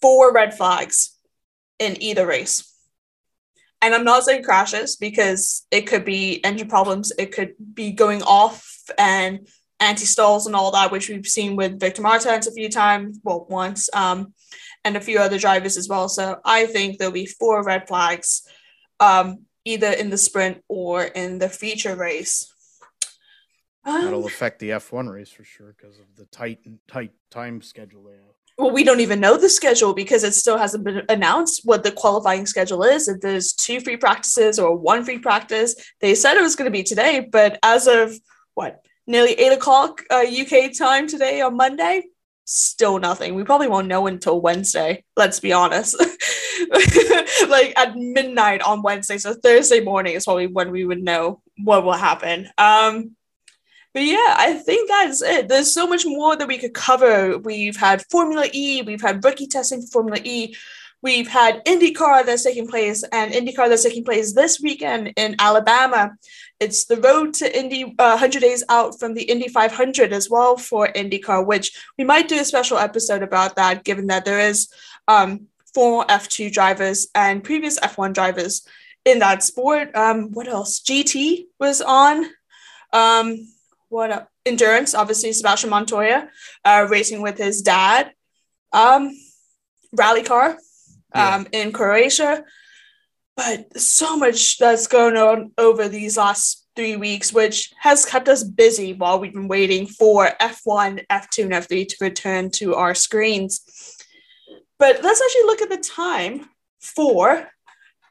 four 0.00 0.32
red 0.32 0.56
flags 0.56 1.14
in 1.78 2.02
either 2.02 2.26
race. 2.26 2.72
And 3.82 3.94
I'm 3.94 4.04
not 4.04 4.22
saying 4.22 4.44
crashes 4.44 4.96
because 4.96 5.66
it 5.70 5.82
could 5.82 6.06
be 6.06 6.42
engine 6.42 6.68
problems, 6.68 7.12
it 7.18 7.32
could 7.32 7.52
be 7.74 7.92
going 7.92 8.22
off 8.22 8.66
and 8.96 9.46
anti-stalls 9.80 10.46
and 10.46 10.56
all 10.56 10.70
that, 10.72 10.90
which 10.90 11.08
we've 11.08 11.26
seen 11.26 11.56
with 11.56 11.80
Victor 11.80 12.02
Martins 12.02 12.46
a 12.46 12.52
few 12.52 12.68
times, 12.68 13.18
well, 13.22 13.46
once, 13.48 13.90
um, 13.94 14.32
and 14.84 14.96
a 14.96 15.00
few 15.00 15.18
other 15.18 15.38
drivers 15.38 15.76
as 15.76 15.88
well. 15.88 16.08
So 16.08 16.38
I 16.44 16.66
think 16.66 16.98
there'll 16.98 17.12
be 17.12 17.26
four 17.26 17.62
red 17.62 17.86
flags, 17.86 18.42
um, 19.00 19.40
either 19.64 19.90
in 19.90 20.10
the 20.10 20.18
sprint 20.18 20.62
or 20.68 21.04
in 21.04 21.38
the 21.38 21.48
feature 21.48 21.96
race. 21.96 22.52
That'll 23.84 24.20
um, 24.20 24.26
affect 24.26 24.58
the 24.58 24.70
F1 24.70 25.12
race 25.12 25.30
for 25.30 25.44
sure 25.44 25.74
because 25.76 25.98
of 25.98 26.06
the 26.16 26.24
tight 26.26 26.58
tight 26.88 27.12
time 27.30 27.62
schedule 27.62 28.02
they 28.02 28.14
have. 28.14 28.36
Well, 28.58 28.70
we 28.70 28.84
don't 28.84 29.00
even 29.00 29.20
know 29.20 29.36
the 29.36 29.50
schedule 29.50 29.92
because 29.92 30.24
it 30.24 30.34
still 30.34 30.56
hasn't 30.56 30.82
been 30.82 31.02
announced 31.10 31.60
what 31.64 31.84
the 31.84 31.92
qualifying 31.92 32.46
schedule 32.46 32.82
is. 32.82 33.06
If 33.06 33.20
there's 33.20 33.52
two 33.52 33.80
free 33.80 33.98
practices 33.98 34.58
or 34.58 34.74
one 34.74 35.04
free 35.04 35.18
practice, 35.18 35.74
they 36.00 36.14
said 36.14 36.36
it 36.36 36.42
was 36.42 36.56
going 36.56 36.66
to 36.66 36.76
be 36.76 36.82
today, 36.82 37.28
but 37.30 37.58
as 37.62 37.86
of 37.86 38.18
what 38.54 38.85
nearly 39.06 39.32
eight 39.32 39.52
o'clock 39.52 40.02
uh, 40.10 40.24
UK 40.28 40.72
time 40.76 41.06
today 41.06 41.40
on 41.40 41.56
Monday. 41.56 42.04
Still 42.44 42.98
nothing. 42.98 43.34
We 43.34 43.44
probably 43.44 43.68
won't 43.68 43.88
know 43.88 44.06
until 44.06 44.40
Wednesday. 44.40 45.04
Let's 45.16 45.40
be 45.40 45.52
honest. 45.52 45.98
like 47.48 47.72
at 47.76 47.96
midnight 47.96 48.62
on 48.62 48.82
Wednesday, 48.82 49.18
so 49.18 49.34
Thursday 49.34 49.80
morning 49.80 50.14
is 50.14 50.24
probably 50.24 50.46
when 50.46 50.70
we 50.70 50.84
would 50.84 51.02
know 51.02 51.42
what 51.62 51.84
will 51.84 51.92
happen. 51.92 52.48
Um, 52.56 53.16
but 53.96 54.04
yeah, 54.04 54.34
I 54.36 54.52
think 54.52 54.90
that's 54.90 55.22
it. 55.22 55.48
There's 55.48 55.72
so 55.72 55.86
much 55.86 56.04
more 56.04 56.36
that 56.36 56.46
we 56.46 56.58
could 56.58 56.74
cover. 56.74 57.38
We've 57.38 57.76
had 57.76 58.04
Formula 58.10 58.46
E, 58.52 58.82
we've 58.82 59.00
had 59.00 59.24
rookie 59.24 59.46
testing 59.46 59.80
for 59.80 59.88
Formula 59.88 60.20
E, 60.22 60.54
we've 61.02 61.28
had 61.28 61.64
IndyCar 61.64 62.24
that's 62.24 62.44
taking 62.44 62.66
place, 62.66 63.04
and 63.12 63.32
IndyCar 63.32 63.68
that's 63.68 63.84
taking 63.84 64.04
place 64.04 64.34
this 64.34 64.60
weekend 64.60 65.12
in 65.16 65.36
Alabama. 65.38 66.16
It's 66.60 66.86
the 66.86 66.96
road 66.96 67.34
to 67.34 67.58
Indy 67.58 67.84
uh, 67.98 68.16
100 68.16 68.40
days 68.40 68.64
out 68.68 68.98
from 68.98 69.14
the 69.14 69.22
Indy 69.22 69.48
500 69.48 70.12
as 70.12 70.30
well 70.30 70.56
for 70.56 70.88
IndyCar, 70.88 71.46
which 71.46 71.76
we 71.98 72.04
might 72.04 72.28
do 72.28 72.40
a 72.40 72.44
special 72.44 72.78
episode 72.78 73.22
about 73.22 73.56
that, 73.56 73.84
given 73.84 74.06
that 74.08 74.24
there 74.24 74.40
is 74.40 74.68
um, 75.08 75.46
former 75.74 76.04
F2 76.06 76.52
drivers 76.52 77.08
and 77.14 77.44
previous 77.44 77.78
F1 77.80 78.14
drivers 78.14 78.66
in 79.04 79.18
that 79.20 79.42
sport. 79.42 79.94
Um, 79.94 80.32
what 80.32 80.48
else? 80.48 80.80
GT 80.80 81.44
was 81.60 81.80
on. 81.80 82.26
Um, 82.92 83.48
what 83.88 84.28
endurance? 84.44 84.94
Obviously, 84.94 85.32
Sebastian 85.32 85.70
Montoya 85.70 86.28
uh, 86.64 86.86
racing 86.90 87.22
with 87.22 87.38
his 87.38 87.62
dad. 87.62 88.12
Um, 88.72 89.12
rally 89.92 90.22
car 90.22 90.58
um, 91.16 91.46
in 91.52 91.72
Croatia. 91.72 92.44
But 93.36 93.78
so 93.78 94.16
much 94.16 94.58
that's 94.58 94.86
going 94.86 95.16
on 95.16 95.52
over 95.58 95.88
these 95.88 96.16
last 96.16 96.66
three 96.74 96.96
weeks, 96.96 97.32
which 97.32 97.72
has 97.80 98.06
kept 98.06 98.28
us 98.28 98.42
busy 98.42 98.92
while 98.94 99.18
we've 99.18 99.32
been 99.32 99.48
waiting 99.48 99.86
for 99.86 100.30
F1, 100.40 101.06
F2, 101.10 101.44
and 101.44 101.52
F3 101.52 101.88
to 101.88 101.96
return 102.00 102.50
to 102.52 102.74
our 102.74 102.94
screens. 102.94 103.62
But 104.78 105.02
let's 105.02 105.20
actually 105.22 105.46
look 105.46 105.62
at 105.62 105.70
the 105.70 105.78
time 105.78 106.48
for 106.80 107.48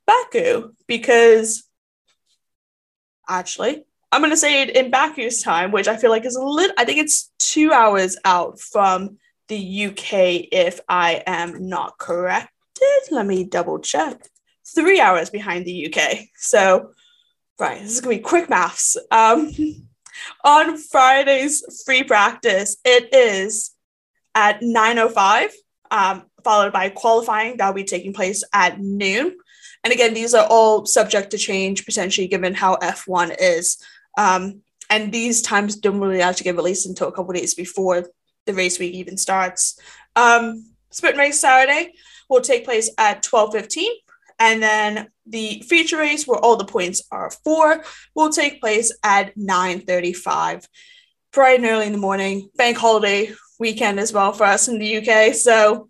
Baku 0.06 0.74
because 0.88 1.64
actually 3.28 3.86
I'm 4.12 4.22
going 4.22 4.32
to 4.32 4.38
say 4.38 4.62
it 4.62 4.76
in 4.76 4.92
Baku's 4.92 5.42
time, 5.42 5.72
which 5.72 5.88
I 5.88 5.98
feel 5.98 6.10
like 6.10 6.26
is 6.26 6.36
a 6.36 6.42
little, 6.42 6.74
I 6.78 6.86
think 6.86 7.00
it's 7.00 7.32
two 7.38 7.74
hours 7.74 8.16
out 8.24 8.60
from 8.60 9.18
the 9.50 9.88
UK, 9.88 10.48
if 10.52 10.80
I 10.88 11.22
am 11.28 11.68
not 11.68 11.98
corrected. 12.78 13.16
Let 13.16 13.26
me 13.26 13.44
double 13.44 13.80
check. 13.80 14.28
Three 14.66 15.00
hours 15.00 15.30
behind 15.30 15.66
the 15.66 15.94
UK. 15.94 16.28
So, 16.36 16.92
right, 17.60 17.82
this 17.82 17.92
is 17.92 18.02
going 18.02 18.18
to 18.18 18.22
be 18.22 18.28
quick 18.28 18.50
maths. 18.50 18.98
Um, 19.12 19.52
on 20.44 20.78
Friday's 20.78 21.84
free 21.86 22.04
practice, 22.04 22.78
it 22.84 23.14
is 23.14 23.72
at 24.34 24.62
9.05, 24.62 25.50
um, 25.92 26.24
followed 26.44 26.74
by 26.74 26.90
qualifying 26.90 27.58
that 27.58 27.68
will 27.68 27.74
be 27.76 27.84
taking 27.84 28.14
place 28.14 28.44
at 28.54 28.80
noon. 28.80 29.38
And 29.84 29.94
again, 29.94 30.14
these 30.14 30.34
are 30.34 30.48
all 30.50 30.86
subject 30.86 31.32
to 31.32 31.38
change 31.38 31.86
potentially 31.86 32.28
given 32.28 32.56
how 32.56 32.76
F1 32.78 33.36
is. 33.40 33.78
Um, 34.18 34.62
and 34.90 35.12
these 35.12 35.42
times 35.42 35.76
don't 35.76 36.00
really 36.00 36.20
have 36.20 36.32
actually 36.32 36.46
get 36.46 36.56
released 36.56 36.88
until 36.88 37.08
a 37.08 37.12
couple 37.12 37.34
days 37.34 37.54
before 37.54 38.08
the 38.46 38.54
race 38.54 38.80
week 38.80 38.94
even 38.96 39.18
starts. 39.18 39.80
Um, 40.16 40.66
sprint 40.90 41.18
race 41.18 41.40
Saturday 41.40 41.94
will 42.30 42.42
take 42.42 42.66
place 42.66 42.90
at 42.98 43.24
12:15, 43.24 43.90
and 44.40 44.62
then 44.62 45.08
the 45.26 45.64
feature 45.68 45.98
race, 45.98 46.28
where 46.28 46.40
all 46.40 46.56
the 46.56 46.66
points 46.66 47.02
are 47.12 47.32
for, 47.32 47.84
will 48.16 48.30
take 48.30 48.62
place 48.62 48.92
at 49.04 49.36
9:35, 49.36 50.68
bright 51.32 51.60
and 51.60 51.68
early 51.68 51.88
in 51.88 51.94
the 51.94 51.98
morning. 51.98 52.50
Bank 52.56 52.78
holiday 52.78 53.34
weekend 53.60 54.00
as 54.00 54.12
well 54.12 54.34
for 54.34 54.44
us 54.44 54.68
in 54.68 54.80
the 54.80 54.98
UK, 54.98 55.34
so 55.34 55.90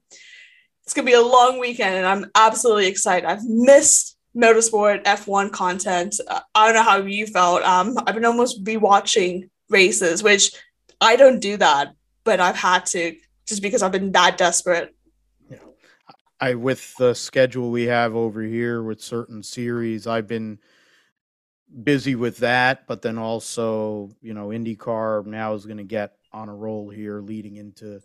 it's 0.84 0.94
gonna 0.94 1.06
be 1.06 1.14
a 1.14 1.22
long 1.22 1.60
weekend, 1.60 1.96
and 1.96 2.06
I'm 2.06 2.32
absolutely 2.36 2.88
excited. 2.88 3.28
I've 3.28 3.44
missed 3.44 4.16
motorsport 4.36 5.04
F1 5.06 5.52
content. 5.52 6.16
Uh, 6.28 6.42
I 6.54 6.66
don't 6.68 6.76
know 6.76 6.84
how 6.84 6.98
you 6.98 7.26
felt. 7.26 7.64
Um, 7.64 7.98
I've 8.06 8.16
been 8.16 8.26
almost 8.26 8.64
rewatching 8.64 9.50
races, 9.70 10.22
which 10.22 10.52
I 11.00 11.16
don't 11.16 11.40
do 11.40 11.58
that, 11.58 11.94
but 12.24 12.40
I've 12.40 12.56
had 12.56 12.86
to 12.88 13.16
just 13.48 13.62
because 13.62 13.82
I've 13.82 13.92
been 13.92 14.12
that 14.12 14.38
desperate. 14.38 14.94
I 16.40 16.56
with 16.56 16.96
the 16.98 17.14
schedule 17.14 17.72
we 17.72 17.84
have 17.84 18.16
over 18.16 18.42
here 18.42 18.84
with 18.84 19.02
certain 19.02 19.44
series, 19.44 20.08
I've 20.08 20.28
been 20.28 20.60
busy 21.84 22.16
with 22.16 22.38
that, 22.38 22.88
but 22.88 23.02
then 23.02 23.18
also, 23.18 24.12
you 24.22 24.34
know, 24.34 24.48
IndyCar 24.48 25.26
now 25.26 25.54
is 25.54 25.66
going 25.66 25.78
to 25.78 25.84
get 25.84 26.18
on 26.32 26.50
a 26.50 26.56
roll 26.56 26.90
here 26.90 27.22
leading 27.22 27.56
into 27.56 28.02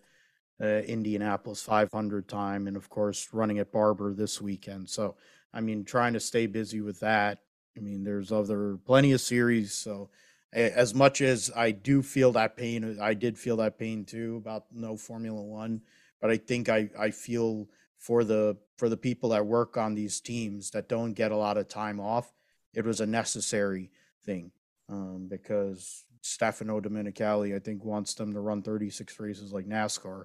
uh, 0.61 0.67
Indianapolis 0.67 1.63
500 1.63 2.29
time 2.29 2.67
and 2.67 2.77
of 2.77 2.89
course 2.89 3.29
running 3.33 3.59
at 3.59 3.73
Barber 3.73 4.15
this 4.15 4.41
weekend. 4.41 4.89
So 4.89 5.17
I 5.53 5.61
mean, 5.61 5.85
trying 5.85 6.13
to 6.13 6.21
stay 6.21 6.47
busy 6.47 6.81
with 6.81 7.01
that. 7.01 7.39
I 7.77 7.81
mean, 7.81 8.05
there's 8.05 8.33
other 8.33 8.79
plenty 8.85 9.13
of 9.13 9.21
series. 9.21 9.73
So, 9.73 10.11
as 10.53 10.95
much 10.95 11.21
as 11.21 11.51
I 11.55 11.71
do 11.71 12.03
feel 12.03 12.33
that 12.33 12.57
pain, 12.57 12.99
I 13.01 13.15
did 13.15 13.39
feel 13.39 13.57
that 13.59 13.79
pain 13.79 14.05
too 14.05 14.37
about 14.37 14.67
no 14.73 14.97
Formula 14.97 15.41
One. 15.41 15.83
But 16.21 16.31
I 16.31 16.37
think 16.37 16.69
I 16.69 16.91
I 16.99 17.11
feel 17.11 17.69
for 18.01 18.25
the 18.25 18.57
for 18.79 18.89
the 18.89 18.97
people 18.97 19.29
that 19.29 19.47
work 19.47 19.77
on 19.77 19.95
these 19.95 20.21
teams 20.21 20.71
that 20.71 20.89
don't 20.89 21.13
get 21.13 21.31
a 21.31 21.37
lot 21.37 21.59
of 21.59 21.69
time 21.69 22.01
off, 22.01 22.33
it 22.75 22.85
was 22.85 23.01
a 23.01 23.07
necessary 23.07 23.91
thing 24.25 24.51
um, 24.89 25.29
because 25.29 26.07
Stefano 26.23 26.81
Domenicali, 26.81 27.55
I 27.55 27.59
think, 27.59 27.85
wants 27.85 28.15
them 28.15 28.33
to 28.33 28.41
run 28.41 28.63
36 28.63 29.21
races 29.21 29.53
like 29.53 29.67
NASCAR 29.67 30.25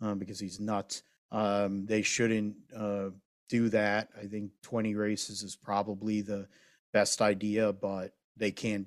um, 0.00 0.18
because 0.18 0.40
he's 0.40 0.58
nuts. 0.58 1.02
Um, 1.30 1.84
they 1.84 2.02
shouldn't 2.02 2.56
uh, 2.74 3.10
do 3.50 3.68
that. 3.68 4.08
I 4.18 4.24
think 4.24 4.52
20 4.62 4.94
races 4.94 5.42
is 5.42 5.56
probably 5.56 6.22
the 6.22 6.48
best 6.92 7.20
idea, 7.20 7.72
but 7.72 8.14
they 8.36 8.50
can't 8.50 8.86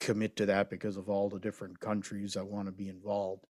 commit 0.00 0.34
to 0.36 0.46
that 0.46 0.70
because 0.70 0.96
of 0.96 1.08
all 1.08 1.28
the 1.28 1.38
different 1.38 1.78
countries 1.78 2.34
that 2.34 2.46
want 2.46 2.66
to 2.66 2.72
be 2.72 2.88
involved. 2.88 3.46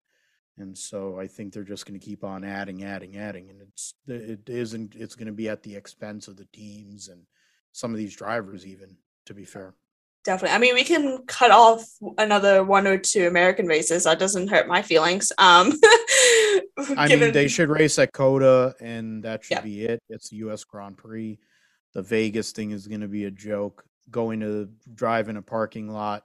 And 0.57 0.77
so 0.77 1.19
I 1.19 1.27
think 1.27 1.53
they're 1.53 1.63
just 1.63 1.85
going 1.85 1.99
to 1.99 2.05
keep 2.05 2.23
on 2.23 2.43
adding, 2.43 2.83
adding, 2.83 3.17
adding, 3.17 3.49
and 3.49 3.61
it's 3.61 3.93
it 4.07 4.49
isn't 4.49 4.95
it's 4.95 5.15
going 5.15 5.27
to 5.27 5.33
be 5.33 5.49
at 5.49 5.63
the 5.63 5.75
expense 5.75 6.27
of 6.27 6.37
the 6.37 6.47
teams 6.53 7.07
and 7.07 7.23
some 7.71 7.91
of 7.91 7.97
these 7.97 8.15
drivers, 8.15 8.65
even 8.65 8.97
to 9.25 9.33
be 9.33 9.45
fair. 9.45 9.73
Definitely. 10.23 10.55
I 10.55 10.59
mean, 10.59 10.75
we 10.75 10.83
can 10.83 11.23
cut 11.25 11.49
off 11.49 11.83
another 12.17 12.63
one 12.63 12.85
or 12.85 12.97
two 12.97 13.25
American 13.25 13.65
races. 13.65 14.03
That 14.03 14.19
doesn't 14.19 14.49
hurt 14.49 14.67
my 14.67 14.83
feelings. 14.83 15.31
Um, 15.39 15.73
I 16.95 17.07
given... 17.07 17.19
mean, 17.19 17.33
they 17.33 17.47
should 17.47 17.69
race 17.69 17.97
at 17.97 18.11
COTA, 18.11 18.75
and 18.79 19.23
that 19.23 19.43
should 19.43 19.57
yeah. 19.57 19.61
be 19.61 19.85
it. 19.85 20.03
It's 20.09 20.29
the 20.29 20.37
U.S. 20.37 20.63
Grand 20.63 20.97
Prix. 20.97 21.39
The 21.93 22.03
Vegas 22.03 22.51
thing 22.51 22.71
is 22.71 22.87
going 22.87 23.01
to 23.01 23.07
be 23.07 23.25
a 23.25 23.31
joke. 23.31 23.83
Going 24.11 24.41
to 24.41 24.69
drive 24.93 25.27
in 25.27 25.37
a 25.37 25.41
parking 25.41 25.89
lot 25.89 26.23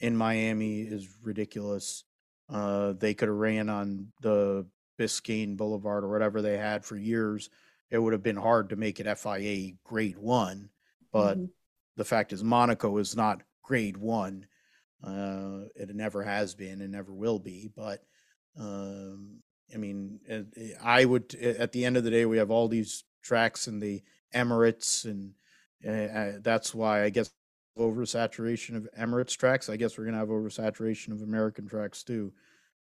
in 0.00 0.16
Miami 0.16 0.80
is 0.80 1.08
ridiculous. 1.22 2.04
Uh, 2.50 2.92
they 2.92 3.14
could 3.14 3.28
have 3.28 3.36
ran 3.36 3.68
on 3.68 4.08
the 4.22 4.66
Biscayne 4.98 5.56
Boulevard 5.56 6.04
or 6.04 6.08
whatever 6.08 6.42
they 6.42 6.56
had 6.56 6.84
for 6.84 6.96
years. 6.96 7.50
It 7.90 7.98
would 7.98 8.12
have 8.12 8.22
been 8.22 8.36
hard 8.36 8.70
to 8.70 8.76
make 8.76 9.00
it 9.00 9.18
FIA 9.18 9.72
Grade 9.84 10.18
One, 10.18 10.70
but 11.12 11.38
mm-hmm 11.38 11.46
the 11.98 12.04
fact 12.04 12.32
is 12.32 12.42
Monaco 12.42 12.96
is 12.96 13.14
not 13.14 13.42
grade 13.62 13.98
one. 13.98 14.46
Uh, 15.04 15.64
it 15.74 15.94
never 15.94 16.22
has 16.22 16.54
been 16.54 16.80
and 16.80 16.92
never 16.92 17.12
will 17.12 17.38
be. 17.38 17.70
But 17.76 18.02
um, 18.58 19.40
I 19.74 19.76
mean, 19.76 20.20
I 20.82 21.04
would 21.04 21.34
at 21.34 21.72
the 21.72 21.84
end 21.84 21.98
of 21.98 22.04
the 22.04 22.10
day, 22.10 22.24
we 22.24 22.38
have 22.38 22.50
all 22.50 22.68
these 22.68 23.04
tracks 23.22 23.68
in 23.68 23.80
the 23.80 24.02
Emirates, 24.34 25.04
and 25.04 25.34
uh, 25.86 26.38
that's 26.40 26.74
why 26.74 27.02
I 27.02 27.10
guess 27.10 27.30
oversaturation 27.78 28.76
of 28.76 28.88
Emirates 28.98 29.36
tracks. 29.36 29.68
I 29.68 29.76
guess 29.76 29.96
we're 29.96 30.04
gonna 30.04 30.18
have 30.18 30.28
oversaturation 30.28 31.12
of 31.12 31.22
American 31.22 31.66
tracks 31.66 32.02
too, 32.02 32.32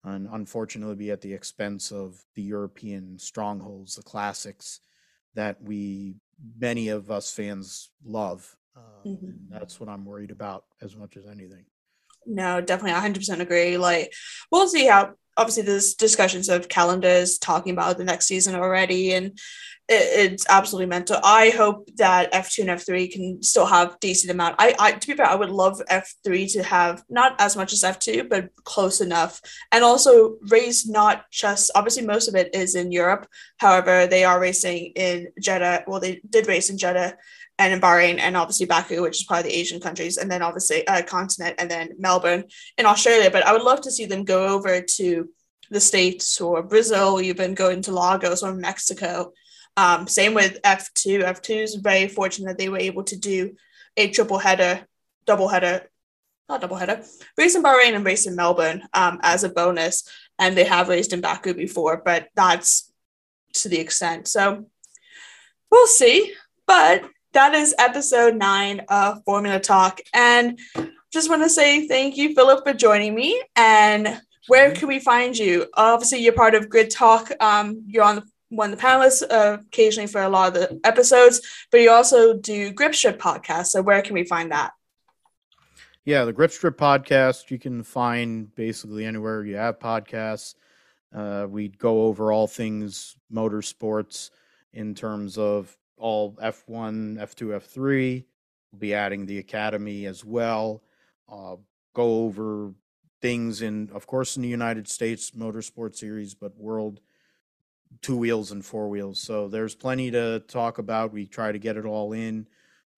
and 0.03 0.27
unfortunately, 0.31 0.95
be 0.95 1.11
at 1.11 1.21
the 1.21 1.33
expense 1.33 1.91
of 1.91 2.23
the 2.35 2.43
European 2.43 3.17
strongholds, 3.17 3.95
the 3.95 4.03
classics 4.03 4.79
that 5.35 5.61
we 5.61 6.15
many 6.59 6.89
of 6.89 7.11
us 7.11 7.31
fans 7.31 7.89
love. 8.03 8.55
Um, 8.75 8.83
mm-hmm. 9.05 9.31
That's 9.49 9.79
what 9.79 9.89
I'm 9.89 10.05
worried 10.05 10.31
about 10.31 10.65
as 10.81 10.95
much 10.95 11.17
as 11.17 11.25
anything. 11.25 11.65
No, 12.25 12.61
definitely 12.61 12.99
100% 12.99 13.39
agree. 13.39 13.77
Like, 13.77 14.13
we'll 14.51 14.67
see 14.67 14.87
how, 14.87 15.13
obviously, 15.37 15.63
there's 15.63 15.95
discussions 15.95 16.49
of 16.49 16.69
calendars 16.69 17.37
talking 17.37 17.73
about 17.73 17.97
the 17.97 18.03
next 18.03 18.27
season 18.27 18.55
already, 18.55 19.13
and 19.13 19.37
it, 19.89 20.31
it's 20.31 20.45
absolutely 20.49 20.87
mental. 20.87 21.17
I 21.23 21.49
hope 21.49 21.89
that 21.97 22.31
F2 22.31 22.59
and 22.59 22.79
F3 22.79 23.11
can 23.11 23.43
still 23.43 23.65
have 23.65 23.99
decent 23.99 24.31
amount. 24.31 24.55
I, 24.59 24.75
I, 24.79 24.91
to 24.93 25.07
be 25.07 25.13
fair, 25.13 25.25
I 25.25 25.35
would 25.35 25.49
love 25.49 25.81
F3 25.89 26.51
to 26.53 26.63
have 26.63 27.03
not 27.09 27.39
as 27.39 27.55
much 27.55 27.73
as 27.73 27.83
F2, 27.83 28.29
but 28.29 28.49
close 28.63 29.01
enough. 29.01 29.41
And 29.71 29.83
also 29.83 30.37
race 30.49 30.87
not 30.87 31.29
just, 31.31 31.71
obviously, 31.75 32.05
most 32.05 32.27
of 32.27 32.35
it 32.35 32.53
is 32.55 32.75
in 32.75 32.91
Europe. 32.91 33.27
However, 33.57 34.07
they 34.07 34.23
are 34.23 34.39
racing 34.39 34.93
in 34.95 35.27
Jeddah. 35.41 35.85
Well, 35.87 35.99
they 35.99 36.21
did 36.29 36.47
race 36.47 36.69
in 36.69 36.77
Jeddah 36.77 37.17
and 37.59 37.73
in 37.73 37.81
Bahrain, 37.81 38.19
and 38.19 38.35
obviously 38.35 38.65
Baku, 38.65 39.01
which 39.01 39.21
is 39.21 39.25
part 39.25 39.41
of 39.41 39.45
the 39.45 39.57
Asian 39.57 39.79
countries, 39.79 40.17
and 40.17 40.31
then 40.31 40.41
obviously 40.41 40.87
uh, 40.87 41.03
continent, 41.03 41.55
and 41.59 41.69
then 41.69 41.91
Melbourne 41.97 42.45
in 42.77 42.85
Australia. 42.85 43.29
But 43.29 43.45
I 43.45 43.53
would 43.53 43.61
love 43.61 43.81
to 43.81 43.91
see 43.91 44.05
them 44.05 44.23
go 44.23 44.47
over 44.47 44.81
to 44.81 45.29
the 45.69 45.79
States 45.79 46.41
or 46.41 46.63
Brazil, 46.63 47.21
even 47.21 47.53
go 47.53 47.69
into 47.69 47.91
Lagos 47.91 48.43
or 48.43 48.53
Mexico. 48.53 49.33
Um, 49.77 50.07
same 50.07 50.33
with 50.33 50.61
F2. 50.61 51.23
F2 51.23 51.63
is 51.63 51.75
very 51.75 52.07
fortunate 52.07 52.47
that 52.47 52.57
they 52.57 52.69
were 52.69 52.77
able 52.79 53.03
to 53.05 53.17
do 53.17 53.55
a 53.97 54.09
triple 54.09 54.37
header, 54.37 54.85
double 55.25 55.47
header. 55.47 55.89
not 56.49 56.61
doubleheader, 56.61 57.07
race 57.37 57.55
in 57.55 57.63
Bahrain 57.63 57.95
and 57.95 58.05
race 58.05 58.27
in 58.27 58.35
Melbourne 58.35 58.83
um, 58.93 59.19
as 59.23 59.43
a 59.43 59.49
bonus. 59.49 60.07
And 60.39 60.57
they 60.57 60.65
have 60.65 60.89
raced 60.89 61.13
in 61.13 61.21
Baku 61.21 61.53
before, 61.53 62.01
but 62.03 62.27
that's 62.35 62.91
to 63.53 63.69
the 63.69 63.79
extent. 63.79 64.27
So 64.27 64.65
we'll 65.71 65.87
see. 65.87 66.33
But 66.65 67.03
that 67.33 67.53
is 67.55 67.75
episode 67.77 68.35
nine 68.35 68.81
of 68.89 69.23
Formula 69.25 69.59
Talk. 69.59 69.99
And 70.13 70.59
just 71.11 71.29
want 71.29 71.43
to 71.43 71.49
say 71.49 71.87
thank 71.87 72.15
you, 72.15 72.33
Philip, 72.33 72.63
for 72.63 72.73
joining 72.73 73.13
me. 73.15 73.41
And 73.55 74.21
where 74.47 74.69
mm-hmm. 74.69 74.79
can 74.79 74.87
we 74.87 74.99
find 74.99 75.37
you? 75.37 75.67
Obviously, 75.73 76.19
you're 76.19 76.33
part 76.33 76.55
of 76.55 76.69
Grid 76.69 76.91
Talk. 76.91 77.31
Um, 77.39 77.83
you're 77.87 78.03
on 78.03 78.23
one 78.49 78.71
of 78.71 78.77
the 78.77 78.83
panelists 78.83 79.23
uh, 79.29 79.57
occasionally 79.61 80.07
for 80.07 80.21
a 80.21 80.29
lot 80.29 80.49
of 80.49 80.53
the 80.53 80.79
episodes, 80.83 81.41
but 81.71 81.81
you 81.81 81.89
also 81.89 82.35
do 82.35 82.71
Grip 82.71 82.93
Strip 82.93 83.19
podcast. 83.19 83.67
So 83.67 83.81
where 83.81 84.01
can 84.03 84.13
we 84.13 84.23
find 84.25 84.51
that? 84.51 84.71
Yeah, 86.05 86.25
the 86.25 86.33
Grip 86.33 86.51
Strip 86.51 86.77
podcast 86.77 87.49
you 87.49 87.57
can 87.57 87.81
find 87.81 88.53
basically 88.53 89.05
anywhere 89.05 89.43
you 89.43 89.55
have 89.55 89.79
podcasts. 89.79 90.53
Uh, 91.15 91.47
we 91.49 91.69
go 91.69 92.03
over 92.03 92.31
all 92.31 92.47
things 92.47 93.15
motorsports 93.33 94.29
in 94.73 94.93
terms 94.93 95.37
of 95.37 95.75
all 95.97 96.33
F1, 96.33 97.17
F2, 97.17 97.59
F3. 97.59 98.25
We'll 98.71 98.79
be 98.79 98.93
adding 98.93 99.25
the 99.25 99.39
Academy 99.39 100.05
as 100.05 100.25
well. 100.25 100.83
Uh, 101.31 101.55
go 101.93 102.25
over 102.25 102.73
things 103.21 103.61
in, 103.61 103.89
of 103.93 104.07
course, 104.07 104.35
in 104.35 104.41
the 104.41 104.49
United 104.49 104.87
States 104.87 105.31
Motorsport 105.31 105.95
Series, 105.95 106.33
but 106.33 106.57
world 106.57 106.99
two 108.01 108.17
wheels 108.17 108.51
and 108.51 108.65
four 108.65 108.89
wheels. 108.89 109.19
So 109.19 109.47
there's 109.47 109.75
plenty 109.75 110.11
to 110.11 110.39
talk 110.41 110.77
about. 110.77 111.13
We 111.13 111.25
try 111.25 111.51
to 111.51 111.59
get 111.59 111.77
it 111.77 111.85
all 111.85 112.13
in 112.13 112.47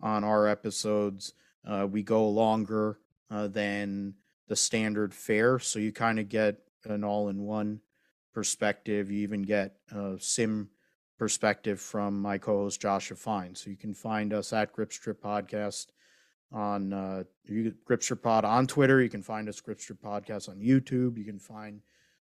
on 0.01 0.23
our 0.23 0.47
episodes. 0.47 1.33
Uh, 1.65 1.87
we 1.89 2.03
go 2.03 2.29
longer 2.29 2.99
uh, 3.29 3.47
than 3.47 4.15
the 4.47 4.55
standard 4.55 5.13
fare, 5.13 5.59
so 5.59 5.79
you 5.79 5.91
kind 5.91 6.19
of 6.19 6.29
get 6.29 6.59
an 6.85 7.03
all-in-one 7.03 7.81
perspective. 8.33 9.11
You 9.11 9.21
even 9.21 9.41
get 9.41 9.75
a 9.91 10.15
sim 10.19 10.69
perspective 11.17 11.79
from 11.79 12.21
my 12.21 12.37
co-host 12.37 12.81
Joshua 12.81 13.17
Fine. 13.17 13.55
So 13.55 13.69
you 13.69 13.77
can 13.77 13.93
find 13.93 14.33
us 14.33 14.53
at 14.53 14.75
Gripstrip 14.75 15.19
Podcast 15.19 15.87
on 16.51 16.93
uh, 16.93 17.23
Gripstrip 17.49 18.21
Pod 18.21 18.45
on 18.45 18.67
Twitter. 18.67 19.01
You 19.01 19.09
can 19.09 19.23
find 19.23 19.47
us 19.49 19.61
Gripstrip 19.61 19.99
Podcast 20.03 20.49
on 20.49 20.59
YouTube. 20.59 21.17
You 21.17 21.25
can 21.25 21.39
find 21.39 21.81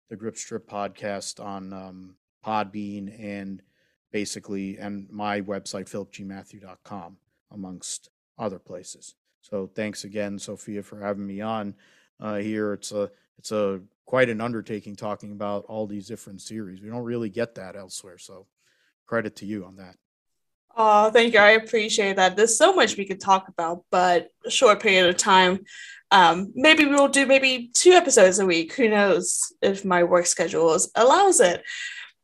the 0.09 0.17
Gripstrip 0.17 0.67
Podcast 0.67 1.43
on 1.43 1.73
um, 1.73 2.17
Podbean 2.45 3.19
and 3.19 3.63
basically 4.11 4.77
and 4.77 5.09
my 5.11 5.41
website 5.41 5.91
philipgmatthew.com 5.91 7.17
amongst 7.51 8.11
other 8.39 8.59
places. 8.59 9.15
So 9.41 9.71
thanks 9.75 10.05
again, 10.05 10.39
Sophia, 10.39 10.83
for 10.83 11.01
having 11.01 11.27
me 11.27 11.41
on 11.41 11.75
uh, 12.21 12.37
here. 12.37 12.75
It's 12.75 12.93
a 12.93 13.11
it's 13.39 13.53
a 13.53 13.81
quite 14.07 14.29
an 14.29 14.41
undertaking 14.41 14.97
talking 14.97 15.33
about 15.33 15.65
all 15.65 15.87
these 15.87 16.07
different 16.07 16.41
series. 16.41 16.81
We 16.81 16.89
don't 16.89 17.03
really 17.03 17.31
get 17.31 17.55
that 17.57 17.77
elsewhere. 17.77 18.19
So 18.19 18.47
credit 19.07 19.37
to 19.37 19.47
you 19.47 19.65
on 19.65 19.77
that. 19.77 19.97
Oh, 20.77 21.11
thank 21.11 21.35
you. 21.35 21.41
I 21.41 21.51
appreciate 21.51 22.17
that. 22.17 22.37
There's 22.37 22.57
so 22.57 22.75
much 22.75 22.97
we 22.97 23.05
could 23.05 23.21
talk 23.21 23.49
about, 23.49 23.85
but 23.91 24.29
a 24.47 24.51
short 24.51 24.81
period 24.81 25.09
of 25.09 25.17
time. 25.17 25.65
Um, 26.11 26.53
maybe 26.55 26.85
we'll 26.85 27.09
do 27.09 27.27
maybe 27.27 27.71
two 27.75 27.93
episodes 27.93 28.39
a 28.39 28.47
week. 28.47 28.75
Who 28.75 28.89
knows 28.89 29.53
if 29.61 29.85
my 29.85 30.03
work 30.05 30.27
schedule 30.27 30.77
allows 30.95 31.41
it. 31.41 31.63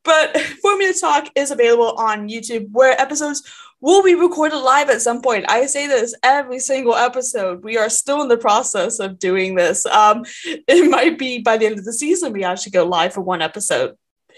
But 0.05 0.37
Formula 0.63 0.95
Talk 0.99 1.29
is 1.35 1.51
available 1.51 1.93
on 1.99 2.29
YouTube, 2.29 2.71
where 2.73 2.99
episodes 2.99 3.43
will 3.81 4.03
be 4.03 4.15
recorded 4.15 4.57
live 4.57 4.91
at 4.91 5.03
some 5.03 5.23
point. 5.23 5.45
I 5.49 5.67
say 5.67 5.87
this 5.87 6.15
every 6.23 6.59
single 6.59 6.95
episode. 6.95 7.63
We 7.63 7.77
are 7.77 7.91
still 7.91 8.23
in 8.23 8.29
the 8.29 8.37
process 8.37 8.99
of 8.99 9.19
doing 9.19 9.55
this. 9.55 9.87
Um, 9.87 10.25
it 10.45 10.91
might 10.91 11.19
be 11.19 11.41
by 11.41 11.59
the 11.59 11.67
end 11.67 11.79
of 11.79 11.85
the 11.85 11.93
season 11.93 12.33
we 12.33 12.45
actually 12.45 12.73
go 12.73 12.85
live 12.85 13.13
for 13.13 13.21
one 13.21 13.43
episode. 13.43 13.95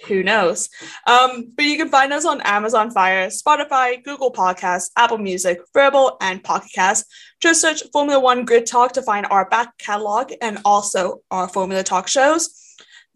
Who 0.06 0.22
knows? 0.22 0.68
Um, 1.06 1.52
but 1.54 1.64
you 1.64 1.76
can 1.76 1.88
find 1.88 2.12
us 2.12 2.24
on 2.24 2.40
Amazon 2.42 2.90
Fire, 2.90 3.28
Spotify, 3.28 4.02
Google 4.02 4.32
Podcasts, 4.32 4.90
Apple 4.96 5.18
Music, 5.18 5.60
Verbal, 5.74 6.16
and 6.20 6.42
Pocket 6.42 6.70
Cast. 6.74 7.06
Just 7.40 7.60
search 7.60 7.82
Formula 7.92 8.18
One 8.18 8.44
Grid 8.44 8.66
Talk 8.66 8.92
to 8.92 9.02
find 9.02 9.26
our 9.30 9.48
back 9.48 9.76
catalog 9.78 10.32
and 10.40 10.58
also 10.64 11.20
our 11.30 11.48
Formula 11.48 11.82
Talk 11.82 12.08
shows 12.08 12.56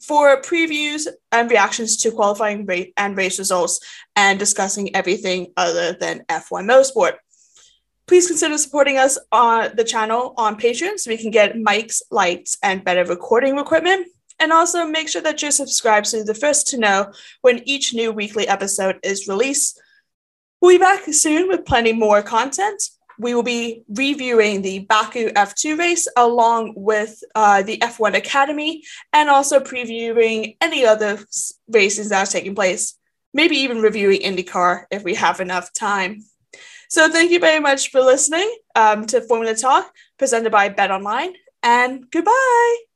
for 0.06 0.40
previews 0.42 1.06
and 1.32 1.50
reactions 1.50 1.96
to 1.98 2.10
qualifying 2.10 2.66
rate 2.66 2.92
and 2.96 3.16
race 3.16 3.38
results 3.38 3.80
and 4.16 4.38
discussing 4.38 4.94
everything 4.94 5.52
other 5.56 5.92
than 5.94 6.24
F1 6.28 6.64
Motorsport. 6.64 7.14
Please 8.06 8.26
consider 8.26 8.58
supporting 8.58 8.98
us 8.98 9.18
on 9.32 9.74
the 9.76 9.84
channel 9.84 10.34
on 10.36 10.60
Patreon 10.60 10.98
so 10.98 11.10
we 11.10 11.16
can 11.16 11.30
get 11.30 11.54
mics, 11.54 12.02
lights, 12.10 12.58
and 12.62 12.84
better 12.84 13.04
recording 13.04 13.58
equipment. 13.58 14.06
And 14.38 14.52
also 14.52 14.86
make 14.86 15.08
sure 15.08 15.22
that 15.22 15.40
you're 15.40 15.50
subscribed 15.50 16.06
so 16.06 16.18
you're 16.18 16.26
the 16.26 16.34
first 16.34 16.66
to 16.68 16.78
know 16.78 17.12
when 17.40 17.66
each 17.68 17.94
new 17.94 18.12
weekly 18.12 18.48
episode 18.48 18.98
is 19.02 19.28
released. 19.28 19.80
We'll 20.60 20.74
be 20.74 20.78
back 20.78 21.04
soon 21.12 21.48
with 21.48 21.64
plenty 21.64 21.92
more 21.92 22.22
content 22.22 22.82
we 23.18 23.34
will 23.34 23.42
be 23.42 23.84
reviewing 23.88 24.62
the 24.62 24.80
Baku 24.80 25.30
F2 25.30 25.78
race 25.78 26.08
along 26.16 26.74
with 26.76 27.22
uh, 27.34 27.62
the 27.62 27.78
F1 27.78 28.14
Academy 28.14 28.82
and 29.12 29.28
also 29.28 29.60
previewing 29.60 30.56
any 30.60 30.84
other 30.84 31.18
races 31.68 32.08
that 32.08 32.28
are 32.28 32.30
taking 32.30 32.54
place, 32.54 32.98
maybe 33.32 33.56
even 33.56 33.80
reviewing 33.80 34.20
IndyCar 34.20 34.84
if 34.90 35.04
we 35.04 35.14
have 35.14 35.40
enough 35.40 35.72
time. 35.72 36.22
So, 36.88 37.10
thank 37.10 37.30
you 37.30 37.40
very 37.40 37.60
much 37.60 37.90
for 37.90 38.00
listening 38.00 38.56
um, 38.74 39.06
to 39.06 39.20
Formula 39.20 39.54
Talk 39.54 39.90
presented 40.18 40.52
by 40.52 40.68
Bet 40.68 40.90
Online, 40.90 41.32
and 41.62 42.08
goodbye. 42.10 42.93